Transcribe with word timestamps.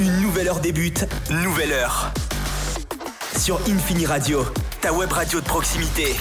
Une 0.00 0.20
nouvelle 0.20 0.46
heure 0.46 0.60
débute, 0.60 1.06
nouvelle 1.28 1.72
heure. 1.72 2.12
Sur 3.36 3.56
Infini 3.62 4.06
Radio, 4.06 4.42
ta 4.80 4.92
web 4.92 5.10
radio 5.10 5.40
de 5.40 5.44
proximité. 5.44 6.14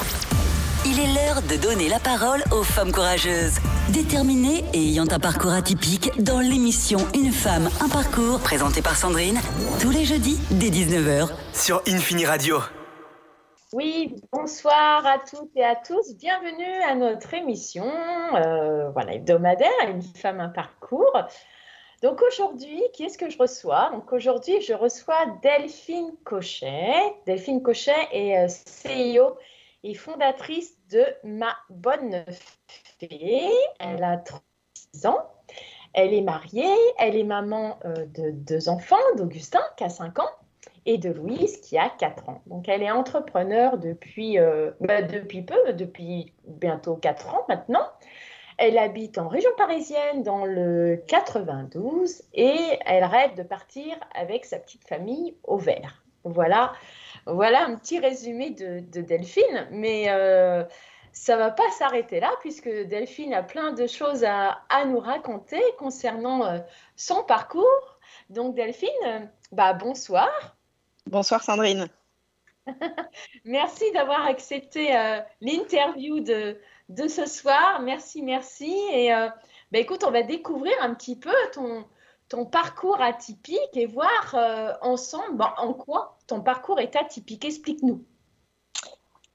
Il 0.83 0.99
est 0.99 1.13
l'heure 1.13 1.43
de 1.43 1.61
donner 1.61 1.87
la 1.87 1.99
parole 1.99 2.43
aux 2.51 2.63
femmes 2.63 2.91
courageuses, 2.91 3.59
déterminées 3.89 4.63
et 4.73 4.79
ayant 4.79 5.05
un 5.11 5.19
parcours 5.19 5.51
atypique 5.51 6.09
dans 6.17 6.39
l'émission 6.39 6.97
Une 7.13 7.31
femme, 7.31 7.69
un 7.79 7.87
parcours, 7.87 8.39
présentée 8.39 8.81
par 8.81 8.95
Sandrine, 8.95 9.39
tous 9.79 9.91
les 9.91 10.05
jeudis 10.05 10.39
dès 10.49 10.69
19h. 10.69 11.29
Sur 11.53 11.83
Infini 11.87 12.25
Radio. 12.25 12.57
Oui, 13.73 14.15
bonsoir 14.31 15.05
à 15.05 15.19
toutes 15.19 15.55
et 15.55 15.63
à 15.63 15.75
tous. 15.75 16.15
Bienvenue 16.15 16.81
à 16.89 16.95
notre 16.95 17.31
émission 17.35 17.85
euh, 18.33 18.89
voilà, 18.89 19.13
hebdomadaire, 19.13 19.69
Une 19.87 20.01
femme, 20.01 20.39
un 20.39 20.49
parcours. 20.49 21.27
Donc 22.03 22.21
aujourd'hui, 22.21 22.83
qui 22.93 23.03
est-ce 23.03 23.17
que 23.17 23.29
je 23.29 23.37
reçois? 23.37 23.89
Donc 23.91 24.13
aujourd'hui, 24.13 24.61
je 24.61 24.73
reçois 24.73 25.25
Delphine 25.41 26.11
Cochet. 26.23 27.15
Delphine 27.25 27.63
Cochet 27.63 28.07
est 28.11 28.37
euh, 28.37 28.47
CEO 28.47 29.37
et 29.83 29.95
fondatrice 29.95 30.77
de 30.91 31.03
Ma 31.23 31.55
Bonne 31.69 32.23
Fée. 32.99 33.49
Elle 33.79 34.03
a 34.03 34.17
36 34.17 35.07
ans. 35.07 35.25
Elle 35.93 36.13
est 36.13 36.21
mariée, 36.21 36.75
elle 36.99 37.15
est 37.15 37.23
maman 37.23 37.79
euh, 37.85 38.05
de 38.05 38.29
deux 38.29 38.69
enfants, 38.69 38.95
d'Augustin 39.15 39.61
qui 39.75 39.83
a 39.83 39.89
5 39.89 40.19
ans 40.19 40.29
et 40.85 40.97
de 40.97 41.09
Louise 41.09 41.59
qui 41.61 41.77
a 41.77 41.89
4 41.89 42.29
ans. 42.29 42.41
Donc 42.45 42.69
elle 42.69 42.83
est 42.83 42.91
entrepreneur 42.91 43.77
depuis, 43.79 44.37
euh, 44.37 44.71
bah, 44.79 45.01
depuis 45.01 45.41
peu, 45.41 45.73
depuis 45.73 46.33
bientôt 46.45 46.95
4 46.95 47.33
ans 47.33 47.45
maintenant. 47.49 47.87
Elle 48.57 48.79
habite 48.79 49.19
en 49.19 49.27
région 49.27 49.51
parisienne 49.55 50.23
dans 50.23 50.45
le 50.45 51.01
92 51.07 52.23
et 52.33 52.57
elle 52.85 53.03
rêve 53.03 53.35
de 53.35 53.43
partir 53.43 53.95
avec 54.15 54.45
sa 54.45 54.57
petite 54.57 54.87
famille 54.87 55.35
au 55.43 55.57
vert. 55.57 56.03
Voilà, 56.23 56.73
voilà 57.27 57.65
un 57.65 57.75
petit 57.75 57.99
résumé 57.99 58.49
de, 58.49 58.79
Delphine, 59.01 59.67
mais 59.69 60.09
euh, 60.09 60.63
ça 61.11 61.35
ne 61.35 61.39
va 61.39 61.51
pas 61.51 61.69
s'arrêter 61.71 62.19
là 62.19 62.31
puisque 62.41 62.67
Delphine 62.67 63.33
a 63.33 63.43
plein 63.43 63.73
de 63.73 63.85
choses 63.85 64.23
à, 64.23 64.57
nous 64.85 64.99
raconter 64.99 65.61
concernant 65.77 66.45
euh, 66.45 66.59
son 66.95 67.23
parcours. 67.23 67.99
Donc 68.31 68.55
Delphine, 68.55 69.29
bah, 69.51 69.73
bonsoir. 69.73 70.29
Bonsoir 71.05 71.43
Sandrine. 71.43 71.87
merci 73.45 73.91
d'avoir 73.93 74.25
accepté 74.25 74.95
euh, 74.95 75.19
l'interview 75.41 76.19
de, 76.19 76.59
de 76.89 77.07
ce 77.07 77.25
soir. 77.25 77.81
Merci, 77.81 78.21
merci. 78.21 78.73
Et 78.91 79.13
euh, 79.13 79.29
ben, 79.71 79.81
écoute, 79.81 80.03
on 80.05 80.11
va 80.11 80.23
découvrir 80.23 80.73
un 80.81 80.93
petit 80.93 81.15
peu 81.15 81.33
ton, 81.53 81.85
ton 82.29 82.45
parcours 82.45 83.01
atypique 83.01 83.75
et 83.75 83.85
voir 83.85 84.35
euh, 84.35 84.73
ensemble 84.81 85.37
ben, 85.37 85.53
en 85.57 85.73
quoi 85.73 86.17
ton 86.27 86.41
parcours 86.41 86.79
est 86.79 86.95
atypique. 86.95 87.45
Explique-nous. 87.45 88.05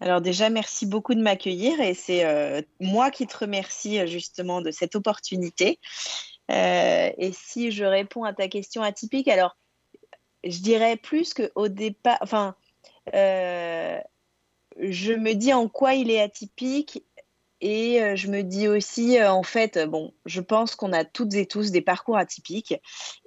Alors 0.00 0.20
déjà, 0.20 0.50
merci 0.50 0.86
beaucoup 0.86 1.14
de 1.14 1.22
m'accueillir 1.22 1.80
et 1.80 1.94
c'est 1.94 2.24
euh, 2.24 2.60
moi 2.80 3.12
qui 3.12 3.26
te 3.26 3.38
remercie 3.38 4.04
justement 4.08 4.60
de 4.60 4.72
cette 4.72 4.96
opportunité. 4.96 5.78
et 6.48 7.30
si 7.32 7.70
je 7.70 7.84
réponds 7.84 8.24
à 8.24 8.32
ta 8.32 8.48
question 8.48 8.82
atypique, 8.82 9.28
alors 9.28 9.56
je 10.42 10.58
dirais 10.58 10.96
plus 10.96 11.34
qu'au 11.34 11.68
départ, 11.68 12.18
enfin, 12.20 12.56
je 13.12 14.02
me 15.12 15.34
dis 15.34 15.52
en 15.52 15.68
quoi 15.68 15.94
il 15.94 16.10
est 16.10 16.20
atypique 16.20 17.04
et 17.62 18.02
euh, 18.02 18.16
je 18.16 18.26
me 18.26 18.42
dis 18.42 18.66
aussi, 18.66 19.18
euh, 19.18 19.30
en 19.30 19.44
fait, 19.44 19.78
bon, 19.88 20.12
je 20.26 20.40
pense 20.40 20.74
qu'on 20.74 20.92
a 20.92 21.04
toutes 21.04 21.34
et 21.34 21.46
tous 21.46 21.70
des 21.70 21.80
parcours 21.80 22.16
atypiques. 22.18 22.74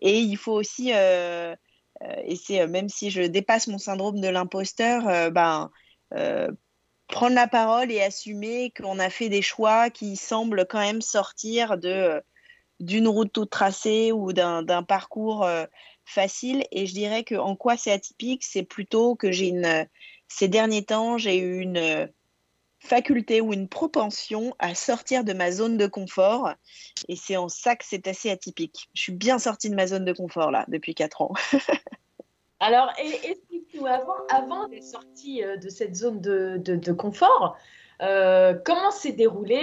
Et 0.02 0.20
il 0.20 0.36
faut 0.36 0.52
aussi, 0.52 0.92
euh, 0.94 1.56
et 2.26 2.36
c'est 2.36 2.68
même 2.68 2.90
si 2.90 3.10
je 3.12 3.22
dépasse 3.22 3.68
mon 3.68 3.78
syndrome 3.78 4.20
de 4.20 4.28
l'imposteur, 4.28 5.32
ben, 5.32 5.72
prendre 7.08 7.36
la 7.36 7.48
parole 7.48 7.92
et 7.92 8.02
assumer 8.02 8.72
qu'on 8.78 9.00
a 9.00 9.10
fait 9.10 9.30
des 9.30 9.42
choix 9.42 9.90
qui 9.90 10.18
semblent 10.18 10.66
quand 10.70 10.80
même 10.80 11.02
sortir 11.02 11.78
d'une 12.80 13.08
route 13.08 13.32
toute 13.32 13.50
tracée 13.50 14.12
ou 14.12 14.34
d'un 14.34 14.84
parcours 14.84 15.48
facile. 16.04 16.66
Et 16.72 16.86
je 16.86 16.94
dirais 16.94 17.24
que 17.24 17.36
en 17.36 17.56
quoi 17.56 17.78
c'est 17.78 17.92
atypique, 17.94 18.44
c'est 18.44 18.64
plutôt 18.64 19.16
que 19.16 19.32
j'ai 19.32 19.48
une 19.48 19.88
ces 20.28 20.50
derniers 20.50 20.84
temps, 20.84 21.18
j'ai 21.18 21.38
eu 21.38 21.60
une 21.60 22.10
faculté 22.86 23.42
ou 23.42 23.54
une 23.54 23.68
propension 23.68 24.56
à 24.60 24.76
sortir 24.76 25.24
de 25.24 25.34
ma 25.34 25.52
zone 25.52 25.78
de 25.78 25.88
confort. 25.88 26.52
Et 27.08 27.16
c'est 27.16 27.38
en 27.38 27.50
ça 27.50 27.76
que 27.76 27.84
c'est 27.86 28.08
assez 28.08 28.30
atypique. 28.30 28.90
Je 28.94 29.02
suis 29.02 29.14
bien 29.14 29.40
sortie 29.40 29.70
de 29.70 29.76
ma 29.76 29.88
zone 29.88 30.06
de 30.06 30.14
confort 30.14 30.52
là 30.52 30.66
depuis 30.68 30.96
4 30.96 31.22
ans. 31.22 31.34
Alors, 32.60 32.92
explique-nous, 32.98 33.86
avant, 33.86 34.16
avant 34.30 34.68
d'être 34.68 34.84
sortie 34.84 35.44
euh, 35.44 35.58
de 35.58 35.70
cette 35.70 35.96
zone 35.96 36.22
de, 36.22 36.58
de, 36.58 36.92
confort, 36.94 37.58
euh, 38.02 38.54
comment 38.66 38.92
s'est 38.92 39.12
déroulé 39.12 39.62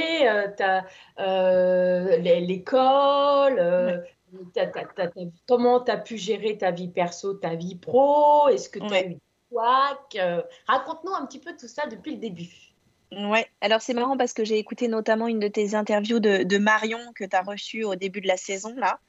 euh, 1.18 2.16
l'école 2.18 4.04
Comment 5.48 5.80
tu 5.80 5.90
as 5.90 5.96
pu 5.96 6.16
gérer 6.16 6.58
ta 6.58 6.70
vie 6.70 6.88
perso, 6.88 7.34
ta 7.34 7.54
vie 7.54 7.76
pro? 7.76 8.48
Est-ce 8.48 8.68
que 8.68 8.78
tu 8.78 8.94
as 8.94 9.06
eu 9.06 9.08
des 9.08 9.18
Raconte-nous 10.66 11.14
un 11.14 11.26
petit 11.26 11.40
peu 11.40 11.56
tout 11.56 11.68
ça 11.68 11.86
depuis 11.86 12.12
le 12.12 12.18
début. 12.18 12.71
Ouais, 13.14 13.46
alors 13.60 13.82
c'est 13.82 13.92
marrant 13.92 14.16
parce 14.16 14.32
que 14.32 14.42
j'ai 14.42 14.56
écouté 14.58 14.88
notamment 14.88 15.28
une 15.28 15.38
de 15.38 15.48
tes 15.48 15.74
interviews 15.74 16.18
de, 16.18 16.58
Marion 16.58 16.98
que 17.14 17.24
tu 17.24 17.36
as 17.36 17.42
reçue 17.42 17.84
au 17.84 17.94
début 17.94 18.22
de 18.22 18.26
la 18.26 18.38
saison, 18.38 18.74
là, 18.74 19.00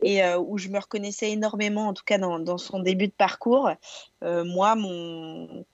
et 0.00 0.22
euh, 0.22 0.38
où 0.38 0.58
je 0.58 0.68
me 0.68 0.78
reconnaissais 0.78 1.32
énormément, 1.32 1.88
en 1.88 1.94
tout 1.94 2.04
cas 2.04 2.18
dans, 2.18 2.58
son 2.58 2.78
début 2.78 3.08
de 3.08 3.12
parcours. 3.12 3.70
Euh, 4.22 4.44
moi, 4.44 4.76
mon... 4.76 5.64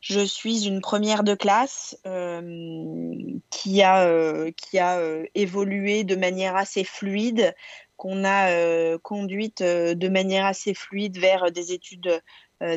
je 0.00 0.20
suis 0.20 0.66
une 0.66 0.82
première 0.82 1.24
de 1.24 1.34
classe 1.34 1.98
euh, 2.06 3.14
qui 3.48 3.82
a, 3.82 4.50
qui 4.52 4.78
a 4.78 5.00
évolué 5.34 6.04
de 6.04 6.16
manière 6.16 6.56
assez 6.56 6.84
fluide, 6.84 7.54
qu'on 7.96 8.24
a 8.24 8.98
conduite 8.98 9.62
de 9.62 10.08
manière 10.08 10.44
assez 10.44 10.74
fluide 10.74 11.16
vers 11.16 11.50
des 11.52 11.72
études 11.72 12.20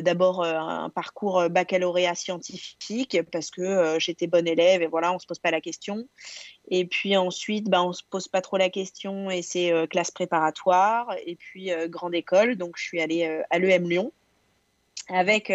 d'abord 0.02 0.42
euh, 0.42 0.54
un 0.54 0.90
parcours 0.90 1.40
euh, 1.40 1.48
baccalauréat 1.48 2.14
scientifique 2.14 3.18
parce 3.32 3.50
que 3.50 3.98
j'étais 3.98 4.26
bonne 4.26 4.46
élève 4.46 4.82
et 4.82 4.86
voilà, 4.86 5.10
on 5.10 5.14
ne 5.14 5.18
se 5.18 5.26
pose 5.26 5.38
pas 5.38 5.50
la 5.50 5.60
question. 5.60 6.06
Et 6.70 6.84
puis 6.84 7.16
ensuite, 7.16 7.68
bah, 7.68 7.82
on 7.82 7.92
se 7.92 8.02
pose 8.08 8.28
pas 8.28 8.40
trop 8.40 8.56
la 8.56 8.68
question 8.68 9.30
et 9.30 9.42
c'est 9.42 9.72
classe 9.88 10.10
préparatoire 10.10 11.14
et 11.26 11.36
puis 11.36 11.70
grande 11.86 12.14
école. 12.14 12.56
Donc 12.56 12.76
je 12.76 12.82
suis 12.82 13.00
allée 13.00 13.42
à 13.50 13.58
l'EM 13.58 13.88
Lyon 13.88 14.12
avec 15.08 15.50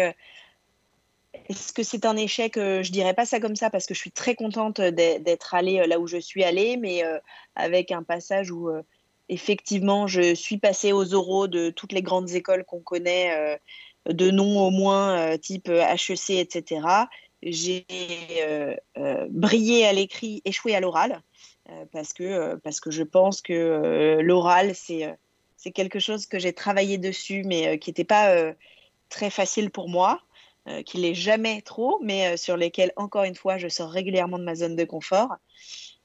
est-ce 1.48 1.72
que 1.72 1.82
c'est 1.84 2.04
un 2.04 2.16
échec 2.16 2.54
Je 2.56 2.90
dirais 2.90 3.14
pas 3.14 3.26
ça 3.26 3.38
comme 3.38 3.56
ça 3.56 3.70
parce 3.70 3.86
que 3.86 3.94
je 3.94 4.00
suis 4.00 4.10
très 4.10 4.34
contente 4.34 4.80
d'être 4.80 5.54
allée 5.54 5.86
là 5.86 6.00
où 6.00 6.08
je 6.08 6.16
suis 6.16 6.42
allée, 6.42 6.76
mais 6.76 7.04
avec 7.54 7.92
un 7.92 8.02
passage 8.02 8.50
où 8.50 8.70
effectivement 9.28 10.06
je 10.06 10.34
suis 10.34 10.58
passée 10.58 10.92
aux 10.92 11.14
oraux 11.14 11.46
de 11.46 11.70
toutes 11.70 11.92
les 11.92 12.02
grandes 12.02 12.30
écoles 12.32 12.64
qu'on 12.64 12.80
connaît 12.80 13.58
de 14.06 14.30
noms 14.30 14.60
au 14.66 14.70
moins 14.70 15.18
euh, 15.18 15.36
type 15.36 15.68
HEC, 15.68 16.30
etc. 16.30 16.86
J'ai 17.42 17.86
euh, 18.38 18.74
euh, 18.98 19.26
brillé 19.30 19.86
à 19.86 19.92
l'écrit, 19.92 20.42
échoué 20.44 20.74
à 20.74 20.80
l'oral, 20.80 21.22
parce, 21.92 22.12
que, 22.12 22.56
parce 22.56 22.78
que 22.80 22.90
je 22.90 23.02
pense 23.02 23.40
que 23.40 24.18
l'oral, 24.20 24.74
c'est 24.74 25.16
quelque 25.72 25.98
chose 25.98 26.26
que 26.26 26.38
j'ai 26.38 26.52
travaillé 26.52 26.98
dessus, 26.98 27.42
mais 27.44 27.78
qui 27.78 27.88
n'était 27.88 28.04
pas 28.04 28.52
très 29.08 29.30
facile 29.30 29.70
pour 29.70 29.88
moi, 29.88 30.20
qui 30.84 30.98
l'est 30.98 31.14
jamais 31.14 31.62
trop, 31.62 31.98
mais 32.02 32.36
sur 32.36 32.58
lesquels, 32.58 32.92
encore 32.96 33.24
une 33.24 33.34
fois, 33.34 33.56
je 33.56 33.68
sors 33.68 33.90
régulièrement 33.90 34.38
de 34.38 34.44
ma 34.44 34.54
zone 34.54 34.76
de 34.76 34.84
confort. 34.84 35.36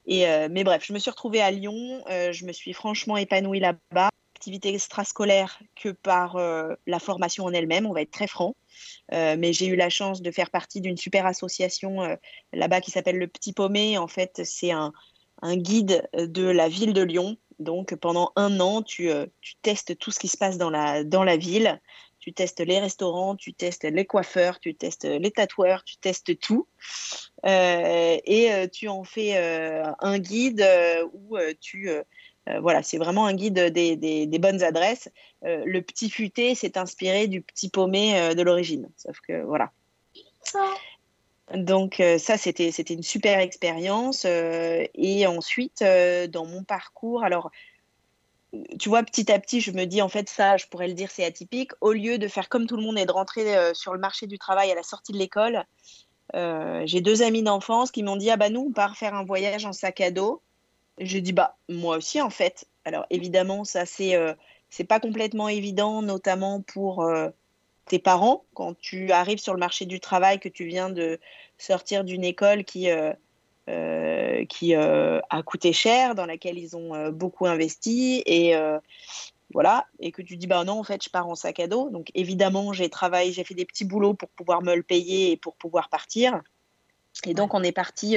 Et, 0.06 0.24
mais 0.48 0.64
bref, 0.64 0.82
je 0.86 0.94
me 0.94 0.98
suis 0.98 1.10
retrouvée 1.10 1.42
à 1.42 1.50
Lyon, 1.50 2.02
je 2.08 2.46
me 2.46 2.52
suis 2.52 2.72
franchement 2.72 3.18
épanouie 3.18 3.60
là-bas 3.60 4.08
activité 4.40 4.72
extrascolaire 4.72 5.60
que 5.76 5.90
par 5.90 6.36
euh, 6.36 6.72
la 6.86 6.98
formation 6.98 7.44
en 7.44 7.52
elle-même, 7.52 7.84
on 7.84 7.92
va 7.92 8.00
être 8.00 8.10
très 8.10 8.26
franc. 8.26 8.56
Euh, 9.12 9.36
mais 9.38 9.52
j'ai 9.52 9.66
eu 9.66 9.76
la 9.76 9.90
chance 9.90 10.22
de 10.22 10.30
faire 10.30 10.48
partie 10.48 10.80
d'une 10.80 10.96
super 10.96 11.26
association 11.26 12.02
euh, 12.02 12.16
là-bas 12.54 12.80
qui 12.80 12.90
s'appelle 12.90 13.18
le 13.18 13.26
Petit 13.26 13.52
Paumé. 13.52 13.98
En 13.98 14.08
fait, 14.08 14.40
c'est 14.44 14.70
un, 14.70 14.92
guide 15.42 16.08
de 16.14 16.44
la 16.44 16.70
ville 16.70 16.94
de 16.94 17.02
Lyon. 17.02 17.36
Donc 17.58 17.94
pendant 17.96 18.32
un 18.34 18.60
an, 18.60 18.80
tu, 18.80 19.10
testes 19.60 19.98
tout 19.98 20.10
ce 20.10 20.18
qui 20.18 20.28
se 20.28 20.38
passe 20.38 20.56
dans 20.56 20.70
la, 20.70 21.04
dans 21.04 21.22
la 21.22 21.36
ville. 21.36 21.78
Tu 22.18 22.32
testes 22.32 22.60
les 22.60 22.78
restaurants, 22.78 23.36
tu 23.36 23.52
testes 23.52 23.84
les 23.84 24.06
coiffeurs, 24.06 24.58
tu 24.58 24.74
testes 24.74 25.04
les 25.04 25.30
tatoueurs, 25.30 25.84
tu 25.84 25.98
testes 25.98 26.38
tout. 26.38 26.66
et 27.44 28.68
tu 28.72 28.88
en 28.88 29.04
fais 29.04 29.36
un 29.36 30.18
guide 30.18 30.66
où 31.12 31.36
tu 31.60 31.90
voilà, 32.60 32.82
c'est 32.82 32.98
vraiment 32.98 33.26
un 33.26 33.34
guide 33.34 33.58
des, 33.58 34.38
bonnes 34.40 34.62
adresses. 34.62 35.08
Euh, 35.44 35.62
le 35.64 35.82
petit 35.82 36.10
futé 36.10 36.54
s'est 36.54 36.76
inspiré 36.78 37.28
du 37.28 37.42
petit 37.42 37.68
paumé 37.68 38.18
euh, 38.18 38.34
de 38.34 38.42
l'origine. 38.42 38.88
Sauf 38.96 39.20
que 39.20 39.42
voilà. 39.42 39.70
Donc 41.54 42.02
ça, 42.18 42.36
c'était 42.36 42.70
une 42.70 43.02
super 43.02 43.40
expérience. 43.40 44.24
et 44.24 45.26
ensuite, 45.26 45.82
dans 45.82 46.46
mon 46.46 46.62
parcours, 46.62 47.24
alors 47.24 47.50
tu 48.78 48.88
vois, 48.88 49.02
petit 49.02 49.30
à 49.30 49.38
petit, 49.38 49.60
je 49.60 49.70
me 49.70 49.84
dis, 49.84 50.02
en 50.02 50.08
fait, 50.08 50.28
ça, 50.28 50.56
je 50.56 50.66
pourrais 50.66 50.88
le 50.88 50.94
dire, 50.94 51.10
c'est 51.10 51.24
atypique. 51.24 51.72
Au 51.80 51.92
lieu 51.92 52.18
de 52.18 52.28
faire 52.28 52.48
comme 52.48 52.66
tout 52.66 52.76
le 52.76 52.82
monde 52.82 52.98
et 52.98 53.06
de 53.06 53.12
rentrer 53.12 53.56
euh, 53.56 53.74
sur 53.74 53.92
le 53.92 54.00
marché 54.00 54.26
du 54.26 54.38
travail 54.38 54.70
à 54.70 54.74
la 54.74 54.82
sortie 54.82 55.12
de 55.12 55.18
l'école, 55.18 55.64
euh, 56.34 56.82
j'ai 56.84 57.00
deux 57.00 57.22
amis 57.22 57.42
d'enfance 57.42 57.90
qui 57.90 58.02
m'ont 58.02 58.16
dit, 58.16 58.30
ah 58.30 58.36
bah 58.36 58.50
nous, 58.50 58.66
on 58.68 58.72
part 58.72 58.96
faire 58.96 59.14
un 59.14 59.24
voyage 59.24 59.64
en 59.66 59.72
sac 59.72 60.00
à 60.00 60.10
dos. 60.10 60.42
J'ai 61.00 61.20
dit, 61.20 61.32
bah, 61.32 61.56
moi 61.68 61.96
aussi, 61.96 62.20
en 62.20 62.30
fait. 62.30 62.66
Alors, 62.84 63.06
évidemment, 63.10 63.64
ça, 63.64 63.86
c'est 63.86 64.14
euh, 64.14 64.34
pas 64.88 65.00
complètement 65.00 65.48
évident, 65.48 66.02
notamment 66.02 66.60
pour 66.60 67.10
tes 67.86 67.98
parents, 67.98 68.44
quand 68.54 68.78
tu 68.78 69.10
arrives 69.10 69.38
sur 69.38 69.52
le 69.52 69.58
marché 69.58 69.84
du 69.84 69.98
travail, 69.98 70.38
que 70.38 70.48
tu 70.48 70.64
viens 70.64 70.90
de 70.90 71.18
sortir 71.58 72.04
d'une 72.04 72.24
école 72.24 72.64
qui 72.64 72.88
euh, 73.70 74.46
qui 74.46 74.74
euh, 74.74 75.20
a 75.28 75.42
coûté 75.42 75.72
cher, 75.72 76.16
dans 76.16 76.26
laquelle 76.26 76.58
ils 76.58 76.76
ont 76.76 76.94
euh, 76.94 77.10
beaucoup 77.12 77.46
investi 77.46 78.22
et 78.26 78.54
voilà, 79.52 79.86
et 79.98 80.12
que 80.12 80.22
tu 80.22 80.36
dis 80.36 80.46
bah 80.46 80.62
non 80.64 80.78
en 80.78 80.84
fait 80.84 81.02
je 81.04 81.10
pars 81.10 81.28
en 81.28 81.34
sac 81.34 81.60
à 81.60 81.66
dos. 81.66 81.90
Donc 81.90 82.10
évidemment 82.14 82.72
j'ai 82.72 82.88
travaillé, 82.88 83.32
j'ai 83.32 83.44
fait 83.44 83.54
des 83.54 83.64
petits 83.64 83.84
boulots 83.84 84.14
pour 84.14 84.28
pouvoir 84.30 84.62
me 84.62 84.74
le 84.74 84.82
payer 84.82 85.32
et 85.32 85.36
pour 85.36 85.56
pouvoir 85.56 85.88
partir. 85.88 86.40
Et 87.26 87.34
donc 87.34 87.54
on 87.54 87.62
est 87.62 87.72
parti, 87.72 88.16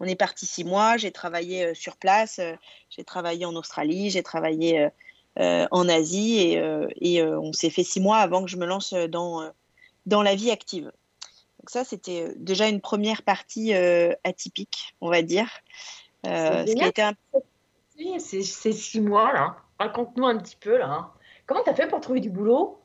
on 0.00 0.06
est 0.06 0.16
parti 0.16 0.46
six 0.46 0.64
mois. 0.64 0.96
J'ai 0.96 1.12
travaillé 1.12 1.74
sur 1.74 1.96
place, 1.96 2.40
j'ai 2.88 3.04
travaillé 3.04 3.46
en 3.46 3.54
Australie, 3.54 4.10
j'ai 4.10 4.22
travaillé 4.22 4.88
en 5.36 5.88
Asie 5.88 6.38
et, 6.38 6.62
et 7.00 7.22
on 7.22 7.52
s'est 7.52 7.70
fait 7.70 7.84
six 7.84 8.00
mois 8.00 8.18
avant 8.18 8.42
que 8.42 8.50
je 8.50 8.56
me 8.56 8.66
lance 8.66 8.92
dans 8.92 9.52
dans 10.06 10.22
la 10.22 10.34
vie 10.34 10.50
active. 10.50 10.90
Donc 11.60 11.68
ça, 11.68 11.84
c'était 11.84 12.22
euh, 12.22 12.32
déjà 12.36 12.68
une 12.68 12.80
première 12.80 13.22
partie 13.22 13.74
euh, 13.74 14.14
atypique, 14.24 14.94
on 15.02 15.10
va 15.10 15.20
dire. 15.20 15.48
Euh, 16.26 16.64
c'est 18.18 18.42
six 18.42 19.00
mois, 19.00 19.32
là. 19.34 19.56
Raconte-nous 19.78 20.24
un 20.24 20.38
petit 20.38 20.56
peu, 20.56 20.78
là. 20.78 21.12
Comment 21.44 21.62
tu 21.62 21.68
as 21.68 21.74
fait 21.74 21.86
pour 21.86 22.00
trouver 22.00 22.20
du 22.20 22.30
boulot? 22.30 22.80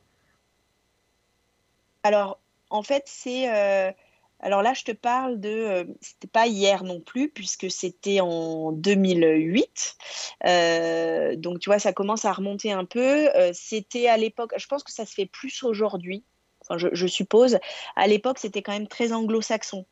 Alors, 2.03 2.39
en 2.69 2.83
fait, 2.83 3.03
c'est... 3.05 3.95
Alors 4.39 4.61
là, 4.61 4.73
je 4.73 4.83
te 4.83 4.91
parle 4.91 5.39
de... 5.39 5.87
c'était 6.01 6.27
pas 6.27 6.47
hier 6.47 6.83
non 6.83 6.99
plus, 6.99 7.29
puisque 7.29 7.71
c'était 7.71 8.19
en 8.19 8.71
2008. 8.71 9.97
donc, 11.37 11.59
tu 11.59 11.69
vois, 11.69 11.79
ça 11.79 11.93
commence 11.93 12.25
à 12.25 12.33
remonter 12.33 12.71
un 12.71 12.85
peu. 12.85 13.29
c'était 13.53 14.07
à 14.07 14.17
l'époque... 14.17 14.53
Je 14.57 14.67
pense 14.67 14.83
que 14.83 14.91
ça 14.91 15.05
se 15.05 15.13
fait 15.13 15.25
plus 15.25 15.63
aujourd'hui 15.63 16.23
je, 16.77 17.07
suppose, 17.07 17.59
à 17.95 18.07
l'époque, 18.07 18.39
c'était 18.39 18.61
quand 18.61 18.73
même 18.73 18.87
très 18.87 19.13
anglo-saxon. 19.13 19.85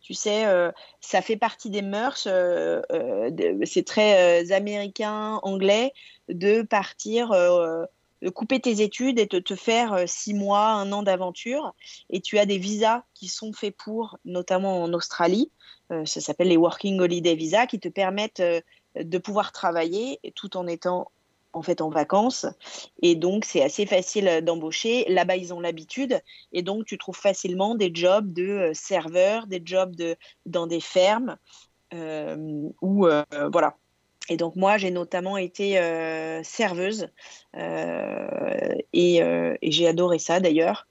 Tu 0.00 0.14
sais, 0.14 0.46
euh, 0.46 0.72
ça 1.00 1.22
fait 1.22 1.36
partie 1.36 1.70
des 1.70 1.82
mœurs, 1.82 2.26
euh, 2.26 2.82
euh, 2.90 3.30
c'est 3.64 3.86
très 3.86 4.50
américain, 4.50 5.38
anglais, 5.44 5.92
de 6.28 6.62
partir, 6.62 7.30
couper 8.30 8.60
tes 8.60 8.82
études 8.82 9.18
et 9.18 9.26
de 9.26 9.38
te 9.38 9.54
faire 9.54 10.04
six 10.06 10.34
mois, 10.34 10.68
un 10.68 10.92
an 10.92 11.02
d'aventure. 11.02 11.74
Et 12.10 12.20
tu 12.20 12.38
as 12.38 12.46
des 12.46 12.58
visas 12.58 13.02
qui 13.14 13.28
sont 13.28 13.52
faits 13.52 13.76
pour, 13.76 14.18
notamment 14.24 14.82
en 14.82 14.92
Australie, 14.92 15.50
ça 15.90 16.20
s'appelle 16.20 16.48
les 16.48 16.56
Working 16.56 17.00
Holiday 17.00 17.34
Visa, 17.34 17.66
qui 17.66 17.78
te 17.78 17.88
permettent 17.88 18.42
de 18.94 19.18
pouvoir 19.18 19.52
travailler 19.52 20.20
tout 20.34 20.56
en 20.56 20.66
étant 20.66 21.10
en 21.52 21.62
fait 21.62 21.80
en 21.80 21.90
vacances 21.90 22.46
et 23.00 23.14
donc 23.14 23.44
c'est 23.44 23.62
assez 23.62 23.86
facile 23.86 24.40
d'embaucher. 24.42 25.04
Là-bas 25.08 25.36
ils 25.36 25.52
ont 25.52 25.60
l'habitude 25.60 26.20
et 26.52 26.62
donc 26.62 26.86
tu 26.86 26.98
trouves 26.98 27.16
facilement 27.16 27.74
des 27.74 27.90
jobs 27.94 28.32
de 28.32 28.48
euh, 28.48 28.74
serveur, 28.74 29.46
des 29.46 29.62
jobs 29.64 29.94
de 29.94 30.16
dans 30.46 30.66
des 30.66 30.80
fermes 30.80 31.36
euh, 31.94 32.36
ou 32.80 33.06
euh, 33.06 33.24
voilà. 33.52 33.76
Et 34.28 34.36
donc 34.36 34.56
moi 34.56 34.78
j'ai 34.78 34.90
notamment 34.90 35.36
été 35.36 35.74
serveuse 36.44 37.08
et, 37.56 39.16
et 39.16 39.70
j'ai 39.70 39.86
adoré 39.88 40.18
ça 40.18 40.40
d'ailleurs. 40.40 40.86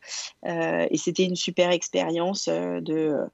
Et 0.46 0.98
c'était 0.98 1.24
une 1.24 1.38
super 1.38 1.72
expérience 1.72 2.50
de 2.50 3.26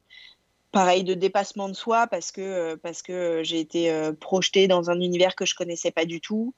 pareil 0.72 1.04
de 1.04 1.14
dépassement 1.14 1.70
de 1.70 1.74
soi 1.74 2.08
parce 2.08 2.32
que 2.32 2.42
euh, 2.42 2.78
parce 2.78 3.02
que 3.02 3.42
j'ai 3.44 3.60
été 3.60 3.90
euh, 3.90 4.14
projetée 4.14 4.68
dans 4.68 4.90
un 4.90 5.00
univers 5.00 5.36
que 5.36 5.46
je 5.46 5.56
connaissais 5.56 5.92
pas 5.92 6.06
du 6.06 6.22
tout. 6.22 6.54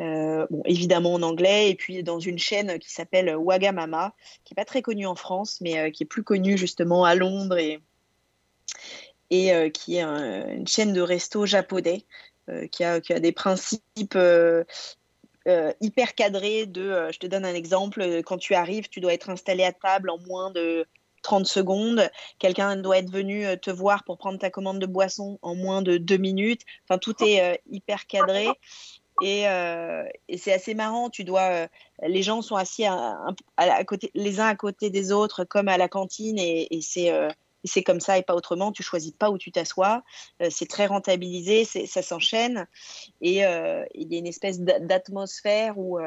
Euh, 0.00 0.46
bon, 0.50 0.62
évidemment 0.66 1.14
en 1.14 1.22
anglais 1.22 1.70
et 1.70 1.74
puis 1.74 2.02
dans 2.02 2.18
une 2.18 2.38
chaîne 2.38 2.78
qui 2.78 2.90
s'appelle 2.92 3.34
Wagamama 3.36 4.14
qui 4.44 4.52
est 4.52 4.56
pas 4.56 4.64
très 4.64 4.82
connue 4.82 5.06
en 5.06 5.14
France 5.14 5.58
mais 5.60 5.90
qui 5.92 6.02
est 6.02 6.06
plus 6.06 6.22
connue 6.22 6.58
justement 6.58 7.04
à 7.04 7.14
Londres 7.14 7.56
et 7.56 7.80
et 9.30 9.70
qui 9.72 9.96
est 9.96 10.02
une 10.02 10.66
chaîne 10.66 10.92
de 10.92 11.00
resto 11.00 11.46
japonais 11.46 12.04
qui 12.70 12.84
a, 12.84 13.00
qui, 13.00 13.12
a, 13.12 13.20
des 13.20 13.32
principes 13.32 14.18
hyper 15.80 16.14
cadrés 16.14 16.66
de 16.66 17.10
je 17.12 17.18
te 17.18 17.26
donne 17.26 17.44
un 17.44 17.54
exemple 17.54 18.22
quand 18.22 18.38
tu 18.38 18.54
arrives 18.54 18.88
tu 18.88 19.00
dois 19.00 19.12
être 19.12 19.30
installé 19.30 19.64
à 19.64 19.72
table 19.72 20.10
en 20.10 20.18
moins 20.18 20.50
de 20.50 20.86
30 21.22 21.46
secondes. 21.46 22.10
Quelqu'un 22.38 22.76
doit 22.76 22.98
être 22.98 23.10
venu 23.10 23.46
euh, 23.46 23.56
te 23.56 23.70
voir 23.70 24.04
pour 24.04 24.18
prendre 24.18 24.38
ta 24.38 24.50
commande 24.50 24.78
de 24.78 24.86
boisson 24.86 25.38
en 25.42 25.54
moins 25.54 25.82
de 25.82 25.96
deux 25.96 26.18
minutes. 26.18 26.62
Enfin, 26.84 26.98
tout 26.98 27.14
est 27.24 27.40
euh, 27.40 27.56
hyper 27.70 28.06
cadré. 28.06 28.48
Et, 29.22 29.48
euh, 29.48 30.04
c'est 30.36 30.52
assez 30.52 30.74
marrant. 30.74 31.10
Tu 31.10 31.24
dois, 31.24 31.68
les 32.02 32.22
gens 32.22 32.42
sont 32.42 32.56
assis 32.56 32.84
à, 32.84 33.84
côté, 33.84 34.10
les 34.14 34.40
uns 34.40 34.46
à 34.46 34.56
côté 34.56 34.90
des 34.90 35.12
autres, 35.12 35.44
comme 35.44 35.68
à 35.68 35.76
la 35.76 35.88
cantine, 35.88 36.38
et 36.38 36.80
c'est 36.80 37.12
c'est 37.64 37.82
comme 37.82 38.00
ça 38.00 38.18
et 38.18 38.22
pas 38.22 38.34
autrement. 38.34 38.72
Tu 38.72 38.82
choisis 38.82 39.12
pas 39.12 39.30
où 39.30 39.38
tu 39.38 39.52
t'assois. 39.52 40.02
c'est 40.50 40.68
très 40.68 40.86
rentabilisé, 40.86 41.64
ça 41.64 42.02
s'enchaîne. 42.02 42.66
Et 43.20 43.38
il 43.38 44.12
y 44.12 44.14
a 44.14 44.18
une 44.18 44.26
espèce 44.26 44.60
d'atmosphère 44.60 45.78
où 45.78 45.98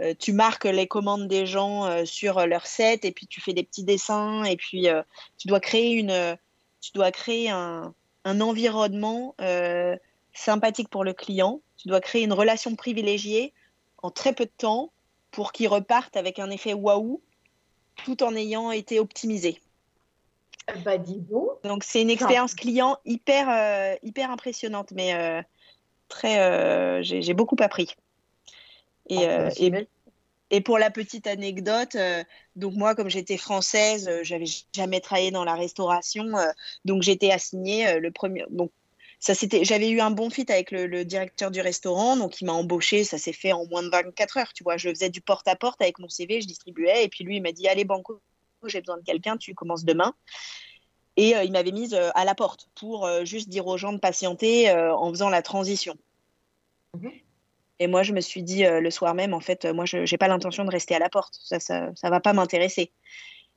euh, 0.00 0.14
tu 0.18 0.32
marques 0.32 0.64
les 0.64 0.88
commandes 0.88 1.28
des 1.28 1.46
gens 1.46 1.84
euh, 1.86 2.04
sur 2.04 2.44
leur 2.46 2.66
set 2.66 3.04
et 3.04 3.12
puis 3.12 3.28
tu 3.28 3.40
fais 3.40 3.52
des 3.52 3.62
petits 3.62 3.84
dessins 3.84 4.42
et 4.42 4.56
puis 4.56 4.88
euh, 4.88 5.02
tu 5.38 5.46
dois 5.46 5.60
créer 5.60 5.92
une 5.92 6.36
tu 6.80 6.90
dois 6.92 7.12
créer 7.12 7.48
un, 7.48 7.94
environnement 8.24 9.36
sympathique 10.32 10.88
pour 10.88 11.04
le 11.04 11.12
client 11.12 11.60
tu 11.76 11.88
dois 11.88 12.00
créer 12.00 12.24
une 12.24 12.32
relation 12.32 12.74
privilégiée 12.74 13.52
en 14.02 14.10
très 14.10 14.32
peu 14.32 14.46
de 14.46 14.52
temps 14.56 14.92
pour 15.30 15.52
qu'il 15.52 15.68
reparte 15.68 16.16
avec 16.16 16.38
un 16.38 16.50
effet 16.50 16.72
waouh 16.72 17.22
tout 18.04 18.22
en 18.22 18.34
ayant 18.34 18.70
été 18.70 18.98
optimisé 18.98 19.60
bah 20.84 20.98
dis 20.98 21.20
donc 21.20 21.62
donc 21.62 21.84
c'est 21.84 22.00
une 22.00 22.10
expérience 22.10 22.54
client 22.54 22.96
hyper 23.04 23.98
hyper 24.02 24.30
impressionnante 24.30 24.92
mais 24.92 25.44
très 26.08 27.02
j'ai 27.02 27.34
beaucoup 27.34 27.56
appris 27.60 27.94
et, 29.08 29.26
ah, 29.26 29.48
bah, 29.48 29.54
euh, 29.60 29.84
et, 30.50 30.60
pour 30.60 30.78
la 30.78 30.90
petite 30.90 31.26
anecdote, 31.26 31.94
euh, 31.94 32.22
donc 32.56 32.74
moi, 32.74 32.94
comme 32.94 33.08
j'étais 33.08 33.36
française, 33.36 34.08
euh, 34.08 34.20
j'avais 34.22 34.46
jamais 34.72 35.00
travaillé 35.00 35.30
dans 35.30 35.44
la 35.44 35.54
restauration, 35.54 36.32
donc 36.84 37.02
j'étais 37.02 37.30
assignée 37.30 37.98
le 37.98 38.10
premier. 38.10 38.44
Donc 38.50 38.70
ça 39.20 39.34
c'était, 39.34 39.64
j'avais 39.64 39.88
eu 39.88 40.00
un 40.00 40.10
bon 40.10 40.28
fit 40.28 40.46
avec 40.48 40.70
le, 40.70 41.04
directeur 41.04 41.50
du 41.50 41.60
restaurant, 41.60 42.16
donc 42.16 42.40
il 42.40 42.46
m'a 42.46 42.52
embauché. 42.52 43.04
Ça 43.04 43.18
s'est 43.18 43.32
fait 43.32 43.52
en 43.52 43.66
moins 43.66 43.82
de 43.82 43.88
24 43.88 44.36
heures, 44.38 44.52
tu 44.52 44.64
vois. 44.64 44.76
Je 44.76 44.90
faisais 44.90 45.10
du 45.10 45.20
porte 45.20 45.48
à 45.48 45.56
porte 45.56 45.80
avec 45.82 45.98
mon 45.98 46.08
CV, 46.08 46.40
je 46.40 46.46
distribuais, 46.46 47.04
et 47.04 47.08
puis 47.08 47.24
lui 47.24 47.36
il 47.36 47.42
m'a 47.42 47.52
dit 47.52 47.68
allez 47.68 47.84
banco, 47.84 48.20
j'ai 48.68 48.80
besoin 48.80 48.96
de 48.96 49.04
quelqu'un, 49.04 49.36
tu 49.36 49.54
commences 49.54 49.84
demain. 49.84 50.14
Et 51.16 51.34
il 51.44 51.52
m'avait 51.52 51.70
mise 51.70 51.94
à 51.94 52.24
la 52.24 52.34
porte 52.34 52.68
pour 52.74 53.08
juste 53.24 53.48
dire 53.48 53.68
aux 53.68 53.76
gens 53.76 53.92
de 53.92 53.98
patienter 53.98 54.72
en 54.72 55.10
faisant 55.10 55.28
la 55.28 55.42
transition. 55.42 55.96
Mhm. 56.94 57.12
Et 57.80 57.86
moi, 57.86 58.02
je 58.02 58.12
me 58.12 58.20
suis 58.20 58.42
dit 58.42 58.64
euh, 58.64 58.80
le 58.80 58.90
soir 58.90 59.14
même, 59.14 59.34
en 59.34 59.40
fait, 59.40 59.64
moi, 59.66 59.84
je 59.84 59.98
n'ai 59.98 60.18
pas 60.18 60.28
l'intention 60.28 60.64
de 60.64 60.70
rester 60.70 60.94
à 60.94 60.98
la 60.98 61.08
porte. 61.08 61.34
Ça 61.42 61.58
ça, 61.60 61.90
ça 61.94 62.10
va 62.10 62.20
pas 62.20 62.32
m'intéresser. 62.32 62.92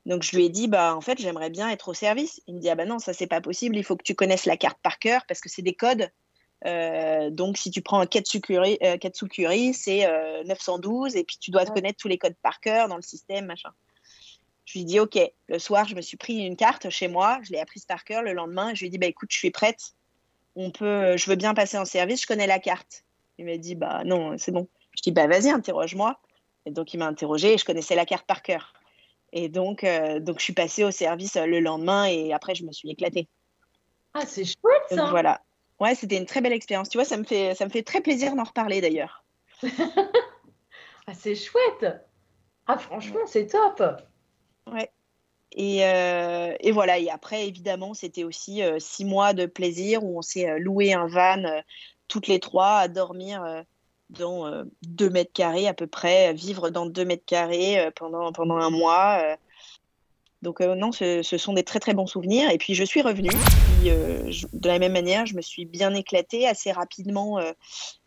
Donc, 0.06 0.24
je 0.24 0.36
lui 0.36 0.46
ai 0.46 0.50
dit, 0.50 0.68
bah, 0.68 0.96
en 0.96 1.02
fait, 1.02 1.20
j'aimerais 1.20 1.50
bien 1.50 1.70
être 1.70 1.90
au 1.90 1.94
service. 1.94 2.42
Il 2.48 2.56
me 2.56 2.60
dit, 2.60 2.70
ah 2.70 2.76
bah 2.76 2.86
non, 2.86 3.00
ça, 3.00 3.14
c'est 3.14 3.28
pas 3.28 3.42
possible. 3.42 3.78
Il 3.78 3.84
faut 3.84 3.96
que 3.96 4.04
tu 4.04 4.16
connaisses 4.16 4.46
la 4.46 4.58
carte 4.58 4.80
par 4.82 5.00
cœur 5.00 5.22
parce 5.28 5.42
que 5.42 5.50
c'est 5.50 5.62
des 5.62 5.74
codes. 5.74 6.10
Euh, 6.66 7.30
donc, 7.30 7.58
si 7.58 7.70
tu 7.70 7.82
prends 7.82 8.00
un 8.00 8.08
Katsukuri, 8.08 8.80
euh, 8.82 8.98
Katsukuri 8.98 9.74
c'est 9.76 10.08
912 10.46 11.16
et 11.16 11.24
puis 11.24 11.38
tu 11.40 11.52
dois 11.52 11.66
connaître 11.66 12.00
tous 12.00 12.08
les 12.08 12.18
codes 12.18 12.36
par 12.42 12.60
cœur 12.60 12.88
dans 12.88 12.96
le 12.96 13.04
système, 13.04 13.46
machin. 13.46 13.70
Je 14.68 14.74
lui 14.74 14.82
ai 14.82 14.84
dit, 14.84 15.00
OK. 15.00 15.18
Le 15.48 15.60
soir, 15.60 15.88
je 15.88 15.96
me 15.96 16.02
suis 16.02 16.18
pris 16.18 16.46
une 16.46 16.58
carte 16.58 16.90
chez 16.90 17.08
moi. 17.08 17.40
Je 17.42 17.54
l'ai 17.54 17.60
apprise 17.60 17.86
par 17.86 18.04
cœur. 18.04 18.22
Le 18.22 18.34
lendemain, 18.34 18.74
je 18.74 18.82
lui 18.82 18.88
ai 18.88 18.90
dit, 18.90 18.98
bah, 18.98 19.08
écoute, 19.08 19.30
je 19.32 19.38
suis 19.38 19.50
prête. 19.50 19.94
On 20.58 20.72
peut, 20.72 21.16
je 21.16 21.30
veux 21.30 21.38
bien 21.38 21.54
passer 21.54 21.78
en 21.78 21.86
service. 21.86 22.24
Je 22.24 22.28
connais 22.28 22.48
la 22.48 22.60
carte. 22.60 23.06
Il 23.38 23.46
m'a 23.46 23.56
dit, 23.56 23.76
bah 23.76 24.04
non, 24.04 24.38
c'est 24.38 24.52
bon. 24.52 24.68
Je 24.96 25.02
dis, 25.04 25.12
bah 25.12 25.28
vas-y, 25.28 25.50
interroge-moi. 25.50 26.20
Et 26.66 26.72
donc, 26.72 26.94
il 26.94 26.98
m'a 26.98 27.08
interrogé 27.08 27.54
et 27.54 27.58
je 27.58 27.64
connaissais 27.64 27.96
la 27.96 28.06
carte 28.06 28.26
par 28.26 28.42
cœur. 28.42 28.74
Et 29.32 29.48
donc, 29.48 29.86
euh, 29.86 30.20
donc, 30.20 30.40
je 30.40 30.44
suis 30.44 30.54
passée 30.54 30.84
au 30.84 30.92
service 30.92 31.38
euh, 31.38 31.46
le 31.46 31.62
lendemain 31.62 32.06
et 32.06 32.34
après, 32.34 32.56
je 32.56 32.66
me 32.66 32.74
suis 32.74 32.90
éclatée. 32.90 33.30
Ah, 34.14 34.26
c'est 34.26 34.44
chouette 34.44 34.84
ça. 34.90 34.96
Donc, 34.98 35.10
voilà. 35.12 35.42
Ouais, 35.80 35.96
c'était 35.96 36.18
une 36.18 36.26
très 36.26 36.42
belle 36.42 36.54
expérience. 36.54 36.90
Tu 36.90 36.98
vois, 36.98 37.06
ça 37.06 37.16
me 37.16 37.24
fait, 37.24 37.56
ça 37.56 37.64
me 37.66 37.70
fait 37.70 37.84
très 37.84 38.02
plaisir 38.02 38.36
d'en 38.36 38.44
reparler 38.44 38.82
d'ailleurs. 38.82 39.24
ah, 39.64 41.14
c'est 41.14 41.36
chouette. 41.36 41.86
Ah, 42.66 42.78
franchement, 42.78 43.26
c'est 43.28 43.48
top. 43.48 43.82
Ouais. 44.72 44.92
Et, 45.54 45.86
euh, 45.86 46.54
et, 46.60 46.72
voilà. 46.72 47.00
Et 47.00 47.10
après, 47.10 47.48
évidemment, 47.48 47.94
c'était 47.94 48.24
aussi 48.24 48.62
six 48.80 49.06
mois 49.06 49.34
de 49.34 49.46
plaisir 49.46 50.04
où 50.04 50.18
on 50.18 50.22
s'est 50.22 50.60
loué 50.60 50.94
un 50.94 51.08
van 51.08 51.62
toutes 52.08 52.28
les 52.28 52.40
trois 52.40 52.78
à 52.78 52.88
dormir 52.88 53.44
euh, 53.44 53.62
dans 54.10 54.64
2 54.84 55.10
mètres 55.10 55.34
carrés 55.34 55.68
à 55.68 55.74
peu 55.74 55.88
près, 55.88 56.34
vivre 56.34 56.70
dans 56.70 56.86
2 56.86 57.04
mètres 57.04 57.26
carrés 57.26 57.90
pendant, 57.96 58.32
pendant 58.32 58.56
un 58.56 58.70
mois. 58.70 59.22
Donc 60.44 60.62
non, 60.62 60.94
ce, 60.94 61.22
sont 61.24 61.54
des 61.54 61.64
très 61.64 61.80
très 61.80 61.94
bons 61.94 62.08
souvenirs. 62.08 62.50
Et 62.52 62.58
puis 62.58 62.74
je 62.74 62.86
suis 62.86 63.02
revenue. 63.02 63.30
de 63.84 64.68
la 64.70 64.80
même 64.80 64.94
manière, 64.94 65.26
je 65.26 65.36
me 65.36 65.42
suis 65.42 65.66
bien 65.66 65.94
éclatée 65.94 66.48
assez 66.48 66.72
rapidement. 66.72 67.38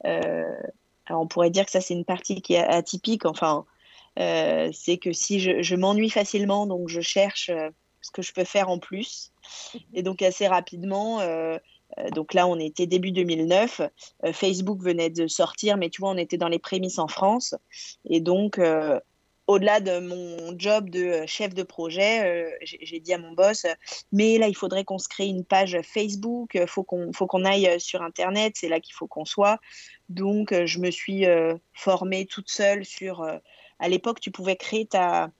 alors 0.02 1.20
on 1.20 1.26
pourrait 1.26 1.50
dire 1.50 1.66
que 1.66 1.70
ça 1.70 1.82
c'est 1.82 1.92
une 1.92 2.06
partie 2.06 2.40
qui 2.40 2.54
est 2.54 2.64
atypique. 2.64 3.26
Enfin, 3.26 3.66
c'est 4.16 4.98
que 5.00 5.12
si 5.12 5.40
je, 5.40 5.62
je 5.62 5.76
m'ennuie 5.76 6.10
facilement, 6.10 6.66
donc 6.66 6.88
je 6.88 7.00
cherche 7.00 7.50
ce 8.00 8.10
que 8.10 8.22
je 8.22 8.32
peux 8.32 8.44
faire 8.44 8.68
en 8.68 8.78
plus. 8.78 9.32
Et 9.94 10.02
donc 10.02 10.22
assez 10.22 10.46
rapidement, 10.46 11.20
euh, 11.20 11.58
euh, 11.98 12.10
donc 12.10 12.34
là 12.34 12.46
on 12.46 12.58
était 12.58 12.86
début 12.86 13.12
2009, 13.12 13.82
euh, 14.24 14.32
Facebook 14.32 14.80
venait 14.82 15.10
de 15.10 15.26
sortir, 15.26 15.76
mais 15.76 15.90
tu 15.90 16.00
vois 16.00 16.10
on 16.10 16.16
était 16.16 16.38
dans 16.38 16.48
les 16.48 16.58
prémices 16.58 16.98
en 16.98 17.08
France. 17.08 17.54
Et 18.08 18.20
donc 18.20 18.60
au-delà 19.46 19.80
de 19.80 19.98
mon 19.98 20.56
job 20.56 20.90
de 20.90 21.24
chef 21.26 21.54
de 21.54 21.64
projet, 21.64 22.56
j'ai 22.62 23.00
dit 23.00 23.12
à 23.12 23.18
mon 23.18 23.32
boss, 23.32 23.66
mais 24.12 24.38
là, 24.38 24.46
il 24.46 24.54
faudrait 24.54 24.84
qu'on 24.84 24.98
se 24.98 25.08
crée 25.08 25.26
une 25.26 25.44
page 25.44 25.76
Facebook, 25.82 26.52
il 26.54 26.68
faut 26.68 26.84
qu'on 26.84 27.12
faut 27.12 27.26
qu'on 27.26 27.44
aille 27.44 27.80
sur 27.80 28.00
Internet, 28.02 28.52
c'est 28.54 28.68
là 28.68 28.78
qu'il 28.78 28.94
faut 28.94 29.08
qu'on 29.08 29.24
soit. 29.24 29.58
Donc, 30.08 30.54
je 30.54 30.78
me 30.78 30.92
suis 30.92 31.24
formée 31.72 32.26
toute 32.26 32.48
seule 32.48 32.84
sur... 32.84 33.26
à 33.80 33.88
l'époque, 33.88 34.20
tu 34.20 34.30
pouvais 34.30 34.56
créer 34.56 34.86
ta, 34.86 35.30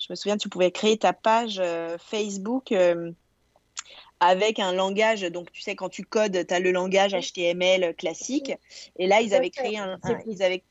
je 0.00 0.06
me 0.10 0.16
souviens, 0.16 0.38
tu 0.38 0.48
pouvais 0.48 0.70
créer 0.70 0.96
ta 0.96 1.12
page 1.12 1.58
euh, 1.60 1.98
Facebook 1.98 2.72
euh, 2.72 3.12
avec 4.18 4.58
un 4.58 4.72
langage. 4.72 5.20
Donc, 5.22 5.52
tu 5.52 5.60
sais, 5.60 5.76
quand 5.76 5.90
tu 5.90 6.04
codes, 6.04 6.46
tu 6.46 6.54
as 6.54 6.58
le 6.58 6.72
langage 6.72 7.12
HTML 7.12 7.94
classique. 7.94 8.52
Et 8.96 9.06
là, 9.06 9.20
ils 9.20 9.34
avaient 9.34 9.50
créé 9.50 9.78
un, 9.78 9.98
ils 10.26 10.42
avaient, 10.42 10.64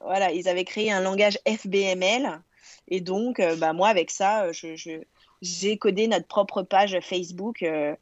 voilà, 0.00 0.30
ils 0.32 0.48
avaient 0.48 0.64
créé 0.64 0.92
un 0.92 1.00
langage 1.00 1.38
FBML. 1.46 2.40
Et 2.88 3.00
donc, 3.00 3.40
euh, 3.40 3.56
bah, 3.56 3.72
moi, 3.72 3.88
avec 3.88 4.10
ça, 4.10 4.52
j'ai 4.52 4.76
je, 4.76 5.74
codé 5.74 6.06
notre 6.06 6.28
propre 6.28 6.62
page 6.62 6.96
Facebook. 7.00 7.62
et, 7.62 7.96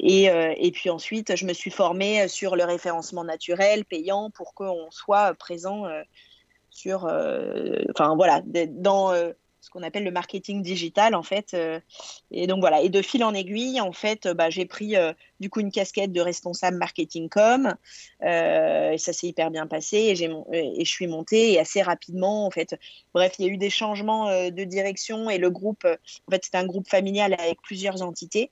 et, 0.00 0.70
puis 0.72 0.90
ensuite, 0.90 1.34
je 1.34 1.44
me 1.44 1.52
suis 1.52 1.72
formée 1.72 2.28
sur 2.28 2.54
le 2.54 2.62
référencement 2.64 3.24
naturel 3.24 3.84
payant 3.84 4.30
pour 4.30 4.54
qu'on 4.54 4.90
soit 4.92 5.34
présent 5.34 5.86
euh, 6.86 7.84
enfin 7.90 8.14
voilà, 8.16 8.42
dans 8.44 9.12
euh, 9.12 9.32
ce 9.60 9.70
qu'on 9.70 9.82
appelle 9.82 10.04
le 10.04 10.10
marketing 10.10 10.62
digital 10.62 11.14
en 11.14 11.22
fait. 11.22 11.54
Euh, 11.54 11.80
et 12.30 12.46
donc 12.46 12.60
voilà, 12.60 12.80
et 12.80 12.88
de 12.88 13.02
fil 13.02 13.24
en 13.24 13.34
aiguille, 13.34 13.80
en 13.80 13.92
fait, 13.92 14.28
bah, 14.28 14.50
j'ai 14.50 14.66
pris 14.66 14.94
du 15.40 15.50
coup 15.50 15.60
une 15.60 15.70
casquette 15.70 16.12
de 16.12 16.20
responsable 16.20 16.76
marketing 16.76 17.28
com. 17.28 17.74
ça 18.20 18.96
s'est 18.98 19.26
hyper 19.26 19.50
bien 19.50 19.66
passé 19.66 19.96
et, 19.96 20.16
j'ai, 20.16 20.30
et 20.52 20.84
je 20.84 20.90
suis 20.90 21.06
montée 21.06 21.58
assez 21.58 21.82
rapidement 21.82 22.46
en 22.46 22.50
fait. 22.50 22.76
Bref, 23.14 23.34
il 23.38 23.46
y 23.46 23.48
a 23.48 23.52
eu 23.52 23.58
des 23.58 23.70
changements 23.70 24.28
de 24.50 24.64
direction 24.64 25.28
et 25.30 25.38
le 25.38 25.50
groupe, 25.50 25.84
en 25.84 26.30
fait, 26.30 26.44
c'est 26.44 26.56
un 26.56 26.66
groupe 26.66 26.88
familial 26.88 27.34
avec 27.38 27.60
plusieurs 27.62 28.02
entités. 28.02 28.50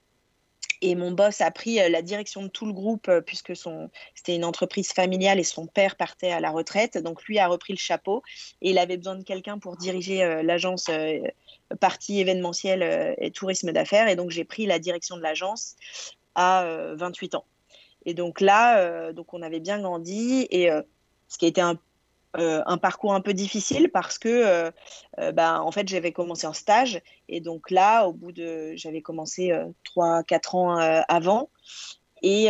Et 0.82 0.94
mon 0.94 1.10
boss 1.10 1.40
a 1.40 1.50
pris 1.50 1.80
euh, 1.80 1.88
la 1.88 2.02
direction 2.02 2.42
de 2.42 2.48
tout 2.48 2.66
le 2.66 2.72
groupe 2.72 3.08
euh, 3.08 3.20
puisque 3.20 3.54
c'était 3.56 4.36
une 4.36 4.44
entreprise 4.44 4.92
familiale 4.92 5.38
et 5.38 5.44
son 5.44 5.66
père 5.66 5.96
partait 5.96 6.30
à 6.30 6.40
la 6.40 6.50
retraite. 6.50 6.98
Donc 6.98 7.24
lui 7.24 7.38
a 7.38 7.48
repris 7.48 7.72
le 7.72 7.78
chapeau 7.78 8.22
et 8.60 8.70
il 8.70 8.78
avait 8.78 8.96
besoin 8.96 9.16
de 9.16 9.24
quelqu'un 9.24 9.58
pour 9.58 9.76
diriger 9.76 10.22
euh, 10.22 10.42
l'agence 10.42 10.90
partie 11.80 12.20
événementielle 12.20 13.16
et 13.18 13.30
tourisme 13.30 13.72
d'affaires. 13.72 14.08
Et 14.08 14.16
donc 14.16 14.30
j'ai 14.30 14.44
pris 14.44 14.66
la 14.66 14.78
direction 14.78 15.16
de 15.16 15.22
l'agence 15.22 15.76
à 16.34 16.64
28 16.94 17.34
ans. 17.34 17.44
Et 18.04 18.14
donc 18.14 18.40
là, 18.40 19.12
donc 19.12 19.34
on 19.34 19.42
avait 19.42 19.58
bien 19.58 19.80
grandi 19.80 20.46
et 20.50 20.68
ce 21.28 21.38
qui 21.38 21.46
a 21.46 21.48
été 21.48 21.60
un 21.60 21.76
euh, 22.38 22.62
un 22.66 22.76
parcours 22.76 23.14
un 23.14 23.20
peu 23.20 23.34
difficile 23.34 23.90
parce 23.90 24.18
que 24.18 24.28
euh, 24.28 24.70
euh, 25.18 25.32
bah, 25.32 25.62
en 25.62 25.70
fait 25.70 25.88
j'avais 25.88 26.12
commencé 26.12 26.46
en 26.46 26.52
stage 26.52 27.00
et 27.28 27.40
donc 27.40 27.70
là 27.70 28.06
au 28.06 28.12
bout 28.12 28.32
de 28.32 28.72
j'avais 28.76 29.00
commencé 29.00 29.52
3-4 29.96 30.56
ans 30.56 30.76
avant 31.08 31.50
et 32.22 32.48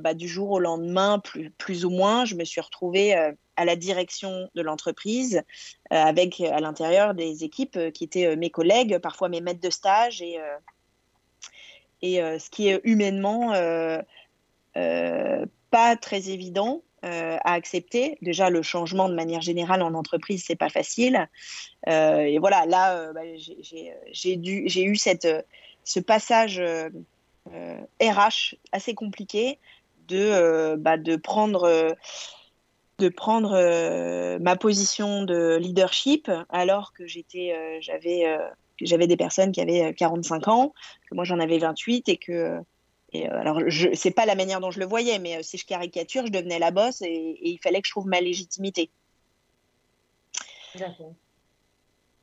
bah, 0.00 0.14
du 0.14 0.28
jour 0.28 0.50
au 0.50 0.58
lendemain 0.58 1.18
plus, 1.18 1.50
plus 1.50 1.84
ou 1.84 1.90
moins 1.90 2.24
je 2.24 2.34
me 2.34 2.44
suis 2.44 2.60
retrouvée 2.60 3.14
à 3.14 3.64
la 3.64 3.76
direction 3.76 4.48
de 4.54 4.62
l'entreprise 4.62 5.42
avec 5.90 6.40
à 6.40 6.60
l'intérieur 6.60 7.14
des 7.14 7.44
équipes 7.44 7.92
qui 7.92 8.04
étaient 8.04 8.36
mes 8.36 8.50
collègues 8.50 8.98
parfois 8.98 9.28
mes 9.28 9.40
maîtres 9.40 9.60
de 9.60 9.70
stage 9.70 10.22
et 10.22 10.38
et 12.02 12.16
ce 12.16 12.50
qui 12.50 12.68
est 12.68 12.80
humainement 12.84 13.52
pas 14.74 15.96
très 15.96 16.30
évident 16.30 16.82
euh, 17.04 17.36
à 17.44 17.52
accepter. 17.52 18.18
Déjà, 18.22 18.50
le 18.50 18.60
changement 18.62 19.08
de 19.08 19.14
manière 19.14 19.40
générale 19.40 19.82
en 19.82 19.94
entreprise, 19.94 20.42
c'est 20.44 20.56
pas 20.56 20.68
facile. 20.68 21.28
Euh, 21.88 22.22
et 22.22 22.38
voilà, 22.38 22.66
là, 22.66 22.96
euh, 22.96 23.12
bah, 23.12 23.20
j'ai 24.10 24.82
eu 24.82 24.96
cette, 24.96 25.28
ce 25.84 26.00
passage 26.00 26.60
RH 28.00 28.56
assez 28.72 28.94
compliqué 28.94 29.60
de, 30.08 30.74
bah, 30.76 30.96
de 30.96 31.14
prendre 31.14 31.94
de 32.98 33.08
prendre 33.08 34.38
ma 34.40 34.56
position 34.56 35.22
de 35.22 35.56
leadership 35.56 36.28
alors 36.48 36.92
que 36.92 37.06
j'étais 37.06 37.78
j'avais 37.80 38.26
j'avais 38.80 39.06
des 39.06 39.16
personnes 39.16 39.52
qui 39.52 39.60
avaient 39.60 39.94
45 39.94 40.48
ans, 40.48 40.74
que 41.08 41.14
moi 41.14 41.22
j'en 41.22 41.38
avais 41.38 41.58
28 41.58 42.08
et 42.08 42.16
que 42.16 42.60
et 43.12 43.28
euh, 43.28 43.40
alors, 43.40 43.60
ce 43.70 44.08
n'est 44.08 44.14
pas 44.14 44.26
la 44.26 44.34
manière 44.34 44.60
dont 44.60 44.70
je 44.70 44.80
le 44.80 44.86
voyais, 44.86 45.18
mais 45.18 45.36
euh, 45.36 45.42
si 45.42 45.56
je 45.56 45.64
caricature, 45.64 46.26
je 46.26 46.32
devenais 46.32 46.58
la 46.58 46.70
bosse 46.70 47.00
et, 47.02 47.38
il 47.42 47.58
fallait 47.58 47.80
que 47.80 47.86
je 47.86 47.92
trouve 47.92 48.06
ma 48.06 48.20
légitimité. 48.20 48.90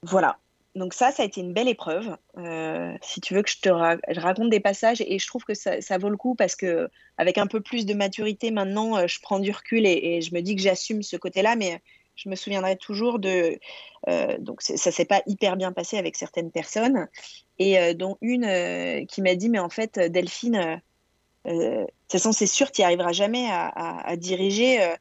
Voilà. 0.04 0.38
Donc 0.76 0.94
ça, 0.94 1.12
ça 1.12 1.24
a 1.24 1.26
été 1.26 1.42
une 1.42 1.54
belle 1.54 1.70
épreuve. 1.70 2.18
Euh, 2.38 2.94
si 3.02 3.22
tu 3.22 3.34
veux 3.34 3.42
que 3.42 3.50
je 3.50 3.60
te 3.62 3.70
raconte 3.70 4.50
des 4.50 4.60
passages, 4.60 5.02
et 5.02 5.18
je 5.18 5.28
trouve 5.28 5.44
que 5.44 5.54
ça, 5.54 5.98
vaut 5.98 6.10
le 6.10 6.18
coup 6.18 6.36
parce 6.36 6.56
que 6.56 6.90
avec 7.18 7.38
un 7.38 7.48
peu 7.48 7.62
plus 7.62 7.86
de 7.86 7.94
maturité 7.94 8.52
maintenant, 8.52 9.08
je 9.08 9.20
prends 9.22 9.40
du 9.40 9.52
recul 9.52 9.86
et, 9.86 10.22
je 10.22 10.34
me 10.36 10.42
dis 10.42 10.56
que 10.56 10.62
j'assume 10.62 11.02
ce 11.02 11.16
côté-là, 11.16 11.56
mais 11.56 11.82
je 12.16 12.30
me 12.30 12.36
souviendrai 12.36 12.78
toujours 12.78 13.20
de. 13.20 13.60
donc 14.40 14.62
ça 14.62 14.92
s'est 14.92 15.06
pas 15.06 15.22
hyper 15.26 15.58
bien 15.58 15.72
passé 15.72 15.98
avec 15.98 16.16
certaines 16.16 16.52
personnes, 16.52 17.08
et 17.60 17.80
euh, 17.80 17.94
dont 17.94 18.18
une 18.22 18.46
euh, 18.46 19.06
qui 19.06 19.22
m'a 19.22 19.36
dit 19.36 19.50
mais 19.50 19.60
en 19.60 19.70
fait 19.70 20.00
Delphine 20.00 20.82
de 21.46 21.86
toute 21.86 22.12
façon 22.12 22.32
c'est 22.32 22.48
sûr 22.48 22.72
tu 22.72 22.82
n'y 22.82 22.86
arriveras 22.86 23.12
jamais 23.12 23.48
à, 23.52 24.16
diriger 24.18 24.96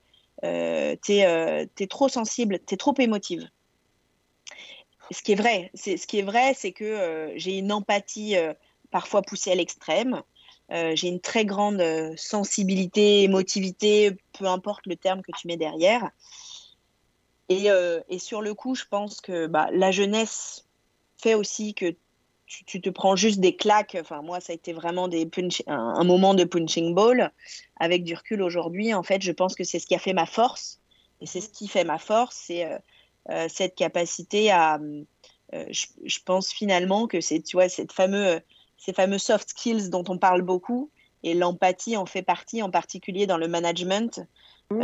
euh, 0.44 0.94
tu 1.02 1.12
es, 1.14 1.86
trop 1.88 2.08
sensible 2.08 2.58
tu 2.66 2.74
es 2.74 2.76
trop 2.76 2.94
émotive 2.98 3.48
ce 5.10 5.22
qui 5.22 5.32
est 5.32 5.36
vrai 5.36 5.70
c'est 5.72 5.96
ce 5.96 6.06
qui 6.06 6.18
est 6.18 6.22
vrai 6.22 6.52
c'est 6.54 6.72
que 6.72 7.32
j'ai 7.36 7.56
une 7.58 7.72
empathie 7.72 8.36
parfois 8.90 9.22
poussée 9.22 9.52
à 9.52 9.54
l'extrême 9.54 10.22
j'ai 10.70 11.08
une 11.08 11.20
très 11.20 11.46
grande 11.46 11.82
sensibilité, 12.16 13.22
émotivité, 13.22 14.12
peu 14.38 14.46
importe 14.46 14.86
le 14.86 14.96
terme 14.96 15.22
que 15.22 15.30
tu 15.38 15.46
mets 15.46 15.56
derrière. 15.56 16.10
Et, 17.48 17.68
et 18.08 18.18
sur 18.18 18.40
le 18.40 18.54
coup, 18.54 18.74
je 18.74 18.84
pense 18.88 19.20
que 19.20 19.46
bah, 19.46 19.68
la 19.72 19.90
jeunesse 19.90 20.64
fait 21.18 21.34
aussi 21.34 21.74
que 21.74 21.94
tu, 22.46 22.80
te 22.80 22.90
prends 22.90 23.16
juste 23.16 23.40
des 23.40 23.56
claques. 23.56 23.96
Enfin, 24.00 24.22
moi, 24.22 24.40
ça 24.40 24.52
a 24.52 24.54
été 24.54 24.72
vraiment 24.72 25.08
des 25.08 25.28
un, 25.66 26.04
moment 26.04 26.34
de 26.34 26.44
punching 26.44 26.94
ball. 26.94 27.32
Avec 27.78 28.04
du 28.04 28.14
recul 28.14 28.42
aujourd'hui, 28.42 28.94
en 28.94 29.02
fait, 29.02 29.22
je 29.22 29.32
pense 29.32 29.54
que 29.54 29.64
c'est 29.64 29.78
ce 29.78 29.86
qui 29.86 29.94
a 29.94 29.98
fait 29.98 30.12
ma 30.12 30.26
force. 30.26 30.80
Et 31.20 31.26
c'est 31.26 31.40
ce 31.40 31.48
qui 31.48 31.68
fait 31.68 31.84
ma 31.84 31.98
force, 31.98 32.36
c'est 32.46 32.66
euh, 32.66 32.78
euh, 33.30 33.46
cette 33.48 33.74
capacité 33.74 34.50
à. 34.50 34.78
Euh, 35.54 35.64
je, 35.70 36.18
pense 36.24 36.50
finalement 36.50 37.06
que 37.06 37.20
c'est, 37.20 37.40
tu 37.40 37.56
vois, 37.56 37.68
cette 37.68 37.92
fameux, 37.92 38.40
ces 38.76 38.92
fameux 38.92 39.18
soft 39.18 39.50
skills 39.50 39.90
dont 39.90 40.04
on 40.08 40.18
parle 40.18 40.42
beaucoup. 40.42 40.90
Et 41.22 41.32
l'empathie 41.32 41.96
en 41.96 42.04
fait 42.04 42.22
partie, 42.22 42.62
en 42.62 42.70
particulier 42.70 43.26
dans 43.26 43.38
le 43.38 43.48
management, 43.48 44.20
mmh. 44.70 44.80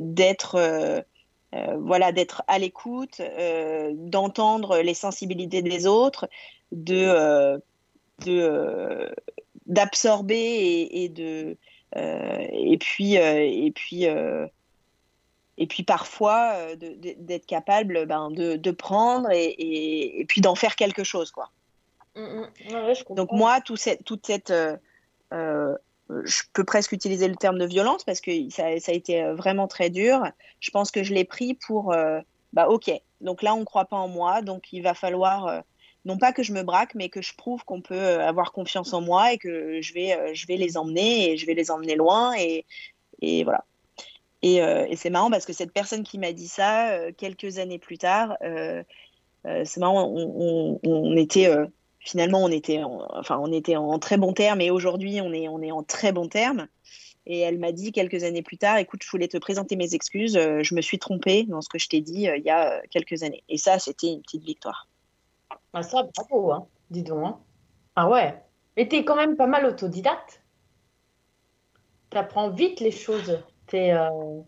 d'être 0.00 0.56
euh, 0.56 1.00
voilà, 1.52 2.12
d'être 2.12 2.42
à 2.46 2.58
l'écoute, 2.58 3.20
euh, 3.20 3.92
d'entendre 3.94 4.78
les 4.78 4.94
sensibilités 4.94 5.62
des 5.62 5.86
autres, 5.86 6.28
de, 6.72 7.58
euh, 8.26 9.10
d'absorber 9.66 10.88
et, 10.90 11.08
de 11.08 11.56
et 11.96 12.76
puis 12.78 13.14
et 13.14 13.72
puis 13.74 14.04
et 14.04 15.66
puis 15.66 15.82
parfois 15.84 16.76
d'être 16.76 17.46
capable 17.46 18.04
ben, 18.04 18.30
de, 18.30 18.70
prendre 18.70 19.30
et, 19.32 20.24
puis 20.28 20.42
d'en 20.42 20.54
faire 20.54 20.76
quelque 20.76 21.02
chose 21.02 21.30
quoi. 21.30 21.50
Mmh, 22.14 22.42
mmh. 22.70 23.14
Donc 23.14 23.32
moi 23.32 23.60
tout 23.62 23.76
cette, 23.76 24.04
toute 24.04 24.26
cette 24.26 24.52
je 26.24 26.42
peux 26.52 26.64
presque 26.64 26.92
utiliser 26.92 27.28
le 27.28 27.36
terme 27.36 27.58
de 27.58 27.66
violence 27.66 28.04
parce 28.04 28.20
que 28.20 28.30
ça, 28.50 28.66
a 28.66 28.92
été 28.92 29.22
euh, 29.22 29.34
vraiment 29.34 29.68
très 29.68 29.90
dur. 29.90 30.24
Je 30.60 30.70
pense 30.70 30.90
que 30.90 31.02
je 31.02 31.12
l'ai 31.12 31.24
pris 31.24 31.54
pour, 31.54 31.92
euh, 31.92 32.20
bah 32.52 32.68
ok, 32.68 32.90
donc 33.20 33.42
là 33.42 33.54
on 33.54 33.60
ne 33.60 33.64
croit 33.64 33.84
pas 33.84 33.96
en 33.96 34.08
moi, 34.08 34.42
donc 34.42 34.72
il 34.72 34.82
va 34.82 34.94
falloir, 34.94 35.46
euh, 35.46 35.60
non 36.04 36.16
pas 36.16 36.32
que 36.32 36.42
je 36.42 36.52
me 36.52 36.62
braque, 36.62 36.94
mais 36.94 37.08
que 37.08 37.20
je 37.20 37.34
prouve 37.34 37.64
qu'on 37.64 37.82
peut 37.82 38.20
avoir 38.20 38.52
confiance 38.52 38.92
en 38.92 39.00
moi 39.00 39.32
et 39.32 39.38
que 39.38 39.80
je 39.82 39.92
vais, 39.92 40.34
je 40.34 40.46
vais 40.46 40.56
les 40.56 40.76
emmener 40.76 41.30
et 41.30 41.36
je 41.36 41.46
vais 41.46 41.54
les 41.54 41.70
emmener 41.70 41.94
loin 41.94 42.34
et, 42.38 42.64
et 43.20 43.44
voilà. 43.44 43.64
Et, 44.40 44.60
c'est 44.96 45.10
marrant 45.10 45.30
parce 45.30 45.44
que 45.44 45.52
cette 45.52 45.72
personne 45.72 46.04
qui 46.04 46.16
m'a 46.16 46.32
dit 46.32 46.46
ça, 46.46 47.10
quelques 47.16 47.58
années 47.58 47.80
plus 47.80 47.98
tard, 47.98 48.36
c'est 48.40 49.76
marrant, 49.78 50.08
on, 50.08 51.16
était 51.16 51.52
finalement, 52.08 52.42
on 52.42 52.50
était, 52.50 52.82
en, 52.82 53.06
enfin, 53.10 53.38
on 53.40 53.52
était 53.52 53.76
en 53.76 53.98
très 53.98 54.16
bon 54.16 54.32
terme 54.32 54.60
et 54.60 54.70
aujourd'hui, 54.70 55.20
on 55.20 55.32
est, 55.32 55.48
on 55.48 55.60
est 55.60 55.70
en 55.70 55.82
très 55.82 56.12
bon 56.12 56.28
terme. 56.28 56.66
Et 57.26 57.40
elle 57.40 57.58
m'a 57.58 57.72
dit 57.72 57.92
quelques 57.92 58.24
années 58.24 58.42
plus 58.42 58.56
tard, 58.56 58.78
écoute, 58.78 59.02
je 59.04 59.10
voulais 59.10 59.28
te 59.28 59.36
présenter 59.36 59.76
mes 59.76 59.94
excuses, 59.94 60.32
je 60.32 60.74
me 60.74 60.80
suis 60.80 60.98
trompée 60.98 61.44
dans 61.44 61.60
ce 61.60 61.68
que 61.68 61.78
je 61.78 61.86
t'ai 61.86 62.00
dit 62.00 62.22
il 62.22 62.42
y 62.42 62.50
a 62.50 62.80
quelques 62.90 63.22
années. 63.22 63.44
Et 63.50 63.58
ça, 63.58 63.78
c'était 63.78 64.06
une 64.06 64.22
petite 64.22 64.44
victoire. 64.44 64.88
Ah 65.74 65.82
ça, 65.82 66.08
bravo, 66.16 66.52
hein, 66.52 66.66
dis 66.90 67.02
donc. 67.02 67.26
Hein. 67.26 67.38
Ah 67.96 68.08
ouais. 68.08 68.34
Mais 68.76 68.88
tu 68.88 68.96
es 68.96 69.04
quand 69.04 69.16
même 69.16 69.36
pas 69.36 69.46
mal 69.46 69.66
autodidacte. 69.66 70.42
Tu 72.10 72.16
apprends 72.16 72.48
vite 72.48 72.80
les 72.80 72.92
choses. 72.92 73.42
Euh, 73.74 74.40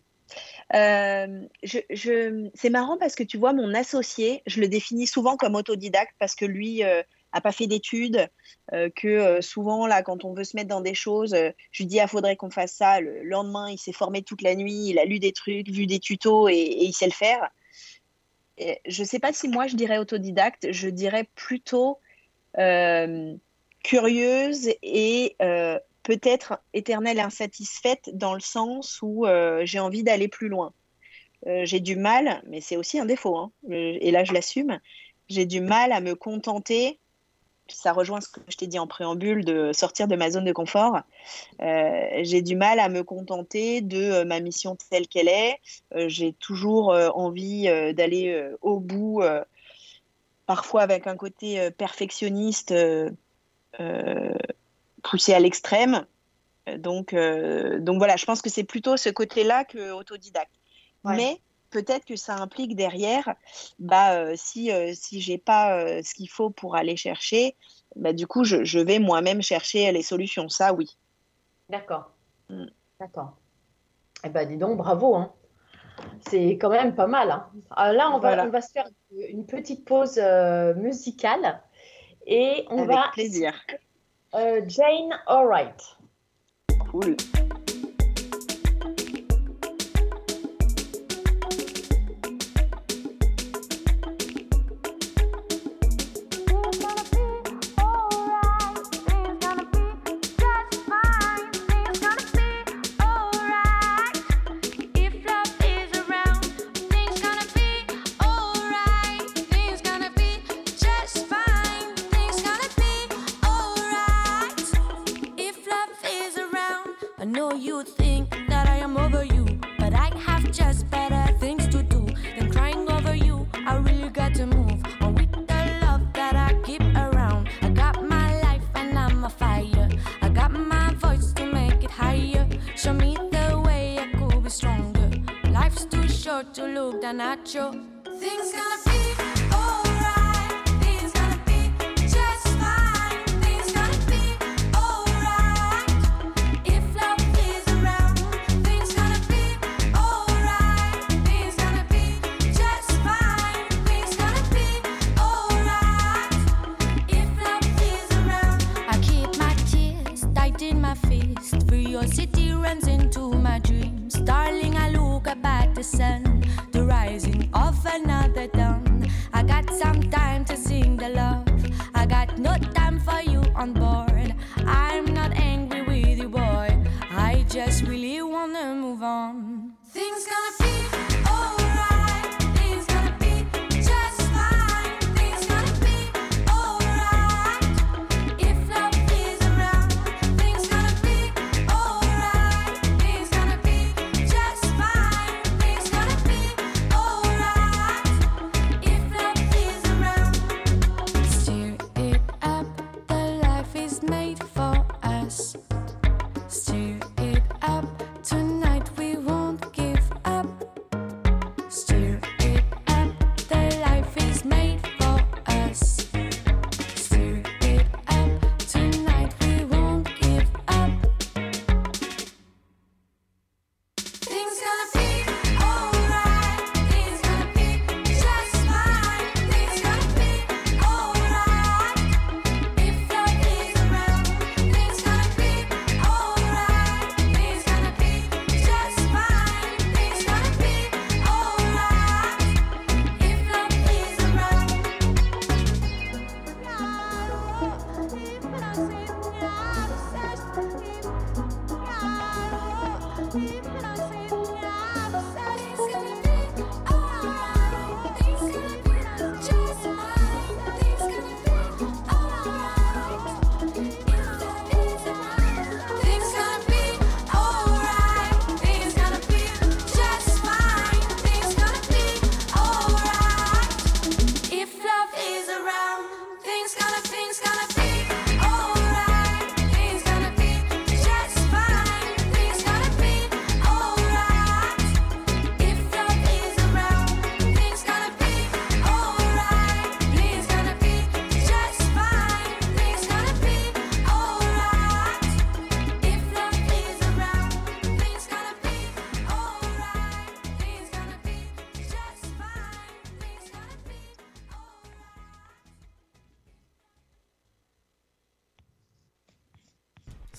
euh, 0.75 1.49
je, 1.62 2.49
c'est 2.55 2.71
marrant 2.71 2.97
parce 2.99 3.14
que 3.14 3.23
tu 3.23 3.38
vois, 3.38 3.52
mon 3.52 3.75
associé, 3.75 4.43
je 4.47 4.61
le 4.61 4.69
définis 4.69 5.07
souvent 5.07 5.37
comme 5.37 5.55
autodidacte 5.55 6.14
parce 6.19 6.35
que 6.35 6.45
lui 6.45 6.85
euh, 6.85 7.02
a 7.33 7.41
pas 7.41 7.53
fait 7.53 7.67
d'études, 7.67 8.29
que 8.97 9.41
souvent, 9.41 9.87
là, 9.87 10.03
quand 10.03 10.25
on 10.25 10.33
veut 10.33 10.45
se 10.45 10.57
mettre 10.57 10.69
dans 10.69 10.81
des 10.81 10.95
choses, 10.95 11.35
je 11.35 11.83
lui 11.83 11.87
dis, 11.87 11.97
il 11.97 12.01
ah, 12.01 12.07
faudrait 12.07 12.37
qu'on 12.37 12.51
fasse 12.51 12.73
ça. 12.73 13.01
Le 13.01 13.23
lendemain, 13.23 13.71
il 13.71 13.79
s'est 13.79 13.93
formé 13.93 14.23
toute 14.23 14.43
la 14.43 14.55
nuit, 14.55 14.89
il 14.89 14.99
a 14.99 15.05
lu 15.05 15.19
des 15.19 15.33
trucs, 15.33 15.69
vu 15.69 15.87
des 15.87 15.99
tutos 15.99 16.49
et, 16.49 16.77
il 16.81 16.93
sait 16.93 17.07
le 17.07 17.13
faire. 17.13 17.49
je 18.59 19.03
ne 19.03 19.07
sais 19.07 19.19
pas 19.19 19.33
si 19.33 19.49
moi, 19.49 19.67
je 19.67 19.77
dirais 19.77 19.99
autodidacte, 19.99 20.73
je 20.73 20.89
dirais 20.89 21.29
plutôt 21.35 21.99
curieuse 23.83 24.71
et 24.83 25.37
peut-être 26.03 26.61
éternelle 26.73 27.21
insatisfaite 27.21 28.11
dans 28.15 28.35
le 28.35 28.41
sens 28.41 29.01
où 29.03 29.27
euh, 29.27 29.63
j'ai 29.65 29.79
envie 29.79 30.03
d'aller 30.03 30.29
plus 30.29 30.49
loin. 30.49 30.73
Euh, 31.47 31.65
j'ai 31.65 31.81
du 31.81 31.97
mal, 31.97 32.43
mais 32.47 32.61
c'est 32.61 32.77
aussi 32.77 32.99
un 32.99 33.07
défaut, 33.07 33.37
hein, 33.37 33.51
euh, 33.71 33.97
et 34.01 34.11
là 34.11 34.25
je 34.25 34.33
l'assume, 34.33 34.79
j'ai 35.29 35.47
du 35.47 35.61
mal 35.61 35.93
à 35.93 36.01
me 36.01 36.15
contenter, 36.15 36.99
ça 37.73 37.93
rejoint 37.93 38.21
ce 38.21 38.29
que 38.29 38.41
je 38.49 38.57
t'ai 38.57 38.67
dit 38.67 38.79
en 38.79 38.87
préambule, 38.87 39.45
de 39.45 39.73
sortir 39.73 40.09
de 40.09 40.17
ma 40.17 40.31
zone 40.31 40.45
de 40.45 40.53
confort. 40.53 41.00
j'ai 41.59 42.43
du 42.43 42.57
mal 42.57 42.81
à 42.81 42.89
me 42.89 43.03
contenter 43.03 43.81
de 43.81 44.23
ma 44.25 44.41
mission 44.41 44.77
telle 44.91 45.09
qu'elle 45.09 45.29
est. 45.29 45.59
j'ai 46.09 46.33
toujours 46.33 46.91
envie 47.15 47.65
d'aller 47.95 48.49
au 48.62 48.81
bout, 48.81 49.23
parfois 50.47 50.83
avec 50.83 51.07
un 51.07 51.17
côté 51.17 51.71
perfectionniste 51.73 52.75
poussé 55.03 55.35
à 55.35 55.41
l'extrême. 55.41 56.05
Euh, 56.69 56.79
donc, 56.79 57.12
euh, 57.12 57.79
donc 57.81 57.99
voilà, 57.99 58.17
je 58.17 58.25
pense 58.25 58.43
que 58.43 58.50
c'est 58.50 58.65
plutôt 58.65 58.97
ce 58.97 59.09
côté-là 59.09 59.65
que 59.65 59.93
autodidacte. 59.93 60.53
Mais 61.05 61.41
peut-être 61.71 62.05
que 62.05 62.17
ça 62.17 62.37
implique 62.37 62.77
derrière, 62.77 63.35
bah, 63.79 64.15
euh, 64.15 64.35
si, 64.37 64.71
si 64.95 65.21
je 65.21 65.33
n'ai 65.33 65.39
pas 65.39 66.03
ce 66.03 66.15
qu'il 66.15 66.29
faut 66.29 66.50
pour 66.50 66.77
aller 66.77 66.97
chercher, 66.97 67.57
bah, 67.97 68.12
du 68.12 68.27
coup, 68.27 68.45
je, 68.45 68.79
vais 68.79 68.99
moi-même 68.99 69.43
chercher 69.43 69.91
les 69.93 70.03
solutions. 70.03 70.49
Ça, 70.49 70.73
oui. 70.73 70.97
D'accord. 71.69 72.11
Mm. 72.49 72.67
D'accord. 72.99 73.37
Eh 74.25 74.29
ben, 74.29 74.47
dis 74.47 74.59
donc, 74.59 74.77
bravo. 74.77 75.17
Hein. 75.17 75.33
C'est 76.29 76.53
quand 76.53 76.71
même 76.71 76.95
pas 76.95 77.07
mal. 77.07 77.31
Hein. 77.31 77.50
Ah, 77.71 77.93
là, 77.93 78.11
on 78.11 78.19
va, 78.19 78.45
on 78.45 78.50
va 78.50 78.61
se 78.61 78.73
faire 78.73 78.87
une 79.11 79.47
petite 79.47 79.85
pause 79.85 80.21
musicale. 80.77 81.62
Et 82.27 82.67
on 82.71 82.83
Avec 82.83 82.97
va. 82.97 83.11
plaisir. 83.12 83.55
Jane 84.33 85.19
Alright. 85.27 85.97
Cool. 86.91 87.17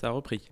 Repris. 0.09 0.49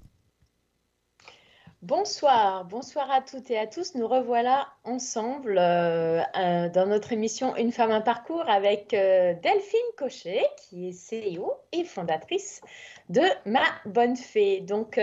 Bonsoir, 1.81 2.65
bonsoir 2.65 3.09
à 3.09 3.21
toutes 3.21 3.49
et 3.51 3.57
à 3.57 3.65
tous. 3.65 3.95
Nous 3.95 4.05
revoilà 4.05 4.67
ensemble 4.83 5.57
euh, 5.57 6.21
euh, 6.37 6.67
dans 6.67 6.85
notre 6.85 7.13
émission 7.13 7.55
Une 7.55 7.71
femme, 7.71 7.91
un 7.91 8.01
parcours 8.01 8.49
avec 8.49 8.93
euh, 8.93 9.33
Delphine 9.41 9.79
Cochet, 9.97 10.43
qui 10.57 10.89
est 10.89 10.91
CEO 10.91 11.53
et 11.71 11.85
fondatrice 11.85 12.59
de 13.07 13.21
Ma 13.45 13.63
Bonne 13.85 14.17
Fée. 14.17 14.59
Donc, 14.59 14.99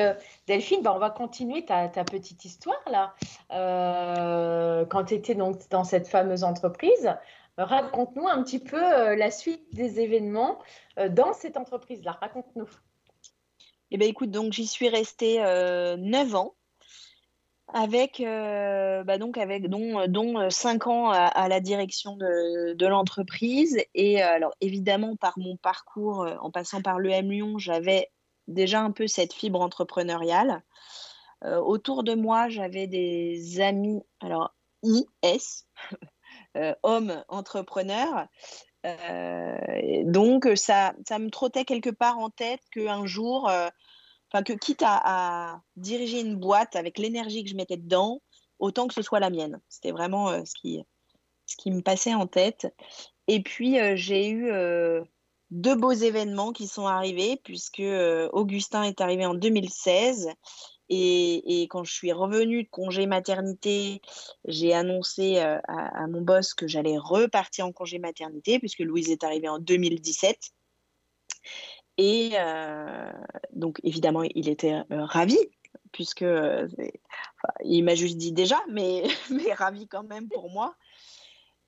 Delphine, 0.47 0.83
bah, 0.83 0.93
on 0.95 0.99
va 0.99 1.09
continuer 1.09 1.65
ta, 1.65 1.89
petite 1.89 2.45
histoire 2.45 2.83
là. 2.91 3.15
quand 4.91 5.05
tu 5.05 5.15
étais 5.15 5.35
donc 5.35 5.67
dans 5.71 5.85
cette 5.85 6.09
fameuse 6.09 6.45
entreprise, 6.45 7.11
raconte-nous 7.57 8.29
un 8.29 8.43
petit 8.43 8.59
peu 8.59 9.15
la 9.15 9.31
suite 9.31 9.75
des 9.75 9.99
événements 10.01 10.59
dans 11.09 11.33
cette 11.33 11.57
entreprise-là. 11.57 12.19
Raconte-nous. 12.21 12.69
Eh 13.91 13.99
bien, 13.99 14.09
écoute, 14.09 14.31
donc 14.31 14.53
j'y 14.53 14.67
suis 14.67 14.89
restée 14.89 15.39
neuf 15.99 16.35
ans 16.35 16.55
avec, 17.73 18.21
euh, 18.21 19.03
bah 19.05 19.19
donc 19.19 19.39
avec 19.39 19.69
dont, 19.69 20.01
euh, 20.01 20.07
dont 20.07 20.49
5 20.51 20.87
euh, 20.87 20.91
ans 20.91 21.11
à, 21.11 21.49
la 21.49 21.61
direction 21.61 22.17
de, 22.17 22.75
de 22.75 22.87
l'entreprise. 22.87 23.79
Et 23.95 24.23
alors 24.23 24.55
évidemment, 24.61 25.17
par 25.17 25.39
mon 25.39 25.57
parcours, 25.57 26.27
en 26.41 26.51
passant 26.51 26.83
par 26.83 26.99
l'EM 26.99 27.31
Lyon, 27.31 27.59
j'avais 27.59 28.11
déjà 28.47 28.81
un 28.81 28.93
peu 28.93 29.07
cette 29.07 29.33
fibre 29.33 29.61
entrepreneuriale. 29.61 30.63
autour 31.45 32.03
de 32.05 32.15
moi, 32.15 32.49
j'avais 32.49 32.87
des 32.87 33.61
amis, 33.61 34.03
alors 34.21 34.55
IS, 34.83 35.67
hommes 36.83 37.25
entrepreneurs. 37.29 38.29
Donc 40.05 40.49
ça, 40.55 40.95
ça 41.09 41.19
me 41.19 41.31
trottait 41.31 41.65
quelque 41.65 41.91
part 41.91 42.19
en 42.19 42.31
tête 42.31 42.61
qu'un 42.71 43.07
jour, 43.07 43.51
Enfin, 44.33 44.43
que 44.43 44.53
quitte 44.53 44.83
à, 44.85 45.63
diriger 45.77 46.21
une 46.21 46.37
boîte 46.37 46.77
avec 46.77 46.99
l'énergie 46.99 47.45
que 47.45 47.51
je 47.51 47.55
mettais 47.55 47.77
dedans, 47.77 48.21
autant 48.59 48.89
que 48.89 48.95
ce 48.95 49.03
soit 49.03 49.21
la 49.21 49.31
mienne. 49.31 49.61
C'était 49.69 49.93
vraiment 49.93 50.31
euh, 50.31 50.43
ce, 50.45 50.55
qui, 50.55 50.83
ce 51.47 51.57
qui 51.57 51.71
me 51.71 51.81
passait 51.81 52.15
en 52.15 52.27
tête. 52.27 52.67
Et 53.29 53.43
puis, 53.43 53.79
euh, 53.79 53.95
j'ai 53.95 54.29
eu 54.29 54.51
euh, 54.51 55.03
deux 55.51 55.77
beaux 55.77 55.93
événements 55.93 56.53
qui 56.53 56.67
sont 56.67 56.87
arrivés, 56.87 57.41
puisque 57.45 57.83
Augustin 58.33 58.83
est 58.83 59.01
arrivé 59.01 59.27
en 59.27 59.35
2016. 59.35 60.31
Et, 60.89 61.67
quand 61.71 61.85
je 61.85 61.93
suis 61.93 62.13
revenue 62.13 62.65
de 62.65 62.69
congé 62.69 63.07
maternité, 63.07 64.01
j'ai 64.47 64.73
annoncé 64.73 65.39
à, 65.39 65.61
à, 65.67 66.07
mon 66.07 66.21
boss 66.21 66.55
que 66.55 66.69
j'allais 66.69 66.97
repartir 66.97 67.67
en 67.67 67.73
congé 67.73 67.99
maternité, 67.99 68.59
puisque 68.59 68.81
Louise 68.81 69.11
est 69.11 69.25
arrivée 69.25 69.49
en 69.49 69.59
2017. 69.59 70.53
Et 71.99 72.33
euh, 72.35 73.13
donc, 73.53 73.81
évidemment, 73.83 74.23
il 74.23 74.49
était 74.49 74.75
euh, 74.75 75.05
ravi, 75.05 75.39
puisque 75.93 76.23
euh, 76.23 76.69
il 77.65 77.83
m'a 77.85 77.95
juste 77.95 78.17
dit 78.17 78.33
déjà, 78.33 78.61
mais, 78.71 79.05
mais 79.31 79.53
ravi 79.53 79.89
quand 79.89 80.05
même 80.05 80.29
pour 80.29 80.51
moi. 80.51 80.75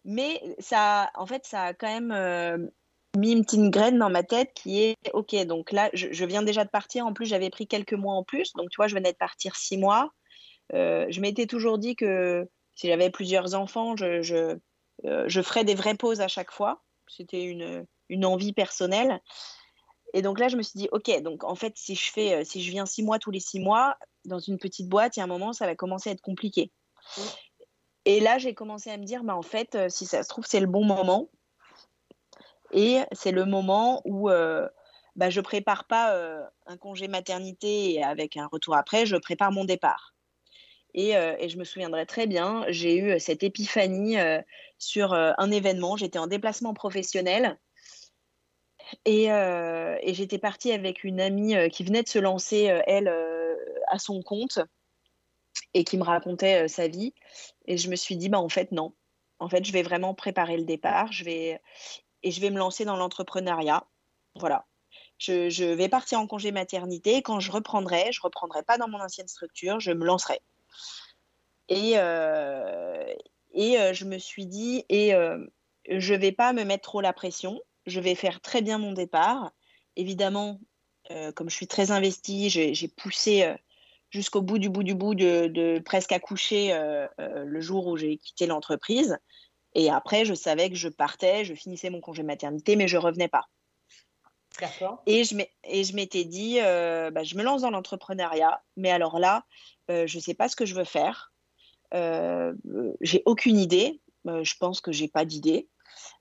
Mais 0.04 0.56
ça, 0.58 1.10
en 1.14 1.26
fait, 1.26 1.44
ça 1.46 1.62
a 1.64 1.74
quand 1.74 2.00
même 2.00 2.70
mis 3.16 3.32
une 3.32 3.44
petite 3.44 3.70
graine 3.70 3.98
dans 3.98 4.10
ma 4.10 4.22
tête 4.22 4.52
qui 4.54 4.82
est 4.82 4.96
OK, 5.12 5.34
donc 5.46 5.72
là, 5.72 5.90
je, 5.94 6.24
viens 6.24 6.42
déjà 6.42 6.64
de 6.64 6.70
partir. 6.70 7.06
En 7.06 7.12
plus, 7.12 7.26
j'avais 7.26 7.50
pris 7.50 7.66
quelques 7.66 7.94
mois 7.94 8.14
en 8.14 8.22
plus. 8.22 8.52
Donc, 8.54 8.70
tu 8.70 8.76
vois, 8.76 8.88
je 8.88 8.94
venais 8.94 9.12
de 9.12 9.16
partir 9.16 9.56
six 9.56 9.78
mois. 9.78 10.10
je 10.72 11.20
m'étais 11.20 11.46
toujours 11.46 11.78
dit 11.78 11.96
que 11.96 12.46
si 12.74 12.86
j'avais 12.86 13.10
plusieurs 13.10 13.54
enfants, 13.54 13.96
je, 13.96 14.22
je, 14.22 14.56
je, 15.04 15.42
ferais 15.42 15.64
des 15.64 15.74
vraies 15.74 15.96
pauses 15.96 16.20
à 16.20 16.28
chaque 16.28 16.52
fois. 16.52 16.82
C'était 17.08 17.42
une, 17.42 17.86
une 18.08 18.24
envie 18.24 18.52
personnelle. 18.52 19.20
Et 20.14 20.22
donc 20.22 20.38
là, 20.38 20.48
je 20.48 20.56
me 20.56 20.62
suis 20.62 20.78
dit, 20.78 20.88
OK, 20.92 21.10
donc 21.22 21.44
en 21.44 21.54
fait, 21.54 21.74
si 21.76 21.94
je, 21.94 22.10
fais, 22.10 22.34
euh, 22.34 22.44
si 22.44 22.62
je 22.62 22.70
viens 22.70 22.86
six 22.86 23.02
mois 23.02 23.18
tous 23.18 23.30
les 23.30 23.40
six 23.40 23.60
mois 23.60 23.96
dans 24.24 24.38
une 24.38 24.58
petite 24.58 24.88
boîte, 24.88 25.16
il 25.16 25.20
y 25.20 25.22
a 25.22 25.24
un 25.24 25.28
moment, 25.28 25.52
ça 25.52 25.66
va 25.66 25.74
commencer 25.74 26.10
à 26.10 26.12
être 26.12 26.22
compliqué. 26.22 26.72
Et 28.04 28.20
là, 28.20 28.38
j'ai 28.38 28.54
commencé 28.54 28.90
à 28.90 28.96
me 28.96 29.04
dire, 29.04 29.22
bah, 29.22 29.36
en 29.36 29.42
fait, 29.42 29.74
euh, 29.74 29.88
si 29.88 30.06
ça 30.06 30.22
se 30.22 30.28
trouve, 30.28 30.46
c'est 30.46 30.60
le 30.60 30.66
bon 30.66 30.84
moment. 30.84 31.28
Et 32.72 32.98
c'est 33.12 33.32
le 33.32 33.44
moment 33.44 34.02
où 34.04 34.30
euh, 34.30 34.68
bah, 35.16 35.30
je 35.30 35.40
prépare 35.40 35.86
pas 35.86 36.14
un 36.66 36.76
congé 36.76 37.08
maternité 37.08 38.02
avec 38.02 38.36
un 38.36 38.46
retour 38.46 38.76
après, 38.76 39.06
je 39.06 39.16
prépare 39.16 39.52
mon 39.52 39.64
départ. 39.64 40.14
Et, 40.94 41.10
et 41.10 41.48
je 41.48 41.58
me 41.58 41.64
souviendrai 41.64 42.06
très 42.06 42.26
bien, 42.26 42.64
j'ai 42.68 42.96
eu 42.96 43.20
cette 43.20 43.42
épiphanie 43.42 44.16
sur 44.78 45.12
un 45.12 45.50
événement. 45.50 45.96
J'étais 45.96 46.18
en 46.18 46.26
déplacement 46.26 46.74
professionnel 46.74 47.58
euh, 49.06 49.98
et, 50.02 50.14
j'étais 50.14 50.38
partie 50.38 50.72
avec 50.72 51.04
une 51.04 51.20
amie 51.20 51.56
euh, 51.56 51.68
qui 51.68 51.84
venait 51.84 52.02
de 52.02 52.08
se 52.08 52.18
lancer, 52.18 52.70
euh, 52.70 52.80
elle, 52.86 53.12
à 53.88 53.98
son 53.98 54.22
compte 54.22 54.60
et 55.74 55.84
qui 55.84 55.98
me 55.98 56.04
racontait 56.04 56.68
sa 56.68 56.88
vie. 56.88 57.14
Et 57.66 57.76
je 57.76 57.90
me 57.90 57.96
suis 57.96 58.16
dit, 58.16 58.28
bah, 58.28 58.40
en 58.40 58.48
fait, 58.48 58.72
non. 58.72 58.94
En 59.38 59.48
fait, 59.48 59.64
je 59.64 59.72
vais 59.72 59.82
vraiment 59.82 60.14
préparer 60.14 60.56
le 60.56 60.64
départ. 60.64 61.12
Je 61.12 61.24
vais... 61.24 61.60
Et 62.22 62.30
je 62.30 62.40
vais 62.40 62.50
me 62.50 62.58
lancer 62.58 62.84
dans 62.84 62.96
l'entrepreneuriat. 62.96 63.86
Voilà. 64.36 64.66
Je, 65.18 65.74
vais 65.74 65.88
partir 65.88 66.20
en 66.20 66.26
congé 66.26 66.52
maternité. 66.52 67.22
Quand 67.22 67.40
je 67.40 67.50
reprendrai, 67.50 68.10
je 68.12 68.20
ne 68.20 68.24
reprendrai 68.24 68.62
pas 68.62 68.78
dans 68.78 68.88
mon 68.88 69.00
ancienne 69.00 69.28
structure. 69.28 69.80
Je 69.80 69.92
me 69.92 70.04
lancerai. 70.04 70.40
Et, 71.68 71.92
et 71.92 71.94
je 73.94 74.04
me 74.04 74.18
suis 74.18 74.46
dit, 74.46 74.84
et 74.88 75.12
je 75.88 76.14
ne 76.14 76.18
vais 76.18 76.32
pas 76.32 76.52
me 76.52 76.64
mettre 76.64 76.82
trop 76.82 77.00
la 77.00 77.12
pression 77.12 77.60
je 77.88 78.00
vais 78.00 78.14
faire 78.14 78.40
très 78.40 78.62
bien 78.62 78.78
mon 78.78 78.92
départ. 78.92 79.50
Évidemment, 79.96 80.60
euh, 81.10 81.32
comme 81.32 81.50
je 81.50 81.54
suis 81.54 81.66
très 81.66 81.90
investie, 81.90 82.50
j'ai 82.50 82.88
poussé 82.88 83.42
euh, 83.42 83.54
jusqu'au 84.10 84.42
bout 84.42 84.58
du 84.58 84.68
bout 84.68 84.82
du 84.82 84.94
bout 84.94 85.14
de, 85.14 85.80
presque 85.84 86.12
accoucher 86.12 86.72
euh, 86.72 87.08
le 87.18 87.60
jour 87.60 87.86
où 87.86 87.96
j'ai 87.96 88.18
quitté 88.18 88.46
l'entreprise. 88.46 89.18
Et 89.78 89.90
après, 89.90 90.24
je 90.24 90.34
savais 90.34 90.68
que 90.68 90.76
je 90.76 90.88
partais, 90.88 91.44
je 91.44 91.54
finissais 91.54 91.88
mon 91.88 92.00
congé 92.00 92.22
maternité, 92.22 92.76
mais 92.76 92.88
je 92.88 92.98
revenais 92.98 93.28
pas. 93.28 93.44
Et 95.06 95.24
je 95.24 95.94
m'étais 95.94 96.24
dit, 96.24 96.58
bah, 96.58 97.22
je 97.22 97.36
me 97.36 97.42
lance 97.42 97.62
dans 97.62 97.70
l'entrepreneuriat, 97.70 98.60
mais 98.76 98.90
alors 98.90 99.18
là, 99.18 99.44
je 99.88 100.16
ne 100.16 100.20
sais 100.20 100.34
pas 100.34 100.48
ce 100.48 100.56
que 100.56 100.66
je 100.66 100.74
veux 100.74 100.84
faire. 100.84 101.32
j'ai 101.92 103.22
aucune 103.24 103.56
idée. 103.56 104.00
je 104.26 104.54
pense 104.58 104.80
que 104.80 104.90
j'ai 104.90 105.08
pas 105.08 105.24
d'idée. 105.24 105.68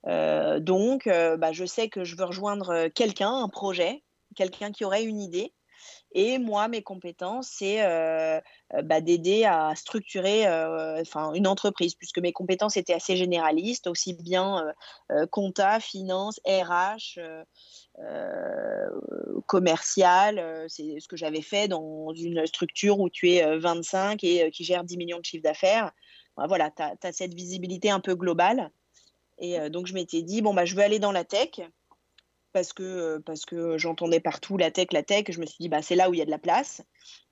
Euh, 0.08 0.60
donc, 0.60 1.08
euh, 1.08 1.38
bah, 1.38 1.52
je 1.52 1.66
sais 1.66 1.90
que 1.90 2.04
je 2.04 2.16
veux 2.16 2.26
rejoindre 2.26 2.70
euh, 2.70 2.90
quelqu'un, 2.94 3.32
un 3.32 3.50
projet, 3.50 4.04
quelqu'un 4.36 4.72
qui 4.72 4.86
aurait 4.86 5.04
une 5.04 5.22
idée. 5.22 5.54
Et 6.14 6.40
moi, 6.40 6.68
mes 6.68 6.82
compétences, 6.82 7.50
c'est 7.58 7.78
bah, 8.84 9.02
d'aider 9.02 9.44
à 9.46 9.76
structurer 9.76 10.46
une 10.46 11.48
entreprise, 11.48 11.96
puisque 11.96 12.20
mes 12.20 12.34
compétences 12.34 12.78
étaient 12.78 12.94
assez 12.94 13.18
généralistes, 13.18 13.88
aussi 13.88 14.14
bien 14.14 14.64
compta, 15.32 15.80
finance, 15.80 16.40
RH, 16.48 17.20
commercial. 19.46 20.66
c'est 20.70 21.00
ce 21.00 21.08
que 21.08 21.18
j'avais 21.18 21.42
fait 21.42 21.68
dans 21.68 22.14
une 22.14 22.46
structure 22.48 23.00
où 23.00 23.10
tu 23.10 23.32
es 23.32 23.58
25 23.58 24.24
et 24.24 24.50
qui 24.52 24.64
gère 24.64 24.84
10 24.84 24.98
millions 24.98 25.20
de 25.20 25.26
chiffres 25.26 25.44
d'affaires. 25.44 25.92
Bah, 26.38 26.46
voilà, 26.48 26.70
tu 26.72 26.84
as, 26.84 27.12
cette 27.12 27.34
visibilité 27.34 27.90
un 27.90 28.00
peu 28.00 28.16
globale. 28.16 28.72
Et 29.40 29.60
euh, 29.60 29.70
donc, 29.70 29.88
je 29.88 29.94
m'étais 29.94 30.22
dit, 30.22 30.42
bon, 30.42 30.54
bah, 30.54 30.66
je 30.66 30.76
veux 30.76 30.84
aller 30.84 31.00
dans 31.00 31.12
la 31.12 31.24
tech 31.24 31.62
parce 32.54 32.74
que, 32.74 32.84
euh, 32.84 33.20
parce 33.26 33.46
que 33.46 33.78
j'entendais 33.78 34.20
partout 34.20 34.58
la 34.58 34.72
tech, 34.72 34.88
la 34.92 35.04
tech. 35.04 35.26
Je 35.30 35.40
me 35.40 35.46
suis 35.46 35.58
dit, 35.60 35.70
bah, 35.70 35.82
c'est 35.82 35.96
là 35.96 36.10
où 36.10 36.14
il 36.14 36.18
y 36.18 36.22
a 36.22 36.26
de 36.26 36.32
la 36.32 36.40
place. 36.40 36.82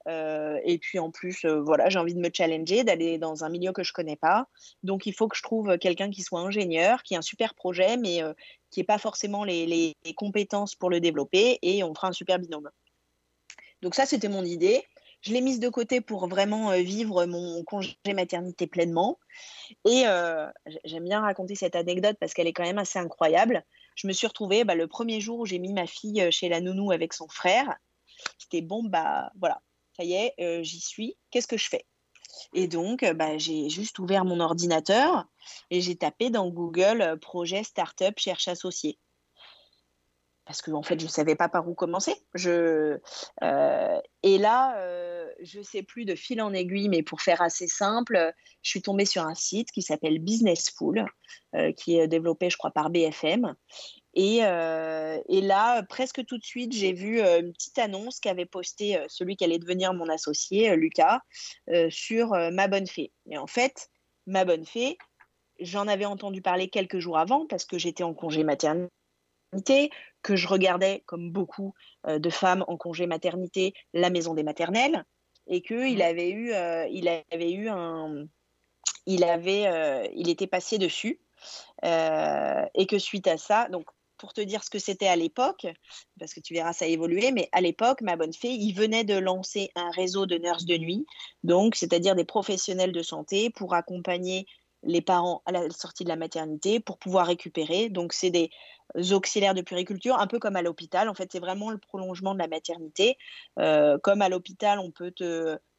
Euh, 0.07 0.59
et 0.63 0.77
puis 0.77 0.99
en 0.99 1.09
plus, 1.09 1.45
voilà, 1.45 1.89
j'ai 1.89 1.97
envie 1.97 2.13
de 2.13 2.19
me 2.19 2.29
challenger, 2.31 2.83
d'aller 2.83 3.17
dans 3.17 3.43
un 3.43 3.49
milieu 3.49 3.71
que 3.71 3.83
je 3.83 3.91
connais 3.91 4.15
pas. 4.15 4.47
Donc 4.83 5.05
il 5.07 5.13
faut 5.13 5.27
que 5.27 5.35
je 5.35 5.41
trouve 5.41 5.77
quelqu'un 5.79 6.11
qui 6.11 6.21
soit 6.21 6.41
ingénieur, 6.41 7.01
qui 7.01 7.15
ait 7.15 7.17
un 7.17 7.23
super 7.23 7.55
projet, 7.55 7.97
mais 7.97 8.21
qui 8.69 8.79
n'ait 8.79 8.85
pas 8.85 8.99
forcément 8.99 9.43
les, 9.43 9.95
compétences 10.15 10.75
pour 10.75 10.91
le 10.91 10.99
développer, 10.99 11.57
et 11.63 11.83
on 11.83 11.95
fera 11.95 12.09
un 12.09 12.13
super 12.13 12.37
binôme. 12.37 12.69
Donc 13.81 13.95
ça, 13.95 14.05
c'était 14.05 14.29
mon 14.29 14.43
idée. 14.43 14.83
Je 15.25 15.33
l'ai 15.33 15.41
mise 15.41 15.59
de 15.59 15.69
côté 15.69 16.01
pour 16.01 16.27
vraiment 16.27 16.71
euh, 16.71 16.81
vivre 16.81 17.25
mon 17.25 17.63
congé 17.63 17.97
maternité 18.13 18.67
pleinement. 18.67 19.17
Et 19.83 20.03
euh, 20.05 20.47
j'aime 20.83 21.05
bien 21.05 21.21
raconter 21.21 21.55
cette 21.55 21.75
anecdote 21.75 22.15
parce 22.19 22.33
qu'elle 22.33 22.47
est 22.47 22.53
quand 22.53 22.63
même 22.63 22.77
assez 22.77 22.99
incroyable. 22.99 23.63
Je 23.95 24.07
me 24.07 24.13
suis 24.13 24.27
retrouvée 24.27 24.63
bah, 24.63 24.75
le 24.75 24.87
premier 24.87 25.21
jour 25.21 25.39
où 25.39 25.45
j'ai 25.45 25.59
mis 25.59 25.73
ma 25.73 25.87
fille 25.87 26.21
euh, 26.21 26.31
chez 26.31 26.49
la 26.49 26.61
nounou 26.61 26.91
avec 26.91 27.13
son 27.13 27.27
frère. 27.27 27.75
C'était 28.37 28.61
bon, 28.61 28.83
bah 28.83 29.31
voilà, 29.39 29.61
ça 29.97 30.03
y 30.03 30.13
est, 30.13 30.63
j'y 30.63 30.79
suis. 30.79 31.17
Qu'est-ce 31.31 31.47
que 31.47 31.57
je 31.57 31.67
fais? 31.67 31.85
Et 32.53 32.67
donc, 32.67 33.05
bah, 33.13 33.37
j'ai 33.37 33.69
juste 33.69 33.99
ouvert 33.99 34.25
mon 34.25 34.39
ordinateur 34.39 35.25
et 35.69 35.81
j'ai 35.81 35.95
tapé 35.95 36.29
dans 36.29 36.49
Google 36.49 37.17
projet 37.21 37.63
startup 37.63 38.17
cherche 38.17 38.47
associé 38.47 38.97
parce 40.45 40.61
que 40.61 40.71
en 40.71 40.83
fait 40.83 40.99
je 40.99 41.07
savais 41.07 41.35
pas 41.35 41.49
par 41.49 41.67
où 41.67 41.73
commencer. 41.73 42.15
Euh, 42.45 43.99
et 44.23 44.37
là, 44.37 44.77
euh, 44.79 45.27
je 45.41 45.61
sais 45.61 45.83
plus 45.83 46.05
de 46.05 46.15
fil 46.15 46.41
en 46.41 46.53
aiguille, 46.53 46.89
mais 46.89 47.03
pour 47.03 47.21
faire 47.21 47.41
assez 47.41 47.67
simple, 47.67 48.33
je 48.61 48.69
suis 48.69 48.81
tombée 48.81 49.05
sur 49.05 49.23
un 49.23 49.35
site 49.35 49.71
qui 49.71 49.81
s'appelle 49.81 50.19
Business 50.19 50.71
School, 50.75 51.05
euh, 51.55 51.71
qui 51.73 51.97
est 51.97 52.07
développé, 52.07 52.49
je 52.49 52.57
crois, 52.57 52.71
par 52.71 52.89
BFM. 52.89 53.55
Et, 54.17 54.37
et, 54.37 55.41
là, 55.41 55.83
presque 55.89 56.23
tout 56.25 56.37
de 56.37 56.43
suite, 56.43 56.71
j'ai 56.71 56.93
vu 56.93 57.19
une 57.19 57.51
petite 57.51 57.77
annonce 57.77 58.21
qu'avait 58.21 58.45
postée 58.45 58.97
celui 59.09 59.35
qui 59.35 59.43
allait 59.43 59.59
devenir 59.59 59.93
mon 59.93 60.07
associé, 60.07 60.73
Lucas, 60.77 61.19
sur 61.89 62.29
Ma 62.29 62.69
Bonne 62.69 62.87
Fée. 62.87 63.11
Et 63.29 63.37
en 63.37 63.45
fait, 63.47 63.89
Ma 64.25 64.45
Bonne 64.45 64.65
Fée, 64.65 64.97
j'en 65.59 65.85
avais 65.89 66.05
entendu 66.05 66.41
parler 66.41 66.69
quelques 66.69 66.99
jours 66.99 67.17
avant 67.17 67.45
parce 67.45 67.65
que 67.65 67.77
j'étais 67.77 68.03
en 68.03 68.13
congé 68.13 68.45
maternité 68.45 68.94
que 70.21 70.35
je 70.35 70.47
regardais, 70.47 71.03
comme 71.05 71.31
beaucoup 71.31 71.73
de 72.07 72.29
femmes 72.29 72.65
en 72.67 72.77
congé 72.77 73.07
maternité, 73.07 73.73
la 73.93 74.09
maison 74.09 74.33
des 74.33 74.43
maternelles, 74.43 75.05
et 75.47 75.61
qu'il 75.61 76.01
avait 76.01 76.31
eu, 76.31 76.51
il 76.91 77.07
avait 77.07 77.51
eu 77.51 77.69
un, 77.69 78.25
il 79.05 79.23
avait, 79.23 80.11
il 80.15 80.29
était 80.29 80.47
passé 80.47 80.77
dessus, 80.77 81.19
et 81.83 82.85
que 82.87 82.97
suite 82.97 83.27
à 83.27 83.37
ça, 83.37 83.67
donc 83.69 83.85
pour 84.17 84.33
te 84.33 84.41
dire 84.41 84.63
ce 84.63 84.69
que 84.69 84.79
c'était 84.79 85.07
à 85.07 85.15
l'époque, 85.15 85.67
parce 86.19 86.33
que 86.33 86.39
tu 86.39 86.53
verras 86.53 86.73
ça 86.73 86.87
évoluer, 86.87 87.31
mais 87.31 87.49
à 87.51 87.61
l'époque, 87.61 88.01
ma 88.01 88.15
bonne 88.15 88.33
fée, 88.33 88.53
il 88.53 88.73
venait 88.73 89.03
de 89.03 89.17
lancer 89.17 89.71
un 89.75 89.91
réseau 89.91 90.25
de 90.25 90.37
nurses 90.37 90.65
de 90.65 90.77
nuit, 90.77 91.05
donc 91.43 91.75
c'est-à-dire 91.75 92.15
des 92.15 92.23
professionnels 92.23 92.93
de 92.93 93.03
santé 93.03 93.49
pour 93.49 93.73
accompagner 93.73 94.47
les 94.85 95.01
parents 95.01 95.41
à 95.45 95.51
la 95.51 95.69
sortie 95.69 96.03
de 96.03 96.09
la 96.09 96.15
maternité 96.15 96.79
pour 96.79 96.97
pouvoir 96.97 97.27
récupérer. 97.27 97.89
Donc, 97.89 98.13
c'est 98.13 98.29
des 98.29 98.49
auxiliaires 99.11 99.53
de 99.53 99.61
puriculture, 99.61 100.17
un 100.19 100.27
peu 100.27 100.39
comme 100.39 100.55
à 100.55 100.61
l'hôpital. 100.61 101.09
En 101.09 101.13
fait, 101.13 101.31
c'est 101.31 101.39
vraiment 101.39 101.71
le 101.71 101.77
prolongement 101.77 102.33
de 102.33 102.39
la 102.39 102.47
maternité. 102.47 103.17
Euh, 103.59 103.97
comme 103.97 104.21
à 104.21 104.29
l'hôpital, 104.29 104.79
on 104.79 104.91
peut 104.91 105.13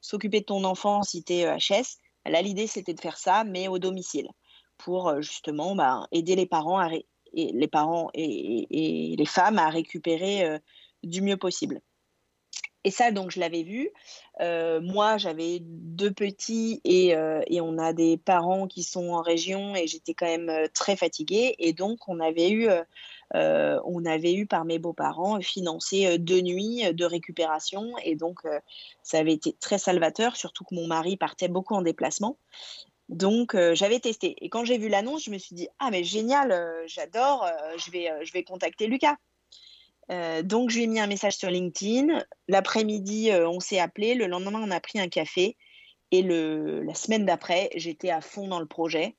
s'occuper 0.01 0.41
de 0.41 0.47
ton 0.47 0.65
enfant 0.65 1.03
si 1.03 1.23
tu 1.23 1.35
es 1.35 1.57
HS. 1.57 1.99
Là, 2.27 2.43
l'idée, 2.43 2.67
c'était 2.67 2.95
de 2.95 3.01
faire 3.01 3.17
ça, 3.17 3.45
mais 3.45 3.69
au 3.69 3.79
domicile, 3.79 4.29
pour 4.79 5.09
euh, 5.09 5.21
justement 5.21 5.75
bah, 5.77 6.07
aider 6.13 6.35
les 6.35 6.47
parents, 6.47 6.83
et 6.83 7.07
les 7.33 9.27
femmes 9.27 9.59
à 9.59 9.69
récupérer 9.69 10.45
euh, 10.45 10.59
du 11.03 11.23
mieux 11.23 11.37
possible. 11.37 11.81
Et 12.87 12.91
ça, 12.93 13.11
donc, 13.11 13.33
je 13.33 13.41
l'avais 13.41 13.65
vu. 13.65 13.91
Euh, 14.41 14.81
moi, 14.81 15.17
j'avais 15.17 15.61
deux 15.63 16.13
petits 16.13 16.81
et, 16.85 17.17
euh, 17.17 17.41
et, 17.47 17.61
on 17.63 17.79
a 17.79 17.95
des 17.95 18.19
parents 18.19 18.67
qui 18.67 18.83
sont 18.83 19.09
en 19.11 19.23
région 19.23 19.75
et 19.75 19.87
j'étais 19.87 20.13
quand 20.13 20.27
même 20.27 20.51
euh, 20.51 20.67
très 20.75 20.97
fatiguée. 20.97 21.55
Et 21.59 21.73
donc, 21.73 22.07
on 22.09 22.21
avait 22.21 22.51
eu, 22.51 22.69
on 23.35 24.05
avait 24.05 24.35
eu 24.35 24.47
par 24.47 24.65
mes 24.65 24.79
beaux-parents 24.79 25.41
financé 25.41 26.19
deux 26.19 26.41
nuits 26.41 26.83
de 26.93 27.05
récupération. 27.05 27.93
Et 28.05 28.15
donc, 28.15 28.41
ça 29.03 29.19
avait 29.19 29.33
été 29.33 29.55
très 29.55 29.79
salvateur, 29.79 30.37
surtout 30.37 30.65
que 30.65 30.75
mon 30.75 30.87
mari 30.87 31.17
partait 31.17 31.49
beaucoup 31.49 31.75
en 31.75 31.83
déplacement. 31.83 32.39
Donc, 33.09 33.57
j'avais 33.73 34.01
testé. 34.01 34.37
Et 34.41 34.49
quand 34.49 34.65
j'ai 34.65 34.79
vu 34.79 34.89
l'annonce, 34.89 35.25
je 35.25 35.31
me 35.31 35.39
suis 35.39 35.55
dit, 35.55 35.69
ah, 35.79 35.91
mais 35.91 36.05
génial, 36.05 36.55
j'adore, 36.87 37.49
je, 37.77 37.91
vais, 37.91 38.11
je 38.23 38.33
vais 38.33 38.45
contacter 38.45 38.87
Lucas. 38.87 39.17
Euh, 40.11 40.43
donc, 40.43 40.71
je 40.71 40.77
lui 40.77 40.85
ai 40.85 40.87
mis 40.87 41.01
un 41.01 41.07
message 41.07 41.37
sur 41.37 41.51
LinkedIn. 41.51 42.23
L'après-midi, 42.49 43.31
euh, 43.31 43.49
on 43.49 43.61
s'est 43.61 43.79
appelé. 43.79 44.15
Le 44.15 44.27
lendemain, 44.27 44.61
on 44.63 44.71
a 44.71 44.81
pris 44.81 45.01
un 45.01 45.09
café. 45.09 45.57
Et 46.13 46.23
le, 46.23 46.83
la 46.83 46.95
semaine 46.95 47.27
d'après, 47.27 47.71
j'étais 47.75 48.11
à 48.11 48.21
fond 48.21 48.47
dans 48.47 48.61
le 48.61 48.67
projet 48.67 49.17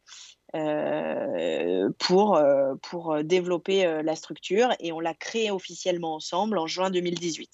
euh, 0.55 1.89
pour, 1.99 2.41
pour 2.81 3.23
développer 3.23 4.01
la 4.01 4.15
structure. 4.15 4.69
Et 4.79 4.93
on 4.93 5.01
l'a 5.01 5.13
créé 5.13 5.51
officiellement 5.51 6.15
ensemble 6.15 6.57
en 6.57 6.67
juin 6.67 6.89
2018. 6.89 7.49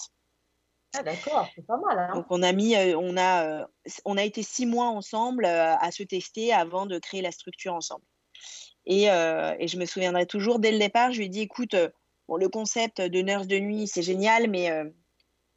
Ah 0.95 1.01
d'accord, 1.01 1.49
c'est 1.55 1.65
pas 1.65 1.77
mal. 1.77 1.97
Hein. 1.97 2.13
Donc 2.13 2.27
on 2.29 2.43
a 2.43 2.51
mis, 2.51 2.75
on 2.93 3.17
a, 3.17 3.67
on 4.05 4.17
a 4.17 4.23
été 4.23 4.43
six 4.43 4.67
mois 4.67 4.89
ensemble 4.89 5.45
à 5.45 5.89
se 5.89 6.03
tester 6.03 6.53
avant 6.53 6.85
de 6.85 6.99
créer 6.99 7.23
la 7.23 7.31
structure 7.31 7.73
ensemble. 7.73 8.05
Et, 8.85 9.05
et, 9.05 9.67
je 9.67 9.77
me 9.79 9.87
souviendrai 9.87 10.27
toujours 10.27 10.59
dès 10.59 10.71
le 10.71 10.77
départ, 10.77 11.11
je 11.11 11.17
lui 11.17 11.25
ai 11.25 11.29
dit, 11.29 11.41
écoute, 11.41 11.75
Bon, 12.27 12.37
le 12.37 12.49
concept 12.49 13.01
de 13.01 13.19
nurse 13.19 13.47
de 13.47 13.59
nuit, 13.59 13.87
c'est 13.87 14.01
génial, 14.01 14.49
mais 14.49 14.71
euh, 14.71 14.85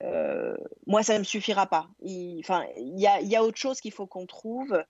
euh, 0.03 0.57
moi, 0.87 1.03
ça 1.03 1.15
ne 1.15 1.21
me 1.21 1.25
suffira 1.25 1.67
pas. 1.67 1.89
Il, 2.01 2.43
y 2.97 3.37
a, 3.37 3.45
autre 3.45 3.59
chose 3.59 3.81
qu'il 3.81 3.93
faut 3.93 4.07
qu'on 4.07 4.27
trouve. 4.27 4.83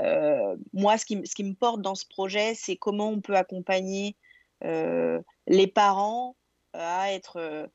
Euh, 0.00 0.56
moi, 0.72 0.98
ce 0.98 1.04
qui, 1.04 1.16
me 1.16 1.54
porte 1.54 1.82
dans 1.82 1.94
ce 1.94 2.06
projet, 2.08 2.54
c'est 2.54 2.76
comment 2.76 3.08
on 3.08 3.20
peut 3.20 3.36
accompagner 3.36 4.16
les 4.62 5.66
parents 5.66 6.36
à 6.72 7.12
être 7.12 7.68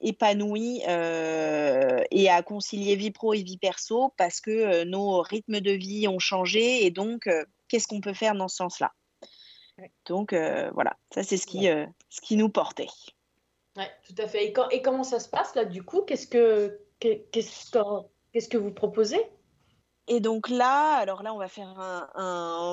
épanouis 0.00 0.82
et 0.82 2.28
à 2.30 2.42
concilier 2.42 2.94
vie 2.94 3.10
pro 3.10 3.34
et 3.34 3.42
vie 3.42 3.58
perso 3.58 4.14
parce 4.16 4.40
que 4.40 4.84
nos 4.84 5.20
rythmes 5.20 5.60
de 5.60 5.72
vie 5.72 6.06
ont 6.06 6.20
changé 6.20 6.86
et 6.86 6.90
donc, 6.90 7.28
qu'est-ce 7.66 7.88
qu'on 7.88 8.00
peut 8.00 8.14
faire 8.14 8.34
dans 8.34 8.48
ce 8.48 8.56
sens-là? 8.56 8.92
Donc 10.06 10.32
euh, 10.32 10.70
voilà, 10.72 10.96
ça 11.12 11.22
c'est 11.22 11.36
ce, 11.36 11.46
qui, 11.46 11.68
euh, 11.68 11.86
ce 12.08 12.20
qui 12.20 12.36
nous 12.36 12.48
portait. 12.48 12.88
Oui, 13.76 13.84
tout 14.06 14.14
à 14.22 14.28
fait. 14.28 14.46
Et, 14.46 14.54
et, 14.70 14.82
comment 14.82 15.04
ça 15.04 15.20
se 15.20 15.28
passe 15.28 15.54
là 15.54 15.64
du 15.64 15.82
coup? 15.82 16.02
Qu'est-ce 16.02 16.26
que 16.26 16.80
qu'est-ce 17.00 17.70
qu'est-ce 18.32 18.48
que 18.48 18.58
vous 18.58 18.72
proposez? 18.72 19.20
Et 20.08 20.18
donc 20.20 20.48
là, 20.48 20.96
alors 20.96 21.22
là, 21.22 21.32
on 21.32 21.38
va 21.38 21.46
faire 21.46 21.68
un, 21.78 22.08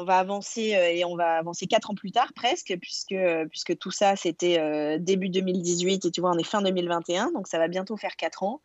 on 0.01 0.03
va 0.03 0.17
avancer 0.17 0.75
euh, 0.75 0.89
et 0.89 1.05
on 1.05 1.15
va 1.15 1.37
avancer 1.37 1.67
quatre 1.67 1.91
ans 1.91 1.95
plus 1.95 2.11
tard 2.11 2.33
presque, 2.33 2.75
puisque 2.81 3.15
puisque 3.49 3.77
tout 3.77 3.91
ça 3.91 4.15
c'était 4.15 4.99
début 4.99 5.29
2018 5.29 6.05
et 6.05 6.11
tu 6.11 6.21
vois 6.21 6.31
on 6.31 6.37
est 6.37 6.43
fin 6.43 6.61
2021, 6.61 7.31
donc 7.31 7.47
ça 7.47 7.59
va 7.59 7.67
bientôt 7.67 7.95
faire 7.97 8.15
quatre 8.15 8.43
ans. 8.43 8.61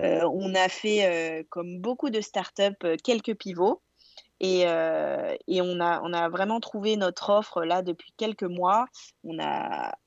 on 0.00 0.54
a 0.54 0.68
fait 0.68 1.46
comme 1.50 1.80
beaucoup 1.80 2.10
de 2.10 2.20
startups 2.20 2.96
quelques 3.04 3.34
pivots. 3.34 3.82
Euh, 4.42 5.36
et, 5.48 5.60
on, 5.60 5.80
a, 5.80 6.00
on 6.02 6.12
a 6.12 6.28
vraiment 6.28 6.60
trouvé 6.60 6.96
notre 6.96 7.30
offre 7.30 7.64
là 7.64 7.82
depuis 7.82 8.12
quelques 8.16 8.44
mois. 8.44 8.86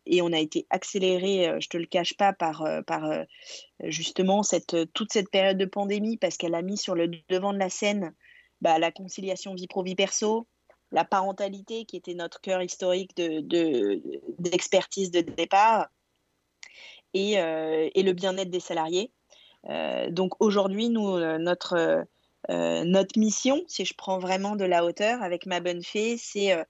Et 0.05 0.21
on 0.21 0.31
a 0.33 0.39
été 0.39 0.65
accéléré, 0.69 1.49
euh, 1.49 1.59
je 1.59 1.67
ne 1.67 1.69
te 1.69 1.77
le 1.77 1.85
cache 1.85 2.15
pas, 2.15 2.33
par, 2.33 2.61
euh, 2.63 3.23
justement 3.83 4.41
toute 4.93 5.11
cette 5.11 5.29
période 5.29 5.57
de 5.57 5.65
pandémie 5.65 6.17
parce 6.17 6.37
qu'elle 6.37 6.55
a 6.55 6.61
mis 6.61 6.77
sur 6.77 6.95
le 6.95 7.09
devant 7.29 7.53
de 7.53 7.59
la 7.59 7.69
scène 7.69 8.13
bah, 8.61 8.79
la 8.79 8.91
conciliation 8.91 9.53
vie 9.55 9.67
pro-vie 9.67 9.95
perso, 9.95 10.47
la 10.91 11.03
parentalité 11.03 11.85
qui 11.85 11.97
était 11.97 12.13
notre 12.13 12.41
cœur 12.41 12.61
historique 12.61 13.15
d'expertise 13.17 15.09
de, 15.11 15.21
départ 15.21 15.87
et, 17.13 17.35
le 17.37 18.11
bien-être 18.11 18.51
des 18.51 18.59
salariés. 18.59 19.11
donc 20.09 20.39
aujourd'hui, 20.39 20.89
nous, 20.89 21.17
notre 21.39 21.73
euh, 21.73 22.03
notre 22.49 23.19
mission, 23.19 23.63
si 23.67 23.85
je 23.85 23.93
prends 23.93 24.19
vraiment 24.19 24.55
de 24.55 24.65
la 24.65 24.83
hauteur 24.83 25.21
avec 25.21 25.45
ma 25.45 25.59
bonne 25.59 25.83
fée, 25.83 26.17
c'est 26.17 26.53
euh, 26.53 26.63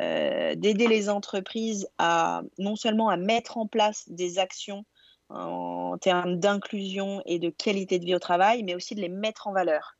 euh, 0.00 0.54
d'aider 0.54 0.86
les 0.86 1.08
entreprises 1.08 1.88
à 1.98 2.42
non 2.58 2.76
seulement 2.76 3.08
à 3.08 3.16
mettre 3.16 3.56
en 3.58 3.66
place 3.66 4.04
des 4.08 4.38
actions 4.38 4.84
en 5.30 5.96
termes 5.98 6.38
d'inclusion 6.38 7.22
et 7.26 7.38
de 7.38 7.48
qualité 7.48 7.98
de 7.98 8.04
vie 8.04 8.14
au 8.14 8.18
travail, 8.18 8.62
mais 8.62 8.74
aussi 8.74 8.94
de 8.94 9.00
les 9.00 9.08
mettre 9.08 9.46
en 9.46 9.52
valeur. 9.52 9.96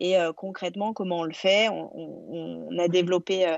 Et 0.00 0.16
concrètement, 0.36 0.92
comment 0.92 1.18
on 1.18 1.24
le 1.24 1.34
fait? 1.34 1.68
On, 1.68 2.76
a 2.78 2.88
développé 2.88 3.56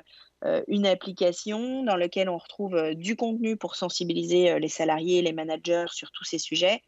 une 0.67 0.85
application 0.85 1.85
dans 1.85 1.97
laquelle 1.97 2.29
on 2.29 2.37
retrouve 2.37 2.95
du 2.95 3.17
contenu 3.17 3.57
pour 3.57 3.77
sensibiliser 3.77 4.59
les 4.59 4.69
salariés 4.69 5.23
les 5.23 5.33
managers 5.33 5.87
sur 5.93 6.11
tous 6.11 6.25
ces 6.25 6.39
sujets, 6.39 6.83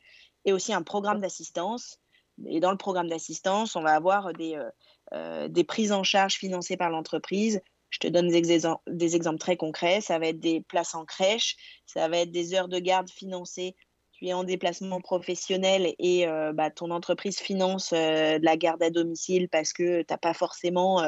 et 0.45 0.53
aussi 0.53 0.75
un 0.75 0.83
programme 0.83 1.21
d'assistance 1.21 1.99
et 2.47 2.61
dans 2.61 2.71
le 2.71 2.77
programme 2.77 3.09
d'assistance, 3.09 3.77
on 3.77 3.83
va 3.83 3.95
avoir 3.95 4.33
des, 4.33 4.55
euh, 4.55 4.71
euh, 5.15 5.49
des 5.49 5.65
prises 5.65 5.93
en 5.93 6.03
charge 6.03 6.35
financées 6.35 6.77
par 6.77 6.91
l'entreprise. 6.91 7.61
Je 7.91 7.99
te 7.99 8.07
donne 8.07 8.29
des, 8.29 9.17
exemples 9.17 9.39
très 9.39 9.57
concrets. 9.57 10.01
Ça 10.01 10.19
va 10.19 10.29
être 10.29 10.41
des 10.41 10.61
places 10.61 10.95
en 10.95 11.05
crèche, 11.05 11.57
ça 11.87 12.07
va 12.09 12.19
être 12.19 12.31
des 12.31 12.55
heures 12.55 12.69
de 12.69 12.79
garde 12.79 13.11
financées. 13.11 13.75
Tu 14.13 14.27
es 14.27 14.33
en 14.33 14.43
déplacement 14.43 15.01
professionnel 15.01 15.95
et 15.99 16.27
euh, 16.27 16.53
bah, 16.53 16.71
ton 16.71 16.91
entreprise 16.91 17.39
finance 17.39 17.93
de 17.93 18.45
la 18.45 18.57
garde 18.57 18.83
à 18.83 18.91
domicile 18.91 19.49
parce 19.49 19.73
que 19.73 20.01
tu 20.03 20.07
n'as 20.11 20.19
pas 20.19 20.35
forcément 20.35 21.01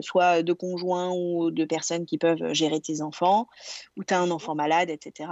soit 0.00 0.42
de 0.42 0.52
conjoints 0.54 1.12
ou 1.12 1.50
de 1.50 1.64
personnes 1.64 2.06
qui 2.06 2.16
peuvent 2.16 2.54
gérer 2.54 2.80
tes 2.80 3.02
enfants, 3.02 3.46
ou 3.96 4.04
tu 4.04 4.14
as 4.14 4.20
un 4.20 4.30
enfant 4.30 4.54
malade, 4.54 4.88
etc. 4.88 5.28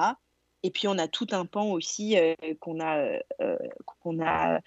Et 0.63 0.71
puis, 0.71 0.87
on 0.87 0.99
a 0.99 1.09
tout 1.09 1.27
un 1.33 1.45
pan 1.45 1.71
aussi 1.71 2.17
euh, 2.17 2.35
qu'on 2.61 2.81
a, 2.81 2.99
euh, 2.99 3.19
euh, 3.41 3.57
qu'on 4.01 4.23
a 4.25 4.61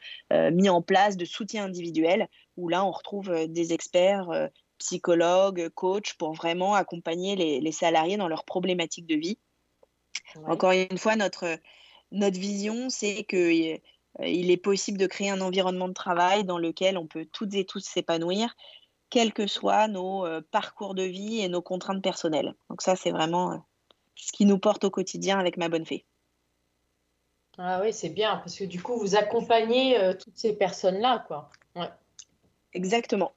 mis 0.52 0.70
en 0.70 0.82
place 0.82 1.18
de 1.18 1.26
soutien 1.26 1.66
individuel, 1.66 2.28
où 2.58 2.70
là, 2.70 2.86
on 2.86 2.92
retrouve 2.92 3.48
des 3.48 3.74
experts, 3.74 4.50
psychologues, 4.78 5.70
coachs, 5.70 6.14
pour 6.18 6.34
vraiment 6.34 6.74
accompagner 6.74 7.36
les, 7.36 7.72
salariés 7.72 8.18
dans 8.18 8.28
leurs 8.28 8.46
problématiques 8.46 9.08
de 9.08 9.16
vie. 9.16 9.38
Encore 10.48 10.72
une 10.72 10.98
fois, 10.98 11.16
notre, 11.16 11.58
notre 12.12 12.40
vision, 12.40 12.90
c'est 12.90 13.24
qu'il 13.24 13.80
il 14.24 14.50
est 14.50 14.58
possible 14.58 14.98
de 14.98 15.08
créer 15.08 15.30
un 15.30 15.42
environnement 15.42 15.90
de 15.90 15.94
travail 15.94 16.46
dans 16.46 16.58
lequel 16.58 16.98
on 16.98 17.06
peut 17.06 17.26
toutes 17.26 17.54
et 17.54 17.66
tous 17.66 17.84
s'épanouir, 17.84 18.56
quels 19.10 19.34
que 19.34 19.46
soient 19.46 19.90
nos 19.90 20.26
parcours 20.52 20.96
de 20.96 21.04
vie 21.04 21.42
et 21.42 21.50
nos 21.50 21.62
contraintes 21.62 22.02
personnelles. 22.02 22.56
Donc 22.70 22.82
ça, 22.82 22.96
c'est 22.96 23.12
vraiment 23.12 23.66
ce 24.16 24.32
qui 24.32 24.46
nous 24.46 24.58
porte 24.58 24.84
au 24.84 24.92
quotidien 24.92 25.40
avec 25.40 25.58
ma 25.58 25.70
bonne 25.70 25.86
fée. 25.86 26.06
Ah 27.58 27.80
oui, 27.82 27.94
c'est 27.94 28.10
bien, 28.10 28.38
parce 28.38 28.58
que 28.58 28.66
du 28.66 28.82
coup, 28.82 28.98
vous 28.98 29.16
accompagnez 29.16 29.98
euh, 29.98 30.14
toutes 30.14 30.38
ces 30.38 30.54
personnes-là, 30.54 31.24
quoi. 31.28 31.50
Exactement. 32.74 33.34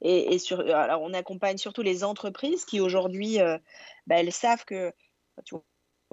Et, 0.00 0.38
sur, 0.38 0.60
alors, 0.60 1.00
on 1.02 1.14
accompagne 1.14 1.56
surtout 1.56 1.82
les 1.82 2.02
entreprises 2.02 2.64
qui 2.64 2.80
aujourd'hui, 2.80 3.40
euh, 3.40 3.58
bah, 4.06 4.16
elles 4.18 4.32
savent 4.32 4.64
que, 4.64 4.92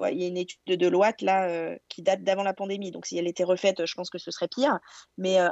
il 0.06 0.22
y 0.22 0.24
a 0.24 0.28
une 0.28 0.36
étude 0.36 0.60
de 0.66 0.76
Deloitte 0.76 1.22
là 1.22 1.48
euh, 1.48 1.76
qui 1.88 2.02
date 2.02 2.22
d'avant 2.22 2.44
la 2.44 2.54
pandémie. 2.54 2.92
Donc, 2.92 3.06
si 3.06 3.18
elle 3.18 3.26
était 3.26 3.44
refaite, 3.44 3.84
je 3.84 3.94
pense 3.94 4.10
que 4.10 4.18
ce 4.18 4.30
serait 4.30 4.48
pire. 4.48 4.78
Mais 5.16 5.40
euh, 5.40 5.48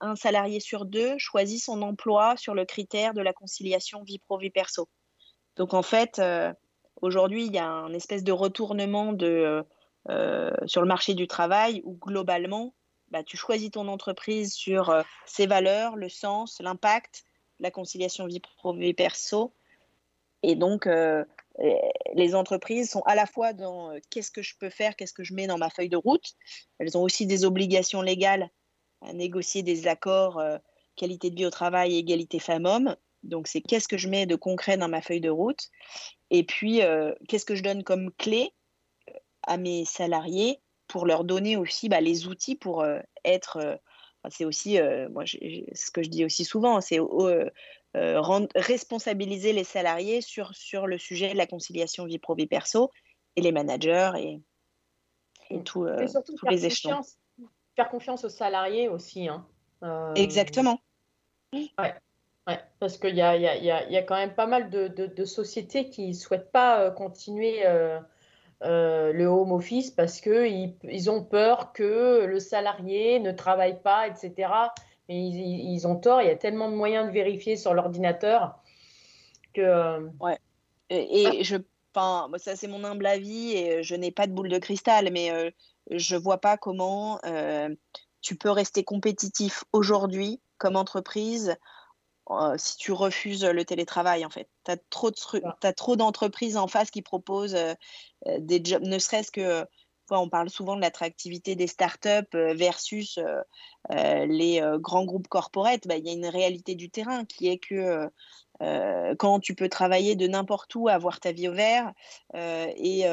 un, 0.00 0.16
salarié 0.16 0.60
sur 0.60 0.86
deux 0.86 1.18
choisit 1.18 1.62
son 1.62 1.82
emploi 1.82 2.36
sur 2.38 2.54
le 2.54 2.64
critère 2.64 3.12
de 3.12 3.20
la 3.20 3.32
conciliation 3.32 4.02
vie 4.02 4.18
pro 4.18 4.38
vie 4.38 4.50
perso. 4.50 4.88
Donc, 5.56 5.74
en 5.74 5.82
fait, 5.82 6.20
aujourd'hui, 7.02 7.46
il 7.46 7.54
y 7.54 7.58
a 7.58 7.68
un 7.68 7.92
espèce 7.92 8.24
de 8.24 8.32
retournement 8.32 9.12
de, 9.12 9.64
sur 10.66 10.80
le 10.80 10.86
marché 10.86 11.14
du 11.14 11.26
travail 11.26 11.82
où 11.84 11.94
globalement, 11.94 12.74
bah, 13.10 13.22
tu 13.22 13.36
choisis 13.36 13.70
ton 13.70 13.88
entreprise 13.88 14.52
sur 14.52 14.94
ses 15.26 15.46
valeurs, 15.46 15.96
le 15.96 16.08
sens, 16.08 16.60
l'impact, 16.60 17.24
la 17.58 17.70
conciliation 17.70 18.26
vie 18.26 18.40
pro 18.40 18.72
vie 18.72 18.94
perso. 18.94 19.52
Et 20.42 20.54
donc, 20.54 20.86
les 22.14 22.34
entreprises 22.34 22.90
sont 22.90 23.02
à 23.02 23.14
la 23.14 23.26
fois 23.26 23.52
dans 23.52 23.90
euh, 23.90 23.98
qu'est-ce 24.10 24.30
que 24.30 24.42
je 24.42 24.56
peux 24.58 24.70
faire, 24.70 24.96
qu'est-ce 24.96 25.12
que 25.12 25.24
je 25.24 25.34
mets 25.34 25.46
dans 25.46 25.58
ma 25.58 25.70
feuille 25.70 25.88
de 25.88 25.96
route. 25.96 26.34
Elles 26.78 26.96
ont 26.96 27.02
aussi 27.02 27.26
des 27.26 27.44
obligations 27.44 28.02
légales 28.02 28.50
à 29.02 29.12
négocier 29.12 29.62
des 29.62 29.86
accords 29.86 30.38
euh, 30.38 30.58
qualité 30.96 31.30
de 31.30 31.36
vie 31.36 31.46
au 31.46 31.50
travail 31.50 31.94
et 31.94 31.98
égalité 31.98 32.38
femmes-hommes. 32.38 32.96
Donc, 33.22 33.46
c'est 33.46 33.60
qu'est-ce 33.60 33.88
que 33.88 33.98
je 33.98 34.08
mets 34.08 34.26
de 34.26 34.36
concret 34.36 34.76
dans 34.76 34.88
ma 34.88 35.02
feuille 35.02 35.20
de 35.20 35.30
route. 35.30 35.68
Et 36.30 36.44
puis, 36.44 36.82
euh, 36.82 37.12
qu'est-ce 37.28 37.44
que 37.44 37.54
je 37.54 37.62
donne 37.62 37.84
comme 37.84 38.12
clé 38.12 38.52
à 39.42 39.56
mes 39.56 39.84
salariés 39.84 40.60
pour 40.86 41.06
leur 41.06 41.24
donner 41.24 41.56
aussi 41.56 41.88
bah, 41.88 42.00
les 42.00 42.26
outils 42.26 42.56
pour 42.56 42.84
être. 43.24 43.80
c'est 44.28 44.44
aussi, 44.44 44.78
moi, 45.10 45.24
ce 45.24 45.90
que 45.90 46.02
je 46.02 46.08
dis 46.08 46.24
aussi 46.24 46.44
souvent, 46.44 46.80
c'est 46.80 46.98
euh, 47.96 48.20
responsabiliser 48.54 49.52
les 49.52 49.64
salariés 49.64 50.20
sur, 50.20 50.54
sur 50.54 50.86
le 50.86 50.96
sujet 50.96 51.32
de 51.32 51.36
la 51.36 51.48
conciliation 51.48 52.04
vie 52.04 52.20
pro 52.20 52.36
vie 52.36 52.46
perso 52.46 52.92
et 53.34 53.40
les 53.40 53.50
managers 53.50 54.12
et, 54.16 54.40
et, 55.50 55.62
tout, 55.64 55.84
euh, 55.84 56.06
tous 56.24 56.46
les 56.48 56.66
échelons. 56.66 57.00
Faire 57.74 57.88
confiance 57.88 58.24
aux 58.24 58.28
salariés 58.28 58.88
aussi. 58.88 59.26
Hein. 59.26 59.44
Euh, 59.82 60.14
Exactement. 60.14 60.78
Ouais. 61.52 61.94
Ouais, 62.50 62.60
parce 62.78 62.98
qu'il 62.98 63.14
y 63.14 63.22
a, 63.22 63.36
y, 63.36 63.46
a, 63.46 63.88
y 63.88 63.96
a, 63.96 64.02
quand 64.02 64.16
même 64.16 64.34
pas 64.34 64.46
mal 64.46 64.70
de, 64.70 64.88
de, 64.88 65.24
sociétés 65.24 65.88
qui 65.88 66.08
ne 66.08 66.12
souhaitent 66.12 66.52
pas 66.52 66.90
continuer 66.90 67.62
le 68.62 69.24
home 69.24 69.52
office 69.52 69.90
parce 69.90 70.20
qu'ils 70.20 70.74
ils 70.84 71.10
ont 71.10 71.22
peur 71.24 71.72
que 71.72 72.24
le 72.24 72.40
salarié 72.40 73.20
ne 73.20 73.32
travaille 73.32 73.80
pas, 73.80 74.08
etc 74.08 74.48
ils, 75.10 75.86
ont 75.86 75.96
tort. 75.96 76.22
Il 76.22 76.28
y 76.28 76.30
a 76.30 76.36
tellement 76.36 76.70
de 76.70 76.76
moyens 76.76 77.06
de 77.06 77.12
vérifier 77.12 77.56
sur 77.56 77.74
l'ordinateur 77.74 78.58
que. 79.54 79.60
Euh, 79.60 80.08
ouais. 80.20 80.38
Et, 80.90 81.44
je 81.44 81.56
Enfin, 81.92 82.30
ça 82.38 82.54
c'est 82.54 82.68
mon 82.68 82.84
humble 82.84 83.04
avis 83.04 83.50
et 83.50 83.82
je 83.82 83.96
n'ai 83.96 84.12
pas 84.12 84.28
de 84.28 84.32
boule 84.32 84.48
de 84.48 84.58
cristal, 84.58 85.10
mais 85.10 85.32
euh, 85.32 85.50
je 85.90 86.14
vois 86.14 86.38
pas 86.38 86.56
comment 86.56 87.18
euh, 87.24 87.68
tu 88.22 88.36
peux 88.36 88.50
rester 88.50 88.84
compétitif 88.84 89.64
aujourd'hui 89.72 90.40
comme 90.56 90.76
entreprise 90.76 91.56
si 92.56 92.76
tu 92.76 92.92
refuses 92.92 93.44
le 93.44 93.64
télétravail 93.64 94.24
en 94.24 94.30
fait. 94.30 94.48
Tu 94.64 94.72
as 94.72 94.76
trop 94.90 95.10
trop 95.10 95.96
d'entreprises 95.96 96.56
en 96.56 96.68
face 96.68 96.90
qui 96.90 97.02
proposent 97.02 97.56
des 98.26 98.60
jobs, 98.64 98.82
ne 98.82 98.98
serait-ce 98.98 99.30
que 99.30 99.66
on 100.18 100.28
parle 100.28 100.50
souvent 100.50 100.76
de 100.76 100.80
l'attractivité 100.80 101.54
des 101.54 101.66
startups 101.66 102.34
euh, 102.34 102.54
versus 102.54 103.18
euh, 103.18 103.40
euh, 103.92 104.26
les 104.26 104.62
grands 104.78 105.04
groupes 105.04 105.28
corporate. 105.28 105.86
Bah, 105.86 105.96
il 105.96 106.06
y 106.06 106.10
a 106.10 106.12
une 106.12 106.26
réalité 106.26 106.74
du 106.74 106.90
terrain 106.90 107.24
qui 107.24 107.48
est 107.48 107.58
que 107.58 108.08
quand 109.18 109.40
tu 109.40 109.54
peux 109.54 109.70
travailler 109.70 110.16
de 110.16 110.26
n'importe 110.26 110.74
où, 110.74 110.88
avoir 110.88 111.18
ta 111.18 111.32
vie 111.32 111.48
au 111.48 111.54
vert 111.54 111.92
et 112.34 113.06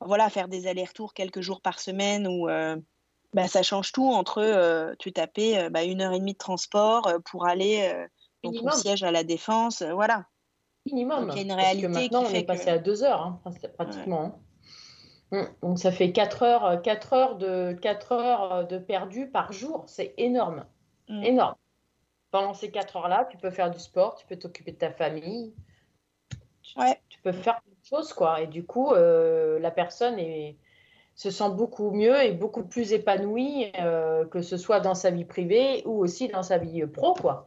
voilà, 0.00 0.28
faire 0.28 0.48
des 0.48 0.66
allers-retours 0.66 1.14
quelques 1.14 1.40
jours 1.40 1.62
par 1.62 1.80
semaine 1.80 2.26
ou 2.26 2.48
bah, 3.32 3.48
ça 3.48 3.62
change 3.62 3.92
tout 3.92 4.06
entre 4.06 4.94
tu 4.98 5.12
tapais 5.12 5.70
bah, 5.70 5.84
une 5.84 6.00
heure 6.02 6.12
et 6.12 6.18
demie 6.18 6.34
de 6.34 6.38
transport 6.38 7.10
pour 7.24 7.46
aller 7.46 7.92
ton 8.42 8.70
siège 8.70 9.02
à 9.02 9.10
la 9.10 9.24
défense, 9.24 9.82
voilà. 9.82 10.26
Minimum. 10.86 11.30
il 11.30 11.36
y 11.36 11.38
a 11.38 11.42
une 11.42 11.52
réalité 11.52 11.86
Parce 11.86 11.96
que 11.96 12.00
maintenant, 12.00 12.24
on 12.28 12.34
est 12.34 12.44
passé 12.44 12.70
à 12.70 12.78
deux 12.78 13.04
heures, 13.04 13.22
hein, 13.22 13.40
pratiquement. 13.76 14.22
Hein. 14.22 14.34
Mm. 15.32 15.44
Donc 15.62 15.78
ça 15.78 15.90
fait 15.90 16.12
4 16.12 16.42
heures, 16.42 16.82
4 16.82 17.12
heures, 17.14 17.36
de, 17.36 17.72
4 17.80 18.12
heures 18.12 18.68
de 18.68 18.78
perdu 18.78 19.28
par 19.28 19.52
jour. 19.52 19.84
C'est 19.86 20.14
énorme. 20.18 20.66
Mm. 21.08 21.22
Énorme. 21.24 21.54
Pendant 22.30 22.54
ces 22.54 22.70
4 22.70 22.96
heures-là, 22.96 23.26
tu 23.30 23.36
peux 23.36 23.50
faire 23.50 23.70
du 23.70 23.78
sport, 23.78 24.16
tu 24.16 24.26
peux 24.26 24.36
t'occuper 24.36 24.72
de 24.72 24.78
ta 24.78 24.90
famille. 24.90 25.54
Ouais. 26.76 26.98
Tu 27.08 27.20
peux 27.20 27.32
faire 27.32 27.60
plein 27.60 27.72
de 27.72 27.86
choses, 27.86 28.12
quoi. 28.12 28.40
Et 28.40 28.46
du 28.46 28.64
coup, 28.64 28.92
euh, 28.92 29.58
la 29.58 29.70
personne 29.70 30.18
est, 30.18 30.56
se 31.14 31.30
sent 31.30 31.50
beaucoup 31.50 31.90
mieux 31.90 32.20
et 32.22 32.32
beaucoup 32.32 32.64
plus 32.64 32.92
épanouie, 32.92 33.70
euh, 33.78 34.24
que 34.26 34.42
ce 34.42 34.56
soit 34.56 34.80
dans 34.80 34.94
sa 34.94 35.10
vie 35.10 35.24
privée 35.24 35.82
ou 35.84 36.02
aussi 36.02 36.28
dans 36.28 36.42
sa 36.42 36.58
vie 36.58 36.86
pro, 36.86 37.14
quoi. 37.14 37.46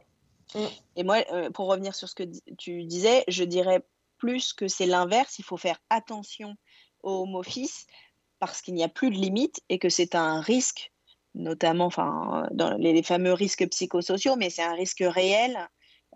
Mm. 0.54 0.64
Et 0.96 1.04
moi, 1.04 1.24
euh, 1.32 1.50
pour 1.50 1.66
revenir 1.66 1.94
sur 1.94 2.08
ce 2.08 2.14
que 2.14 2.24
tu 2.56 2.84
disais, 2.84 3.24
je 3.28 3.44
dirais 3.44 3.82
plus 4.18 4.52
que 4.52 4.68
c'est 4.68 4.86
l'inverse. 4.86 5.38
Il 5.38 5.44
faut 5.44 5.56
faire 5.56 5.78
attention 5.90 6.54
au 7.02 7.22
home 7.22 7.34
office 7.34 7.86
parce 8.38 8.60
qu'il 8.60 8.74
n'y 8.74 8.84
a 8.84 8.88
plus 8.88 9.10
de 9.10 9.16
limite 9.16 9.60
et 9.68 9.78
que 9.78 9.88
c'est 9.88 10.14
un 10.14 10.40
risque, 10.40 10.92
notamment 11.34 11.86
enfin, 11.86 12.46
dans 12.52 12.74
les, 12.74 13.02
fameux 13.02 13.32
risques 13.32 13.68
psychosociaux, 13.68 14.36
mais 14.36 14.50
c'est 14.50 14.62
un 14.62 14.74
risque 14.74 15.02
réel 15.06 15.56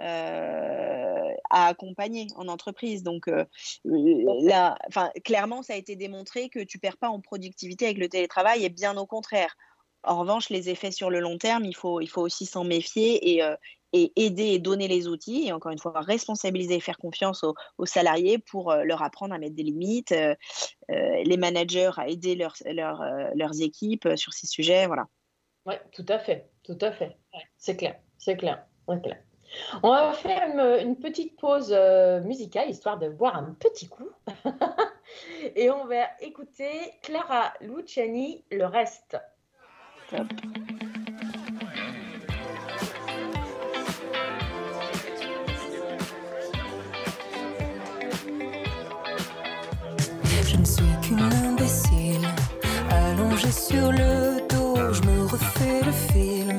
euh, 0.01 1.20
à 1.51 1.67
accompagner 1.67 2.27
en 2.37 2.49
entreprise. 2.49 3.03
Donc 3.03 3.29
euh, 3.29 3.45
là, 3.85 4.77
clairement, 5.25 5.63
ça 5.63 5.75
a 5.75 5.77
été 5.77 5.97
démontré 5.97 6.49
que 6.49 6.61
tu 6.61 6.79
perds 6.79 6.99
pas 6.99 7.09
en 7.09 7.21
productivité 7.21 7.87
avec 7.87 7.99
le 7.99 8.09
télétravail 8.09 8.65
et 8.65 8.69
bien 8.69 8.97
au 8.97 9.07
contraire. 9.07 9.57
En 10.03 10.19
revanche, 10.19 10.49
les 10.49 10.71
effets 10.71 10.93
sur 10.93 11.11
le 11.11 11.21
long 11.21 11.37
terme, 11.37 11.65
il 11.65 11.77
faut, 11.77 12.01
il 12.01 12.09
faut 12.09 12.23
aussi 12.23 12.47
s'en 12.47 12.65
méfier 12.65 13.35
et, 13.35 13.43
euh, 13.43 13.55
et 13.93 14.13
aider 14.17 14.45
et 14.45 14.59
donner 14.59 14.89
les 14.89 15.09
outils, 15.09 15.47
et 15.47 15.53
encore 15.53 15.73
une 15.73 15.79
fois, 15.79 15.93
responsabiliser 16.01 16.77
et 16.77 16.81
faire 16.81 16.99
confiance 16.99 17.45
aux, 17.45 17.87
salariés 17.87 18.39
pour 18.39 18.71
euh, 18.71 18.85
leur 18.85 19.03
apprendre 19.03 19.35
à 19.35 19.39
mettre 19.39 19.57
des 19.57 19.63
limites, 19.63 20.13
euh, 20.13 20.35
euh, 20.91 21.23
les 21.25 21.37
managers 21.37 21.91
à 21.97 22.09
aider 22.09 22.35
leurs, 22.35 22.57
leurs 22.65 23.61
équipes 23.61 24.09
sur 24.17 24.33
ces 24.33 24.47
sujets. 24.47 24.87
Voilà. 24.87 25.07
Oui, 25.67 25.75
tout 25.93 26.07
à 26.09 26.19
fait, 26.19 26.51
tout 26.63 26.79
à 26.81 26.93
fait. 26.93 27.17
C'est 27.59 27.77
clair, 27.77 27.99
c'est 28.19 28.37
clair, 28.37 28.65
clair. 29.03 29.19
On 29.83 29.91
va 29.91 30.13
faire 30.13 30.43
une, 30.81 30.97
petite 30.97 31.39
pause 31.39 31.73
musicale, 32.25 32.71
histoire 32.71 32.99
de 32.99 33.09
boire 33.09 33.37
un 33.37 33.55
petit 33.59 33.89
coup. 33.89 34.11
et 35.57 35.71
on 35.71 35.87
va 35.87 36.05
écouter 36.21 36.93
Clara 37.03 37.53
Luciani, 37.61 38.45
le 38.51 38.67
reste. 38.67 39.17
Top. 40.09 40.27
imbécile. 51.19 52.27
Allongé 52.91 53.51
sur 53.51 53.93
le 53.93 54.47
dos, 54.49 54.93
je 54.93 55.03
me 55.03 55.27
refais 55.27 55.83
le 55.85 55.93
film. 55.93 56.50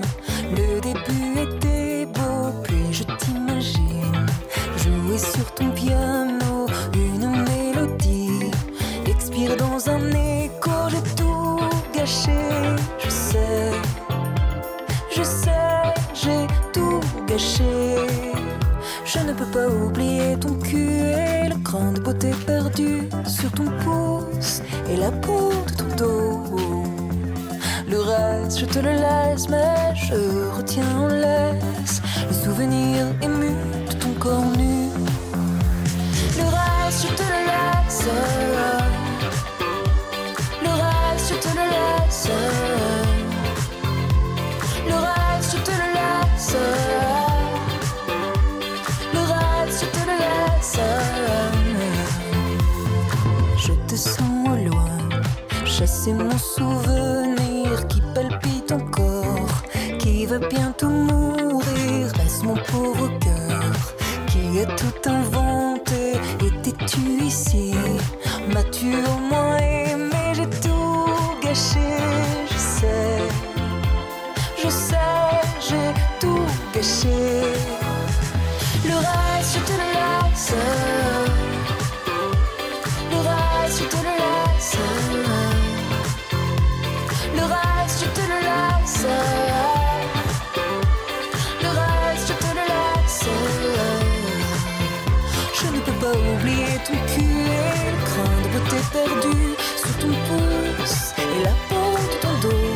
Perdu 98.91 99.55
sur 99.77 99.97
ton 99.99 100.13
pouce 100.27 101.13
et 101.17 101.43
la 101.43 101.55
peau 101.69 101.91
de 102.11 102.17
ton 102.21 102.34
dos. 102.41 102.67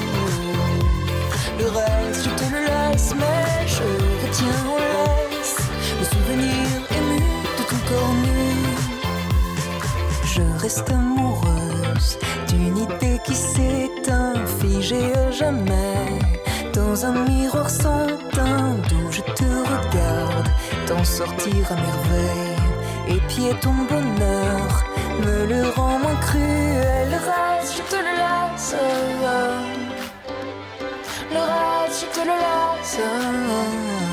Le 1.59 1.65
reste, 1.67 2.25
je 2.25 2.29
te 2.29 2.45
le 2.53 2.61
laisse, 2.65 3.13
mais 3.15 3.67
je 3.67 3.83
retiens 4.25 4.61
en 4.69 4.77
laisse 4.77 5.57
le 5.99 6.05
souvenir 6.05 6.65
ému 6.99 7.19
de 7.57 7.63
ton 7.69 7.79
corps 7.89 8.15
nu. 8.23 8.45
Je 10.25 10.43
reste 10.61 10.89
amoureuse 10.91 12.17
d'une 12.47 12.77
idée 12.77 13.19
qui 13.25 13.35
s'éteint, 13.35 14.45
figée 14.59 15.13
à 15.15 15.31
jamais. 15.31 16.19
Dans 16.73 17.05
un 17.05 17.25
miroir 17.27 17.69
sans 17.69 18.07
teint 18.33 18.75
d'où 18.89 19.11
je 19.11 19.21
te 19.21 19.45
regarde, 19.45 20.49
t'en 20.87 21.03
sortir 21.03 21.71
à 21.71 21.75
merveille. 21.75 22.54
Épier 23.27 23.55
ton 23.59 23.73
bonheur, 23.89 24.83
me 25.19 25.47
le 25.47 25.69
rend 25.69 25.97
moins 25.97 26.15
cruel. 26.17 27.09
Le 27.09 27.17
reste, 27.17 27.77
je 27.77 27.81
te 27.89 27.95
le 27.95 28.13
laisse. 28.21 28.75
Le 31.31 31.39
reste, 31.39 32.01
je 32.01 32.19
te 32.19 32.23
le 32.23 32.35
laisse. 32.45 34.04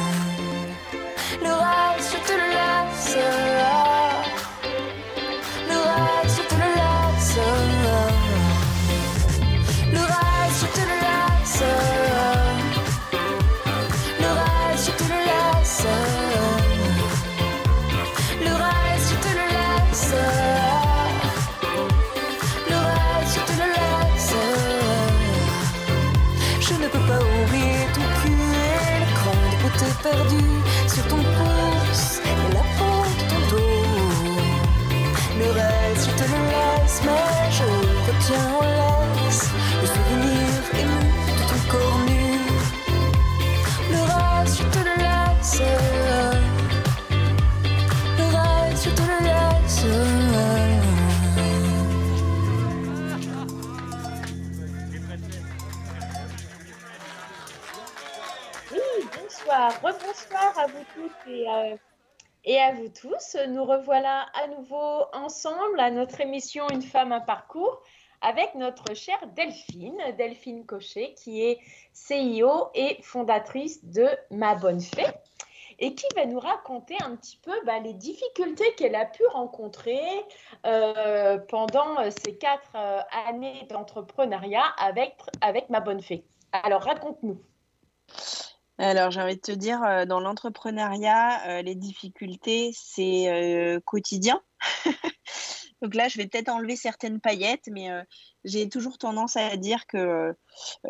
À 62.62 62.72
vous 62.74 62.88
tous. 62.88 63.36
Nous 63.48 63.64
revoilà 63.64 64.26
à 64.34 64.46
nouveau 64.46 65.04
ensemble 65.12 65.80
à 65.80 65.90
notre 65.90 66.20
émission 66.20 66.68
Une 66.68 66.82
femme, 66.82 67.10
un 67.10 67.20
parcours 67.20 67.82
avec 68.20 68.54
notre 68.54 68.94
chère 68.94 69.18
Delphine, 69.34 69.98
Delphine 70.16 70.64
Cochet, 70.64 71.14
qui 71.14 71.42
est 71.42 71.58
CIO 71.92 72.68
et 72.74 73.02
fondatrice 73.02 73.84
de 73.84 74.06
Ma 74.30 74.54
Bonne 74.54 74.80
Fée 74.80 75.08
et 75.80 75.96
qui 75.96 76.06
va 76.14 76.24
nous 76.24 76.38
raconter 76.38 76.94
un 77.02 77.16
petit 77.16 77.36
peu 77.42 77.52
bah, 77.66 77.80
les 77.80 77.94
difficultés 77.94 78.72
qu'elle 78.76 78.94
a 78.94 79.06
pu 79.06 79.26
rencontrer 79.26 80.00
euh, 80.64 81.38
pendant 81.48 81.98
euh, 81.98 82.10
ces 82.24 82.36
quatre 82.36 82.76
euh, 82.76 83.00
années 83.26 83.66
d'entrepreneuriat 83.70 84.66
avec, 84.78 85.16
avec 85.40 85.68
Ma 85.68 85.80
Bonne 85.80 86.00
Fée. 86.00 86.22
Alors, 86.52 86.82
raconte-nous. 86.82 87.42
Alors, 88.78 89.10
j'ai 89.10 89.20
envie 89.20 89.36
de 89.36 89.40
te 89.40 89.52
dire, 89.52 89.82
euh, 89.84 90.06
dans 90.06 90.20
l'entrepreneuriat, 90.20 91.46
euh, 91.48 91.62
les 91.62 91.74
difficultés, 91.74 92.72
c'est 92.74 93.30
euh, 93.30 93.80
quotidien. 93.80 94.40
Donc 95.82 95.94
là, 95.94 96.08
je 96.08 96.16
vais 96.16 96.26
peut-être 96.26 96.48
enlever 96.48 96.76
certaines 96.76 97.20
paillettes, 97.20 97.68
mais 97.68 97.88
j'ai 98.44 98.68
toujours 98.68 98.98
tendance 98.98 99.36
à 99.36 99.56
dire 99.56 99.88
que 99.88 100.32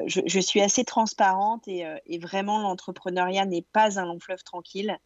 je, 0.05 0.39
suis 0.39 0.61
assez 0.61 0.85
transparente 0.85 1.67
et, 1.67 2.19
vraiment, 2.19 2.59
l'entrepreneuriat 2.59 3.47
n'est 3.47 3.65
pas 3.73 3.99
un 3.99 4.05
long 4.05 4.21
fleuve 4.21 4.43
tranquille. 4.43 4.99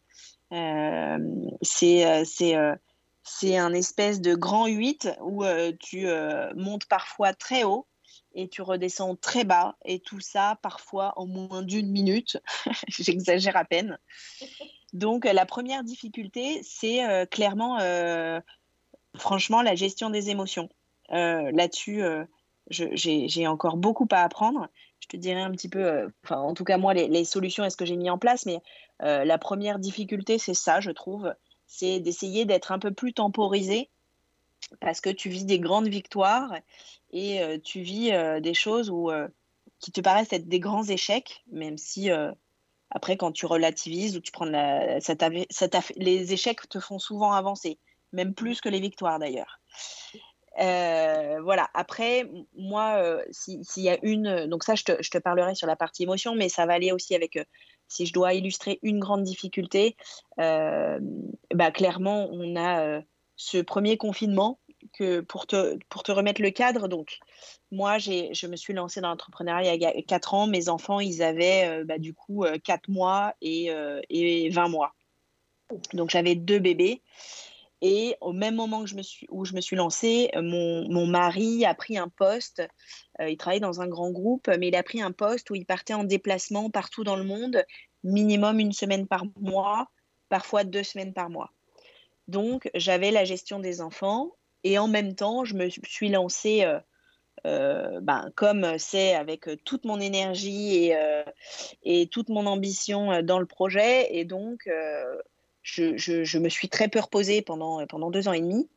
C'est 1.61 2.03
un 3.55 3.73
espèce 3.73 4.19
de 4.19 4.35
grand 4.35 4.67
8 4.67 5.09
où 5.21 5.45
tu 5.79 6.05
montes 6.57 6.85
parfois 6.87 7.33
très 7.33 7.63
haut 7.63 7.87
et 8.37 8.47
tu 8.47 8.61
redescends 8.61 9.15
très 9.15 9.43
bas 9.43 9.75
et 9.83 9.99
tout 9.99 10.19
ça 10.19 10.59
parfois 10.61 11.13
en 11.17 11.25
moins 11.25 11.63
d'une 11.63 11.89
minute. 11.89 12.37
J'exagère 12.87 13.57
à 13.57 13.65
peine. 13.65 13.97
Donc 14.93 15.25
euh, 15.25 15.33
la 15.33 15.45
première 15.45 15.83
difficulté, 15.83 16.61
c'est 16.63 17.03
euh, 17.03 17.25
clairement, 17.25 17.79
euh, 17.81 18.39
franchement, 19.17 19.63
la 19.63 19.75
gestion 19.75 20.09
des 20.09 20.29
émotions. 20.29 20.69
Là-dessus, 21.09 22.03
j'ai 22.69 23.47
encore 23.47 23.77
beaucoup 23.77 24.07
à 24.11 24.23
apprendre. 24.23 24.67
Je 24.99 25.07
te 25.07 25.15
dirai 25.15 25.39
un 25.39 25.51
petit 25.51 25.69
peu, 25.69 26.11
en 26.29 26.53
tout 26.53 26.65
cas 26.65 26.77
moi, 26.77 26.93
les, 26.93 27.23
solutions 27.23 27.63
et 27.63 27.69
ce 27.69 27.77
que 27.77 27.85
j'ai 27.85 27.95
mis 27.95 28.09
en 28.09 28.17
place, 28.17 28.45
mais 28.45 28.59
la 28.99 29.37
première 29.37 29.79
difficulté, 29.79 30.37
c'est 30.37 30.53
ça, 30.53 30.81
je 30.81 30.91
trouve, 30.91 31.33
c'est 31.65 32.01
d'essayer 32.01 32.43
d'être 32.43 32.73
un 32.73 32.79
peu 32.79 32.91
plus 32.91 33.13
temporisé 33.13 33.89
parce 34.79 35.01
que 35.01 35.09
tu 35.09 35.29
vis 35.29 35.45
des 35.45 35.59
grandes 35.59 35.87
victoires 35.87 36.53
et 37.11 37.41
euh, 37.41 37.57
tu 37.63 37.81
vis 37.81 38.11
euh, 38.11 38.39
des 38.39 38.53
choses 38.53 38.89
où, 38.89 39.09
euh, 39.09 39.27
qui 39.79 39.91
te 39.91 40.01
paraissent 40.01 40.33
être 40.33 40.47
des 40.47 40.59
grands 40.59 40.83
échecs, 40.83 41.43
même 41.51 41.77
si 41.77 42.09
après, 42.89 43.17
quand 43.17 43.31
tu 43.31 43.45
relativises 43.45 44.17
ou 44.17 44.21
tu 44.21 44.31
prends 44.31 44.45
ça 44.99 45.15
les 45.97 46.33
échecs 46.33 46.67
te 46.69 46.79
font 46.79 46.99
souvent 46.99 47.33
avancer, 47.33 47.79
même 48.13 48.33
plus 48.33 48.61
que 48.61 48.69
les 48.69 48.79
victoires 48.79 49.19
d'ailleurs. 49.19 49.59
Voilà. 50.57 51.69
Après, 51.73 52.29
moi, 52.55 53.21
si- 53.29 53.63
s'il 53.63 53.83
y 53.83 53.89
a 53.89 53.99
une, 54.01 54.47
donc 54.47 54.63
ça, 54.63 54.73
je 54.75 54.83
te, 54.83 55.03
je 55.03 55.11
te 55.11 55.17
parlerai 55.17 55.53
sur 55.53 55.67
la 55.67 55.75
partie 55.75 56.03
émotion, 56.03 56.33
mais 56.33 56.49
ça 56.49 56.65
va 56.65 56.73
aller 56.73 56.91
aussi 56.91 57.13
avec, 57.13 57.37
si 57.87 58.05
je 58.07 58.13
dois 58.13 58.33
illustrer 58.33 58.79
une 58.81 58.99
grande 58.99 59.23
difficulté, 59.23 59.95
bah, 60.37 61.71
clairement, 61.71 62.29
on 62.31 62.55
a 62.55 63.01
ce 63.37 63.59
premier 63.59 63.97
confinement 63.97 64.59
que 64.93 65.21
pour 65.21 65.47
te, 65.47 65.77
pour 65.89 66.03
te 66.03 66.11
remettre 66.11 66.41
le 66.41 66.51
cadre, 66.51 66.87
donc 66.87 67.19
moi, 67.71 67.97
je 67.97 68.47
me 68.47 68.55
suis 68.55 68.73
lancée 68.73 69.01
dans 69.01 69.09
l'entrepreneuriat 69.09 69.75
il 69.75 69.81
y 69.81 69.85
a 69.85 70.01
4 70.01 70.33
ans. 70.33 70.47
Mes 70.47 70.69
enfants, 70.69 70.99
ils 70.99 71.23
avaient 71.23 71.67
euh, 71.67 71.85
bah, 71.85 71.97
du 71.97 72.13
coup 72.13 72.43
euh, 72.43 72.57
4 72.63 72.89
mois 72.89 73.33
et, 73.41 73.71
euh, 73.71 74.01
et 74.09 74.49
20 74.49 74.67
mois. 74.67 74.93
Donc 75.93 76.09
j'avais 76.09 76.35
deux 76.35 76.59
bébés. 76.59 77.01
Et 77.81 78.15
au 78.21 78.33
même 78.33 78.55
moment 78.55 78.81
que 78.81 78.89
je 78.89 78.95
me 78.95 79.03
suis, 79.03 79.27
où 79.29 79.45
je 79.45 79.53
me 79.53 79.61
suis 79.61 79.75
lancée, 79.75 80.31
euh, 80.35 80.41
mon, 80.41 80.89
mon 80.89 81.05
mari 81.05 81.63
a 81.65 81.75
pris 81.75 81.97
un 81.97 82.09
poste. 82.09 82.63
Euh, 83.21 83.29
il 83.29 83.37
travaillait 83.37 83.59
dans 83.59 83.81
un 83.81 83.87
grand 83.87 84.11
groupe, 84.11 84.49
mais 84.59 84.69
il 84.69 84.75
a 84.75 84.83
pris 84.83 85.01
un 85.01 85.11
poste 85.11 85.49
où 85.51 85.55
il 85.55 85.65
partait 85.65 85.93
en 85.93 86.03
déplacement 86.03 86.69
partout 86.69 87.03
dans 87.03 87.15
le 87.15 87.23
monde, 87.23 87.63
minimum 88.03 88.59
une 88.59 88.71
semaine 88.71 89.07
par 89.07 89.25
mois, 89.39 89.87
parfois 90.29 90.63
deux 90.63 90.83
semaines 90.83 91.13
par 91.13 91.29
mois. 91.29 91.51
Donc 92.27 92.69
j'avais 92.75 93.11
la 93.11 93.25
gestion 93.25 93.59
des 93.59 93.81
enfants 93.81 94.31
et 94.63 94.77
en 94.77 94.87
même 94.87 95.15
temps, 95.15 95.45
je 95.45 95.53
me 95.55 95.69
suis 95.69 96.09
lancée, 96.09 96.63
euh, 96.63 96.79
euh, 97.45 97.99
ben, 98.01 98.31
comme 98.35 98.77
c'est 98.79 99.15
avec 99.15 99.47
toute 99.63 99.85
mon 99.85 99.99
énergie 99.99 100.85
et, 100.85 100.95
euh, 100.97 101.23
et 101.83 102.07
toute 102.07 102.29
mon 102.29 102.45
ambition 102.47 103.21
dans 103.23 103.39
le 103.39 103.45
projet. 103.45 104.15
Et 104.17 104.25
donc, 104.25 104.69
je, 105.61 105.97
je- 105.97 106.39
me 106.39 106.49
suis 106.49 106.69
très 106.69 106.87
peu 106.87 106.99
reposée 106.99 107.41
pendant, 107.41 107.85
pendant 107.87 108.09
deux 108.11 108.27
ans 108.27 108.33
et 108.33 108.41
demi. 108.41 108.69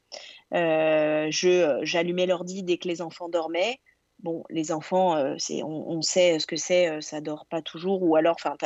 J'allumais 0.52 2.26
l'ordi 2.26 2.62
dès 2.62 2.78
que 2.78 2.88
les 2.88 3.02
enfants 3.02 3.28
dormaient. 3.28 3.78
Bon, 4.20 4.44
les 4.50 4.70
enfants, 4.70 5.16
on, 5.16 5.64
on 5.64 6.02
sait 6.02 6.38
ce 6.38 6.46
que 6.46 6.56
c'est, 6.56 7.00
ça 7.00 7.20
dort 7.22 7.46
pas 7.46 7.62
toujours, 7.62 8.02
ou 8.02 8.16
alors, 8.16 8.36
enfin, 8.38 8.56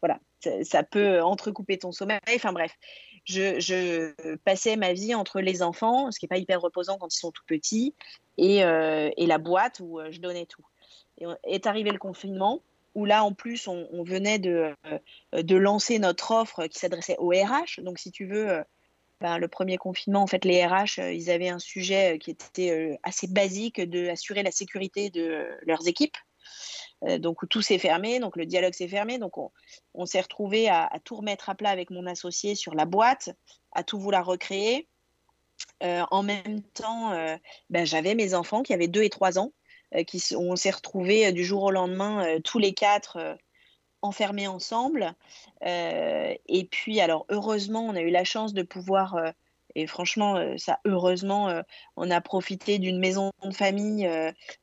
voilà, 0.00 0.18
ça 0.62 0.82
peut 0.82 1.20
entrecouper 1.20 1.78
ton 1.78 1.92
sommeil. 1.92 2.20
Enfin 2.34 2.52
bref, 2.52 2.72
je, 3.28 4.36
passais 4.44 4.76
ma 4.76 4.92
vie 4.92 5.14
entre 5.14 5.40
les 5.40 5.62
enfants, 5.62 6.10
ce 6.10 6.18
qui 6.18 6.24
n'est 6.24 6.28
pas 6.28 6.38
hyper 6.38 6.60
reposant 6.60 6.98
quand 6.98 7.14
ils 7.14 7.18
sont 7.18 7.30
tout 7.30 7.44
petits, 7.46 7.94
et, 8.38 8.64
euh, 8.64 9.10
la 9.18 9.38
boîte 9.38 9.80
où 9.80 10.00
euh, 10.00 10.10
je 10.10 10.20
donnais 10.20 10.46
tout. 10.46 10.64
Et 11.20 11.26
est 11.44 11.66
arrivé 11.66 11.90
le 11.90 11.98
confinement, 11.98 12.62
où 12.94 13.04
là, 13.04 13.24
en 13.24 13.32
plus, 13.32 13.68
on, 13.68 14.02
venait 14.02 14.38
de, 14.38 14.72
euh, 14.86 15.42
de 15.42 15.56
lancer 15.56 15.98
notre 15.98 16.30
offre 16.32 16.66
qui 16.66 16.78
s'adressait 16.78 17.16
aux 17.18 17.30
RH. 17.30 17.82
Donc, 17.82 17.98
si 17.98 18.10
tu 18.10 18.24
veux, 18.24 18.64
ben, 19.20 19.38
le 19.38 19.48
premier 19.48 19.76
confinement, 19.76 20.22
en 20.22 20.26
fait, 20.26 20.44
les 20.44 20.64
RH, 20.64 20.98
ils 21.12 21.30
avaient 21.30 21.48
un 21.48 21.58
sujet 21.58 22.18
qui 22.18 22.30
était 22.30 22.98
assez 23.02 23.26
basique 23.26 23.80
de 23.80 24.06
la 24.40 24.50
sécurité 24.50 25.10
de 25.10 25.46
leurs 25.66 25.86
équipes. 25.86 26.16
Euh, 27.04 27.18
donc, 27.18 27.48
tout 27.48 27.62
s'est 27.62 27.78
fermé, 27.78 28.18
donc 28.20 28.36
le 28.36 28.46
dialogue 28.46 28.74
s'est 28.74 28.88
fermé. 28.88 29.18
Donc, 29.18 29.34
on, 29.94 30.06
s'est 30.06 30.20
retrouvé 30.20 30.68
à, 30.68 30.90
tout 31.04 31.16
remettre 31.16 31.48
à 31.48 31.54
plat 31.54 31.70
avec 31.70 31.90
mon 31.90 32.06
associé 32.06 32.54
sur 32.54 32.74
la 32.74 32.84
boîte, 32.84 33.30
à 33.72 33.82
tout 33.82 33.98
vouloir 33.98 34.26
recréer. 34.26 34.88
en 35.82 36.22
même 36.22 36.62
temps, 36.74 37.12
ben, 37.70 37.84
j'avais 37.84 38.14
mes 38.14 38.34
enfants 38.34 38.62
qui 38.62 38.72
avaient 38.74 38.88
2 38.88 39.02
et 39.02 39.10
3 39.10 39.38
ans, 39.38 39.52
qui 40.06 40.22
on 40.36 40.56
s'est 40.56 40.70
retrouvés 40.70 41.32
du 41.32 41.44
jour 41.44 41.64
au 41.64 41.70
lendemain 41.70 42.40
tous 42.44 42.58
les 42.58 42.74
quatre 42.74 43.36
enfermés 44.02 44.48
ensemble. 44.48 45.14
et 45.62 46.68
puis, 46.70 47.00
alors 47.00 47.26
heureusement, 47.28 47.84
on 47.86 47.96
a 47.96 48.00
eu 48.00 48.10
la 48.10 48.24
chance 48.24 48.54
de 48.54 48.62
pouvoir 48.62 49.16
et 49.74 49.86
franchement, 49.86 50.56
ça, 50.56 50.80
heureusement, 50.84 51.62
on 51.96 52.10
a 52.10 52.20
profité 52.20 52.78
d'une 52.78 52.98
maison 52.98 53.32
de 53.44 53.54
famille 53.54 54.08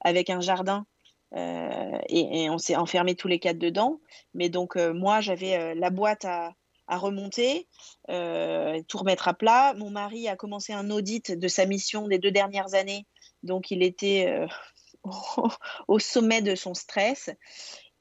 avec 0.01 0.29
un 0.29 0.41
jardin 0.41 0.85
et, 1.33 2.49
on 2.49 2.57
s'est 2.57 2.75
enfermés 2.75 3.15
tous 3.15 3.27
les 3.27 3.39
quatre 3.39 3.57
dedans. 3.57 3.99
Mais 4.33 4.49
donc, 4.49 4.75
moi, 4.75 5.21
j'avais 5.21 5.75
la 5.75 5.89
boîte 5.89 6.25
à, 6.25 6.53
remonter, 6.87 7.67
tout 8.07 8.97
remettre 8.97 9.27
à 9.27 9.33
plat. 9.33 9.73
Mon 9.75 9.89
mari 9.89 10.27
a 10.27 10.35
commencé 10.35 10.73
un 10.73 10.89
audit 10.91 11.31
de 11.31 11.47
sa 11.47 11.65
mission 11.65 12.07
des 12.07 12.19
deux 12.19 12.31
dernières 12.31 12.73
années. 12.73 13.05
Donc, 13.43 13.71
il 13.71 13.83
était 13.83 14.45
au 15.87 15.99
sommet 15.99 16.41
de 16.41 16.55
son 16.55 16.73
stress. 16.73 17.29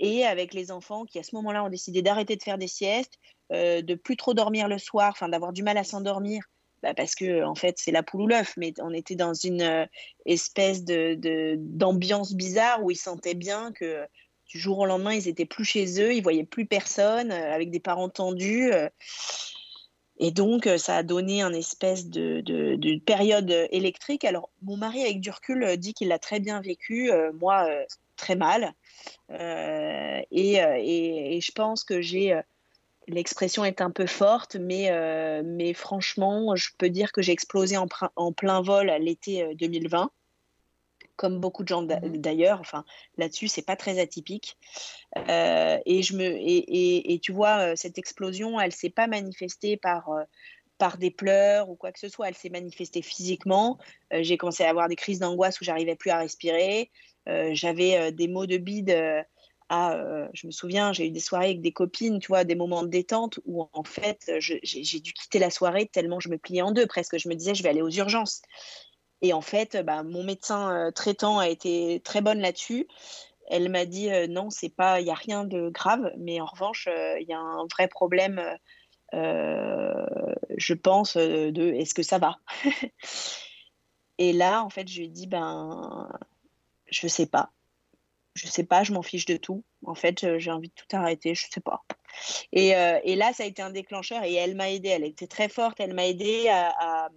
Et 0.01 0.25
avec 0.25 0.55
les 0.55 0.70
enfants 0.70 1.05
qui, 1.05 1.18
à 1.18 1.22
ce 1.22 1.35
moment-là, 1.37 1.64
ont 1.64 1.70
décidé 1.70 2.03
d'arrêter 2.03 2.37
de 2.37 2.43
faire 2.43 2.59
des 2.59 2.68
siestes, 2.68 3.18
de 3.51 3.95
plus 3.95 4.16
trop 4.16 4.35
dormir 4.35 4.68
le 4.68 4.79
soir, 4.79 5.11
enfin 5.12 5.29
d'avoir 5.29 5.53
du 5.53 5.62
mal 5.62 5.79
à 5.79 5.85
s'endormir 5.85 6.43
bah, 6.85 6.93
parce 6.93 7.14
que 7.14 7.43
en 7.45 7.55
fait 7.55 7.78
c'est 7.78 7.93
la 7.93 8.03
poule 8.03 8.20
ou 8.20 8.26
l'œuf, 8.26 8.53
mais 8.59 8.74
on 8.78 8.93
était 8.93 9.14
dans 9.14 9.32
une 9.32 9.62
euh, 9.62 9.87
espèce 10.26 10.85
de, 10.85 11.57
d'ambiance 11.57 12.35
bizarre 12.35 12.85
où 12.85 12.91
ils 12.91 12.97
sentaient 12.97 13.35
bien 13.35 13.72
que 13.72 14.07
du 14.49 14.59
jour 14.59 14.80
au 14.80 14.85
lendemain 14.85 15.14
ils 15.14 15.26
étaient 15.26 15.47
plus 15.47 15.64
chez 15.64 15.99
eux, 16.03 16.12
ils 16.12 16.22
voyaient 16.22 16.45
plus 16.45 16.66
personne, 16.66 17.32
euh, 17.32 17.55
avec 17.55 17.70
des 17.70 17.80
parents 17.80 18.11
tendus. 18.11 18.70
Euh. 18.70 18.91
et 20.18 20.30
donc, 20.30 20.68
ça 20.76 20.99
a 20.99 21.03
donné 21.03 21.41
un 21.41 21.55
espèce 21.55 22.07
de, 22.07 22.43
de, 22.43 22.99
période 22.99 23.51
électrique. 23.70 24.26
Alors, 24.26 24.51
mon 24.61 24.76
mari, 24.76 25.01
avec 25.01 25.20
du 25.20 25.30
recul, 25.30 25.78
dit 25.78 25.95
qu'il 25.95 26.09
l'a 26.09 26.18
très 26.18 26.39
bien 26.39 26.61
vécu, 26.61 27.11
moi, 27.41 27.66
très 28.16 28.37
mal. 28.37 28.74
et, 29.30 30.57
et, 30.57 31.41
je 31.41 31.53
pense 31.53 31.82
que 31.82 32.01
j'ai 32.01 32.39
L'expression 33.07 33.65
est 33.65 33.81
un 33.81 33.91
peu 33.91 34.07
forte, 34.07 34.57
mais, 34.57 34.91
euh, 34.91 35.43
mais 35.45 35.75
franchement, 35.75 36.57
je 36.57 36.71
peux 36.79 36.89
dire 36.89 37.13
que 37.13 37.21
j'ai 37.21 37.33
explosé 37.33 37.77
en, 37.77 37.87
en, 38.17 38.33
plein 38.33 38.63
vol 38.63 38.91
l'été 38.99 39.55
2020, 39.57 40.03
euh, 40.03 41.07
comme 41.17 41.39
beaucoup 41.39 41.63
de 41.63 41.69
gens 41.69 41.83
mmh 41.83 42.17
d'ailleurs. 42.19 42.61
Enfin, 42.61 42.85
là-dessus, 43.19 43.49
c'est 43.49 43.63
pas 43.63 43.77
très 43.77 43.99
atypique. 43.99 44.57
Euh, 45.29 45.79
et, 45.85 46.03
je 46.03 46.17
me, 46.17 46.25
et, 46.25 47.13
et, 47.13 47.19
tu 47.19 47.33
vois, 47.33 47.77
cette 47.77 47.99
explosion, 47.99 48.59
elle 48.59 48.73
s'est 48.73 48.91
pas 48.91 49.07
manifestée 49.07 49.77
par, 49.77 50.09
par 50.79 50.97
des 50.97 51.11
pleurs 51.11 51.69
ou 51.69 51.77
quoi 51.77 51.93
que 51.93 51.99
ce 51.99 52.09
soit. 52.09 52.29
Elle 52.29 52.35
s'est 52.35 52.49
manifestée 52.49 53.03
physiquement. 53.03 53.79
j'ai 54.13 54.39
commencé 54.39 54.65
à 54.65 54.71
avoir 54.71 54.89
des 54.89 54.97
crises 54.97 55.19
d'angoisse 55.19 55.61
où 55.61 55.65
j'arrivais 55.65 55.95
plus 55.95 56.11
à 56.11 56.19
respirer. 56.19 56.91
J'avais 57.27 58.13
des 58.13 58.29
maux 58.29 58.47
de 58.47 58.57
bide 58.57 59.27
euh, 59.95 60.29
je 60.33 60.47
me 60.47 60.53
souviens, 60.53 60.93
j'ai 60.93 61.07
eu 61.07 61.11
des 61.11 61.20
soirées 61.20 61.47
avec 61.47 61.61
des 61.61 61.72
copines, 61.72 62.18
tu 62.18 62.29
vois, 62.29 62.45
des 62.45 62.55
moments 62.55 62.83
de 62.83 62.89
détente 62.89 63.41
où 63.45 63.68
en 63.72 63.85
fait, 63.85 64.33
j'ai 64.39 65.01
dû 65.01 65.12
quitter 65.12 65.39
la 65.39 65.51
soirée 65.51 65.87
tellement 65.87 66.20
je 66.20 66.29
me 66.29 66.39
pliais 66.39 66.62
en 66.62 66.72
deux 66.72 66.87
presque. 66.87 67.18
Je 67.18 67.29
me 67.29 67.35
disais, 67.35 67.55
je 67.55 67.62
vais 67.62 67.68
aller 67.68 67.83
aux 67.83 67.91
urgences. 67.91 68.43
Et 69.22 69.33
en 69.33 69.41
fait, 69.41 69.77
bah, 69.85 70.03
mon 70.03 70.25
médecin 70.25 70.70
euh, 70.70 70.91
traitant 70.91 71.39
a 71.39 71.49
été 71.49 72.01
très 72.05 72.20
bonne 72.20 72.41
là-dessus. 72.41 72.89
Elle 73.49 73.68
m'a 73.70 73.87
dit 73.87 74.11
euh, 74.11 74.27
non, 74.27 74.51
c'est 74.51 74.70
pas, 74.70 75.01
il 75.01 75.07
y 75.07 75.11
a 75.11 75.14
rien 75.14 75.45
de 75.45 75.70
grave, 75.70 76.12
mais 76.18 76.41
en 76.41 76.47
revanche, 76.47 76.89
il 77.20 77.27
y 77.29 77.33
a 77.33 77.39
un 77.39 77.66
vrai 77.66 77.89
problème. 77.89 78.43
je 79.12 80.75
pense 80.75 81.16
de 81.16 81.72
est-ce 81.75 81.95
que 81.95 82.03
ça 82.03 82.18
va? 82.18 82.37
Et 84.18 84.33
là, 84.33 84.62
en 84.62 84.70
fait, 84.70 84.89
je 84.89 84.99
lui 84.99 85.07
ai 85.07 85.09
dit 85.09 85.27
ben, 85.27 86.09
je 86.91 87.09
sais 87.09 87.27
pas 87.27 87.51
je 88.35 88.49
sais 88.49 88.64
pas, 88.64 88.82
je 88.82 88.93
m'en 88.93 89.03
fiche 89.03 89.26
de 89.26 89.37
tout. 89.37 89.64
En 89.87 89.95
fait, 89.95 90.24
euh, 90.24 90.39
j'ai 90.39 90.51
envie 90.51 90.68
de 90.68 90.74
tout 90.74 90.97
arrêter, 90.97 91.35
je 91.35 91.47
sais 91.51 91.61
pas. 91.61 91.85
Et, 92.53 92.76
euh, 92.76 92.99
et, 93.05 93.16
là, 93.16 93.32
ça 93.32 93.45
a 93.45 93.47
été 93.47 93.62
un 93.62 93.70
déclencheur 93.70 94.24
et 94.24 94.35
elle 94.35 94.57
m'a 94.57 94.70
aidée. 94.70 94.91
Elle 94.91 95.05
était 95.05 95.26
très 95.26 95.49
forte. 95.49 95.80
Elle 95.80 95.95
m'a 95.95 96.07
aidée 96.07 96.49
à, 96.49 97.09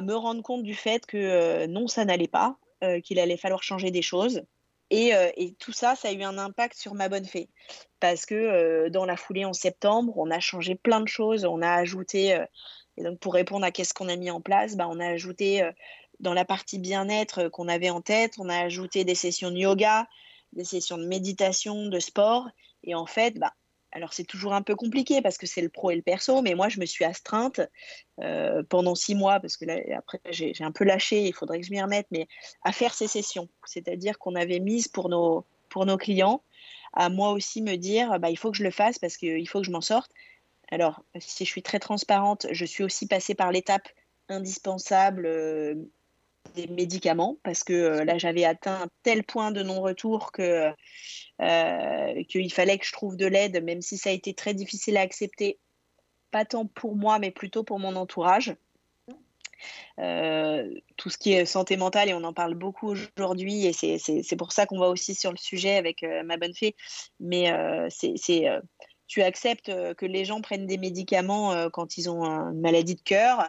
me 0.00 0.14
rendre 0.14 0.42
compte 0.42 0.62
du 0.62 0.74
fait 0.74 1.04
que 1.04 1.16
euh, 1.16 1.66
non, 1.66 1.88
ça 1.88 2.04
n'allait 2.04 2.28
pas, 2.28 2.56
qu'il 3.02 3.18
allait 3.18 3.38
falloir 3.38 3.62
changer 3.62 3.90
des 3.90 4.02
choses. 4.02 4.42
Et, 4.90 5.12
et, 5.36 5.54
tout 5.54 5.72
ça, 5.72 5.96
ça 5.96 6.08
a 6.08 6.12
eu 6.12 6.22
un 6.22 6.38
impact 6.38 6.76
sur 6.76 6.94
ma 6.94 7.08
bonne 7.08 7.24
fée. 7.24 7.48
Parce 7.98 8.26
que 8.26 8.88
dans 8.90 9.06
la 9.06 9.16
foulée 9.16 9.44
en 9.46 9.54
septembre, 9.54 10.12
on 10.16 10.30
a 10.30 10.38
changé 10.38 10.74
plein 10.74 11.00
de 11.00 11.08
choses. 11.08 11.44
On 11.46 11.62
a 11.62 11.72
ajouté, 11.72 12.38
et 12.98 13.02
donc 13.02 13.18
pour 13.18 13.32
répondre 13.32 13.64
à 13.64 13.70
qu'est-ce 13.70 13.94
qu'on 13.94 14.10
a 14.10 14.16
mis 14.16 14.30
en 14.30 14.42
place, 14.42 14.76
bah, 14.76 14.86
on 14.88 15.00
a 15.00 15.06
ajouté 15.06 15.62
dans 16.24 16.34
la 16.34 16.44
partie 16.44 16.78
bien-être 16.78 17.48
qu'on 17.50 17.68
avait 17.68 17.90
en 17.90 18.00
tête, 18.00 18.34
on 18.38 18.48
a 18.48 18.58
ajouté 18.58 19.04
des 19.04 19.14
sessions 19.14 19.50
de 19.50 19.58
yoga, 19.58 20.08
des 20.54 20.64
sessions 20.64 20.98
de 20.98 21.06
méditation, 21.06 21.86
de 21.86 22.00
sport. 22.00 22.48
Et 22.82 22.94
en 22.94 23.06
fait, 23.06 23.38
bah, 23.38 23.52
alors 23.92 24.12
c'est 24.14 24.24
toujours 24.24 24.54
un 24.54 24.62
peu 24.62 24.74
compliqué 24.74 25.20
parce 25.22 25.38
que 25.38 25.46
c'est 25.46 25.60
le 25.60 25.68
pro 25.68 25.90
et 25.90 25.96
le 25.96 26.02
perso, 26.02 26.42
mais 26.42 26.54
moi 26.54 26.68
je 26.68 26.80
me 26.80 26.86
suis 26.86 27.04
astreinte 27.04 27.60
euh, 28.20 28.62
pendant 28.68 28.94
six 28.94 29.14
mois 29.14 29.38
parce 29.38 29.56
que 29.56 29.66
là 29.66 29.76
après 29.96 30.18
j'ai 30.30 30.52
un 30.60 30.72
peu 30.72 30.84
lâché, 30.84 31.26
il 31.26 31.32
faudrait 31.32 31.60
que 31.60 31.66
je 31.66 31.70
m'y 31.70 31.80
remette, 31.80 32.06
mais 32.10 32.26
à 32.64 32.72
faire 32.72 32.94
ces 32.94 33.06
sessions, 33.06 33.48
c'est-à-dire 33.64 34.18
qu'on 34.18 34.34
avait 34.34 34.58
mise 34.58 34.88
pour 34.88 35.08
nos 35.08 35.44
pour 35.68 35.86
nos 35.86 35.96
clients, 35.96 36.42
à 36.92 37.08
moi 37.08 37.30
aussi 37.32 37.62
me 37.62 37.76
dire 37.76 38.18
bah, 38.18 38.30
il 38.30 38.36
faut 38.36 38.50
que 38.50 38.56
je 38.56 38.64
le 38.64 38.72
fasse 38.72 38.98
parce 38.98 39.16
qu'il 39.16 39.48
faut 39.48 39.60
que 39.60 39.66
je 39.66 39.70
m'en 39.70 39.80
sorte. 39.80 40.10
Alors 40.70 41.04
si 41.20 41.44
je 41.44 41.50
suis 41.50 41.62
très 41.62 41.78
transparente, 41.78 42.46
je 42.50 42.64
suis 42.64 42.82
aussi 42.82 43.06
passée 43.06 43.34
par 43.34 43.52
l'étape 43.52 43.88
indispensable 44.28 45.26
euh, 45.26 45.74
des 46.54 46.66
médicaments 46.68 47.36
parce 47.42 47.64
que 47.64 47.72
euh, 47.72 48.04
là 48.04 48.18
j'avais 48.18 48.44
atteint 48.44 48.82
un 48.82 48.88
tel 49.02 49.24
point 49.24 49.50
de 49.50 49.62
non-retour 49.62 50.32
que 50.32 50.70
euh, 51.40 52.24
qu'il 52.28 52.52
fallait 52.52 52.78
que 52.78 52.86
je 52.86 52.92
trouve 52.92 53.16
de 53.16 53.26
l'aide, 53.26 53.62
même 53.64 53.82
si 53.82 53.98
ça 53.98 54.10
a 54.10 54.12
été 54.12 54.34
très 54.34 54.54
difficile 54.54 54.96
à 54.96 55.00
accepter, 55.00 55.58
pas 56.30 56.44
tant 56.44 56.66
pour 56.66 56.96
moi 56.96 57.18
mais 57.18 57.30
plutôt 57.30 57.64
pour 57.64 57.78
mon 57.78 57.96
entourage. 57.96 58.54
Euh, 59.98 60.68
tout 60.96 61.08
ce 61.08 61.16
qui 61.16 61.32
est 61.32 61.46
santé 61.46 61.76
mentale 61.76 62.10
et 62.10 62.14
on 62.14 62.24
en 62.24 62.34
parle 62.34 62.54
beaucoup 62.54 62.94
aujourd'hui 63.16 63.66
et 63.66 63.72
c'est 63.72 64.36
pour 64.36 64.52
ça 64.52 64.66
qu'on 64.66 64.78
va 64.78 64.88
aussi 64.88 65.14
sur 65.14 65.30
le 65.30 65.38
sujet 65.38 65.76
avec 65.76 66.04
ma 66.24 66.36
bonne 66.36 66.54
fée. 66.54 66.76
Mais 67.18 67.50
c'est 67.88 68.44
tu 69.06 69.22
acceptes 69.22 69.72
que 69.94 70.06
les 70.06 70.24
gens 70.24 70.42
prennent 70.42 70.66
des 70.66 70.76
médicaments 70.76 71.70
quand 71.70 71.96
ils 71.96 72.10
ont 72.10 72.24
une 72.24 72.60
maladie 72.60 72.96
de 72.96 73.00
cœur 73.00 73.48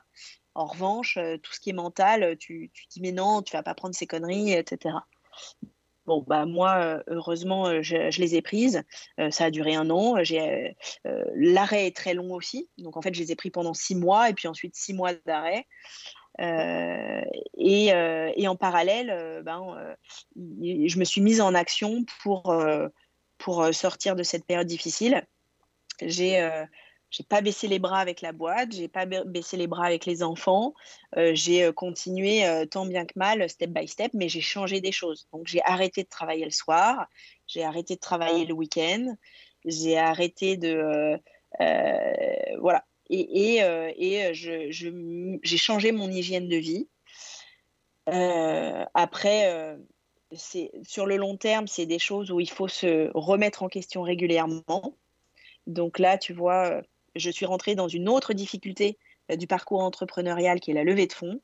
en 0.56 0.66
revanche, 0.66 1.18
euh, 1.18 1.38
tout 1.38 1.53
ce 1.53 1.60
qui 1.60 1.70
est 1.70 1.74
mental, 1.74 2.24
euh, 2.24 2.36
tu, 2.36 2.72
tu 2.74 2.88
dis 2.88 3.01
mais 3.01 3.12
non, 3.12 3.41
tu 3.41 3.51
vas 3.53 3.64
pas 3.64 3.76
prendre 3.76 3.93
ces 3.93 4.08
conneries, 4.08 4.53
etc. 4.53 4.95
Bon, 6.06 6.24
bah 6.26 6.45
moi, 6.45 6.78
euh, 6.78 7.03
heureusement, 7.08 7.82
je, 7.82 8.20
les 8.20 8.36
ai 8.36 8.41
prises. 8.41 8.84
ça 9.32 9.45
a 9.45 9.51
duré 9.51 9.76
un 9.76 9.89
an. 9.89 10.16
L'arrêt 11.36 11.88
est 11.88 11.95
très 11.95 12.14
long 12.14 12.34
aussi. 12.34 12.70
Donc, 12.78 12.95
en 12.95 13.01
fait, 13.01 13.14
je 13.14 13.20
les 13.20 13.32
ai 13.32 13.36
pris 13.36 13.49
pendant 13.49 13.74
six 13.74 13.95
mois 13.95 14.30
et 14.30 14.34
puis 14.34 14.47
ensuite 14.47 14.76
six 14.76 14.93
mois 14.93 15.14
d'arrêt. 15.26 15.66
et, 16.39 17.88
et, 17.88 18.47
en 18.47 18.56
parallèle, 18.56 19.41
ben, 19.43 19.95
je 20.36 20.99
me 20.99 21.06
suis 21.06 21.22
mise 21.22 21.41
en 21.41 21.56
action 21.56 22.06
pour, 22.22 22.56
pour 23.39 23.74
sortir 23.74 24.16
de 24.16 24.22
cette 24.22 24.45
période 24.45 24.68
difficile. 24.68 25.26
J'ai 26.03 26.47
j'ai 27.12 27.24
pas 27.24 27.41
baissé 27.41 27.68
les 27.68 27.80
bras 27.80 27.99
avec 27.99 28.22
la 28.22 28.32
boîte, 28.32 28.74
j'ai 28.74 28.88
pas 28.88 29.06
baissé 29.06 29.58
les 29.58 29.68
bras 29.68 29.86
avec 29.86 30.06
les 30.06 30.24
enfants. 30.24 30.74
Euh, 31.18 31.32
j'ai 31.34 31.64
euh, 31.64 31.72
continué 31.72 32.45
euh, 32.45 32.66
tant 32.66 32.86
bien 32.86 33.06
que 33.06 33.14
mal, 33.16 33.49
step 33.49 33.70
by 33.70 33.88
step, 33.88 34.12
mais 34.14 34.28
j'ai 34.28 34.41
changé 34.41 34.82
des 34.82 34.91
choses. 34.91 35.28
Donc 35.32 35.47
j'ai 35.47 35.62
arrêté 35.64 36.03
de 36.03 36.10
travailler 36.10 36.45
le 36.45 36.51
soir, 36.51 37.08
j'ai 37.47 37.64
arrêté 37.64 37.95
de 37.95 37.99
travailler 37.99 38.45
le 38.45 38.53
week-end, 38.53 39.16
j'ai 39.66 39.97
arrêté 39.97 40.58
de 40.58 41.20
voilà. 42.60 42.84
Et, 43.10 43.60
et, 43.60 43.62
et 43.97 44.34
j'ai 44.34 45.58
changé 45.58 45.91
mon 45.91 46.10
hygiène 46.10 46.49
de 46.49 46.58
vie. 46.58 46.88
après, 48.93 49.78
sur 50.34 51.06
le 51.06 51.18
long 51.18 51.38
terme, 51.38 51.68
c'est 51.68 51.86
des 51.86 51.99
choses 51.99 52.32
où 52.32 52.39
il 52.39 52.49
faut 52.49 52.68
se 52.68 53.12
remettre 53.14 53.64
en 53.64 53.70
question 53.70 54.01
régulièrement. 54.01 54.95
Donc 55.68 55.99
là, 55.99 56.18
tu 56.18 56.34
vois, 56.34 56.82
je 57.16 57.30
suis 57.30 57.45
rentrée 57.45 57.76
dans 57.76 57.88
une 57.88 58.09
autre 58.09 58.34
difficulté 58.34 58.97
euh, 59.32 59.36
du 59.36 59.47
parcours 59.47 59.82
entrepreneurial 59.82 60.59
qui 60.59 60.72
est 60.72 60.74
la 60.76 60.84
levée 60.84 61.07
de 61.07 61.13
fonds. 61.13 61.41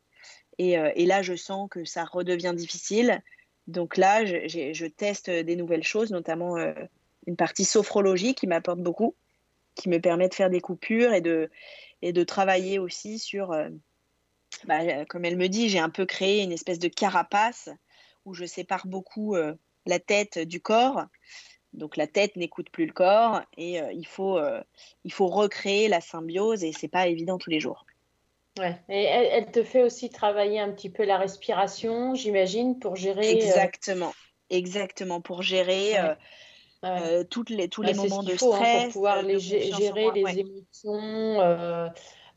Euh, 0.59 0.91
et, 0.95 1.05
là, 1.05 1.21
je 1.21 1.35
sens 1.35 1.67
que 1.69 1.85
ça 1.85 2.05
redevient 2.05 2.53
difficile. 2.55 3.23
Donc 3.67 3.97
là, 3.97 4.25
je, 4.25 4.85
teste 4.85 5.29
des 5.29 5.55
nouvelles 5.55 5.83
choses, 5.83 6.11
notamment 6.11 6.57
euh, 6.57 6.73
une 7.25 7.35
partie 7.35 7.65
sophrologie 7.65 8.35
qui 8.35 8.47
m'apporte 8.47 8.79
beaucoup, 8.79 9.15
qui 9.75 9.89
me 9.89 9.99
permet 9.99 10.29
de 10.29 10.33
faire 10.33 10.49
des 10.49 10.61
coupures 10.61 11.13
et 11.13 11.21
de, 11.21 12.23
travailler 12.23 12.79
aussi 12.79 13.17
sur, 13.17 13.55
bah, 14.65 15.05
comme 15.05 15.25
elle 15.25 15.37
me 15.37 15.47
dit, 15.47 15.69
j'ai 15.69 15.79
un 15.79 15.89
peu 15.89 16.05
créé 16.05 16.43
une 16.43 16.51
espèce 16.51 16.79
de 16.79 16.89
carapace 16.89 17.69
où 18.25 18.33
je 18.33 18.45
sépare 18.45 18.85
beaucoup 18.85 19.35
la 19.85 19.99
tête 19.99 20.37
du 20.37 20.59
corps 20.59 21.05
donc 21.73 21.97
la 21.97 22.07
tête 22.07 22.35
n'écoute 22.35 22.69
plus 22.69 22.85
le 22.85 22.93
corps 22.93 23.41
et 23.57 23.81
euh, 23.81 23.91
il, 23.93 24.05
faut, 24.05 24.37
euh, 24.37 24.61
il 25.03 25.13
faut 25.13 25.27
recréer 25.27 25.87
la 25.87 26.01
symbiose 26.01 26.63
et 26.63 26.73
c'est 26.73 26.87
pas 26.87 27.07
évident 27.07 27.37
tous 27.37 27.49
les 27.49 27.59
jours. 27.59 27.85
Ouais. 28.59 28.77
Et 28.89 29.03
elle, 29.03 29.49
te 29.51 29.63
fait 29.63 29.81
aussi 29.81 30.09
travailler 30.09 30.59
un 30.59 30.71
petit 30.71 30.89
peu 30.89 31.05
la 31.05 31.17
respiration, 31.17 32.13
j'imagine, 32.15 32.79
pour 32.79 32.97
gérer. 32.97 33.27
Euh, 33.27 33.35
Exactement. 33.35 34.13
Exactement, 34.49 35.21
pour 35.21 35.41
gérer 35.41 35.93
toutes 37.29 37.49
les, 37.49 37.69
tous 37.69 37.83
les 37.83 37.93
moments 37.93 38.23
de 38.23 38.35
stress. 38.35 38.51
Hein, 38.53 38.83
pour 38.83 38.93
pouvoir 38.93 39.21
les 39.21 39.39
gérer 39.39 40.09
les 40.13 40.39
émotions. 40.39 41.37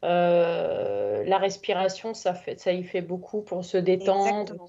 la 0.03 1.39
respiration, 1.39 2.14
ça, 2.14 2.35
fait, 2.35 2.61
ça 2.61 2.72
y 2.72 2.85
fait 2.85 3.03
beaucoup 3.03 3.43
pour 3.43 3.64
se 3.64 3.76
détendre. 3.76 4.41
Exactement. 4.43 4.68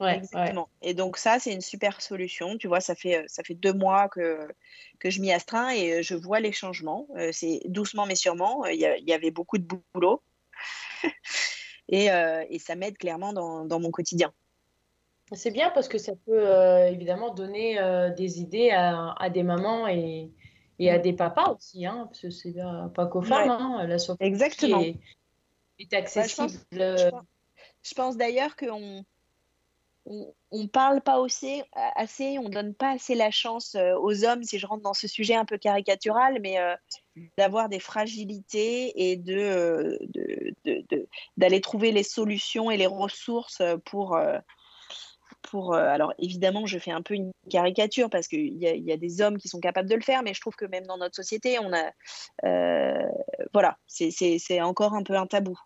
Exactement. 0.00 0.68
Et 0.82 0.94
donc 0.94 1.16
ça, 1.16 1.38
c'est 1.38 1.52
une 1.52 1.60
super 1.60 2.00
solution. 2.00 2.58
Tu 2.58 2.68
vois, 2.68 2.80
ça 2.80 2.94
fait, 2.94 3.24
ça 3.28 3.42
fait 3.42 3.54
deux 3.54 3.72
mois 3.72 4.08
que, 4.08 4.46
que 4.98 5.10
je 5.10 5.20
m'y 5.20 5.32
astreins 5.32 5.70
et 5.70 6.02
je 6.02 6.14
vois 6.14 6.40
les 6.40 6.52
changements. 6.52 7.08
C'est 7.32 7.60
doucement 7.66 8.06
mais 8.06 8.14
sûrement. 8.14 8.66
Il 8.66 8.78
y, 8.78 9.12
avait 9.12 9.30
beaucoup 9.30 9.58
de 9.58 9.66
boulot. 9.94 10.22
et, 11.88 12.08
et, 12.50 12.58
ça 12.58 12.74
m'aide 12.74 12.98
clairement 12.98 13.32
dans, 13.32 13.64
dans, 13.64 13.80
mon 13.80 13.90
quotidien. 13.90 14.32
C'est 15.32 15.50
bien 15.50 15.70
parce 15.70 15.88
que 15.88 15.98
ça 15.98 16.12
peut 16.26 16.46
évidemment 16.88 17.32
donner 17.32 17.78
des 18.16 18.40
idées 18.40 18.70
à, 18.70 19.12
à, 19.18 19.30
des 19.30 19.42
mamans 19.42 19.88
et, 19.88 20.30
et 20.78 20.90
à 20.90 20.98
des 20.98 21.14
papas 21.14 21.52
aussi, 21.52 21.86
hein, 21.86 22.04
parce 22.08 22.20
que 22.20 22.30
c'est 22.30 22.54
pas 22.94 23.06
qu'aux 23.06 23.22
femmes. 23.22 23.50
Hein, 23.50 23.86
la 23.86 23.96
Exactement. 24.20 24.82
Est, 24.82 24.98
est 25.78 25.94
accessible. 25.94 26.50
je 26.72 27.08
pense, 27.10 27.24
je 27.82 27.94
pense 27.94 28.16
d'ailleurs 28.16 28.56
qu'on 28.56 29.04
on 30.06 30.62
ne 30.62 30.66
parle 30.66 31.00
pas 31.00 31.22
assez, 31.24 31.62
assez, 31.96 32.38
on 32.38 32.48
donne 32.48 32.74
pas 32.74 32.92
assez 32.92 33.14
la 33.14 33.30
chance 33.30 33.74
euh, 33.74 33.96
aux 33.98 34.24
hommes, 34.24 34.42
si 34.44 34.58
je 34.58 34.66
rentre 34.66 34.82
dans 34.82 34.94
ce 34.94 35.08
sujet 35.08 35.34
un 35.34 35.44
peu 35.44 35.58
caricatural, 35.58 36.38
mais 36.40 36.58
euh, 36.58 36.74
d'avoir 37.36 37.68
des 37.68 37.80
fragilités 37.80 39.10
et 39.10 39.16
d'aller 41.36 41.60
trouver 41.60 41.92
les 41.92 42.04
solutions 42.04 42.70
et 42.70 42.76
les 42.76 42.86
ressources 42.86 43.60
pour, 43.84 44.16
euh, 44.16 44.38
alors 45.52 46.12
évidemment, 46.18 46.66
je 46.66 46.78
fais 46.78 46.92
un 46.92 47.02
peu 47.02 47.14
une 47.14 47.32
caricature 47.50 48.08
parce 48.10 48.28
qu'il 48.28 48.62
y, 48.62 48.66
y, 48.66 48.92
a 48.92 48.96
des 48.96 49.20
hommes 49.20 49.38
qui 49.38 49.48
sont 49.48 49.60
capables 49.60 49.88
de 49.88 49.94
le 49.94 50.02
faire, 50.02 50.22
mais 50.22 50.34
je 50.34 50.40
trouve 50.40 50.56
que 50.56 50.66
même 50.66 50.86
dans 50.86 50.98
notre 50.98 51.16
société, 51.16 51.58
on 51.58 51.72
a, 51.72 51.90
voilà, 53.52 53.76
c'est 53.86 54.60
encore 54.60 54.94
un 54.94 55.02
peu 55.02 55.16
un 55.16 55.26
tabou. 55.26 55.58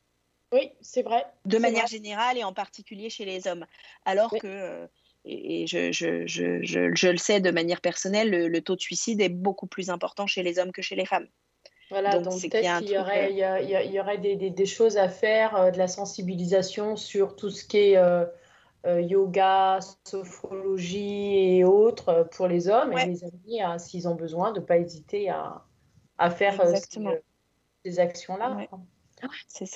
Oui, 0.53 0.73
c'est 0.81 1.03
vrai. 1.03 1.25
De 1.45 1.59
manière 1.59 1.87
générale 1.87 2.39
et 2.39 2.45
en 2.45 2.53
particulier 2.53 3.09
chez 3.09 3.25
les 3.25 3.47
hommes. 3.47 3.67
Alors 4.05 4.31
que, 4.31 4.47
euh, 4.47 4.87
et, 5.25 5.67
je, 5.67 5.93
je, 5.93 6.27
je, 6.27 6.63
je, 6.63 7.09
le 7.09 7.17
sais 7.17 7.41
de 7.41 7.51
manière 7.51 7.81
personnelle, 7.81 8.31
le, 8.31 8.61
taux 8.61 8.75
de 8.75 8.81
suicide 8.81 9.21
est 9.21 9.29
beaucoup 9.29 9.67
plus 9.67 9.91
important 9.91 10.27
chez 10.27 10.43
les 10.43 10.59
hommes 10.59 10.73
que 10.73 10.83
chez 10.83 10.97
les 10.97 11.07
femmes. 11.07 11.29
Voilà, 11.91 12.19
donc, 12.19 12.41
peut-être 12.41 12.79
qu'il 12.79 12.91
y, 12.91 12.99
aurait, 12.99 13.33
il 13.33 13.93
y, 13.93 14.01
aurait 14.01 14.19
des, 14.19 14.37
des, 14.37 14.51
des, 14.51 14.67
choses 14.67 14.97
à 14.97 15.09
faire, 15.09 15.57
euh, 15.57 15.71
de 15.73 15.79
la 15.79 15.89
sensibilisation 15.89 16.95
sur 16.95 17.35
tout 17.35 17.51
ce 17.51 17.65
qui 17.65 17.79
est 17.79 17.97
euh, 17.97 18.27
yoga, 18.87 19.81
sophrologie 20.05 21.57
et 21.59 21.65
autres 21.65 22.29
pour 22.33 22.47
les 22.47 22.69
hommes 22.69 22.93
et 22.93 23.07
les 23.07 23.25
amis, 23.25 23.61
hein, 23.61 23.79
s'ils 23.79 24.09
ont 24.09 24.15
besoin, 24.15 24.53
de 24.53 24.61
ne 24.61 24.65
pas 24.65 24.79
hésiter 24.79 25.31
à, 25.31 25.65
à 26.17 26.31
faire 26.31 26.63
ces, 27.85 27.99
actions-là. 27.99 28.69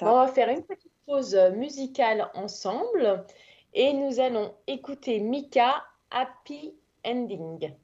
On 0.03 0.15
va 0.15 0.29
faire 0.29 0.49
une 0.49 0.65
petite 0.65 0.93
pause 1.07 1.37
musicale 1.55 2.31
ensemble 2.35 3.25
et 3.73 3.93
nous 3.93 4.21
allons 4.21 4.55
écouter 4.67 5.21
Mika 5.21 5.85
Happy 6.11 6.75
Ending. 7.05 7.75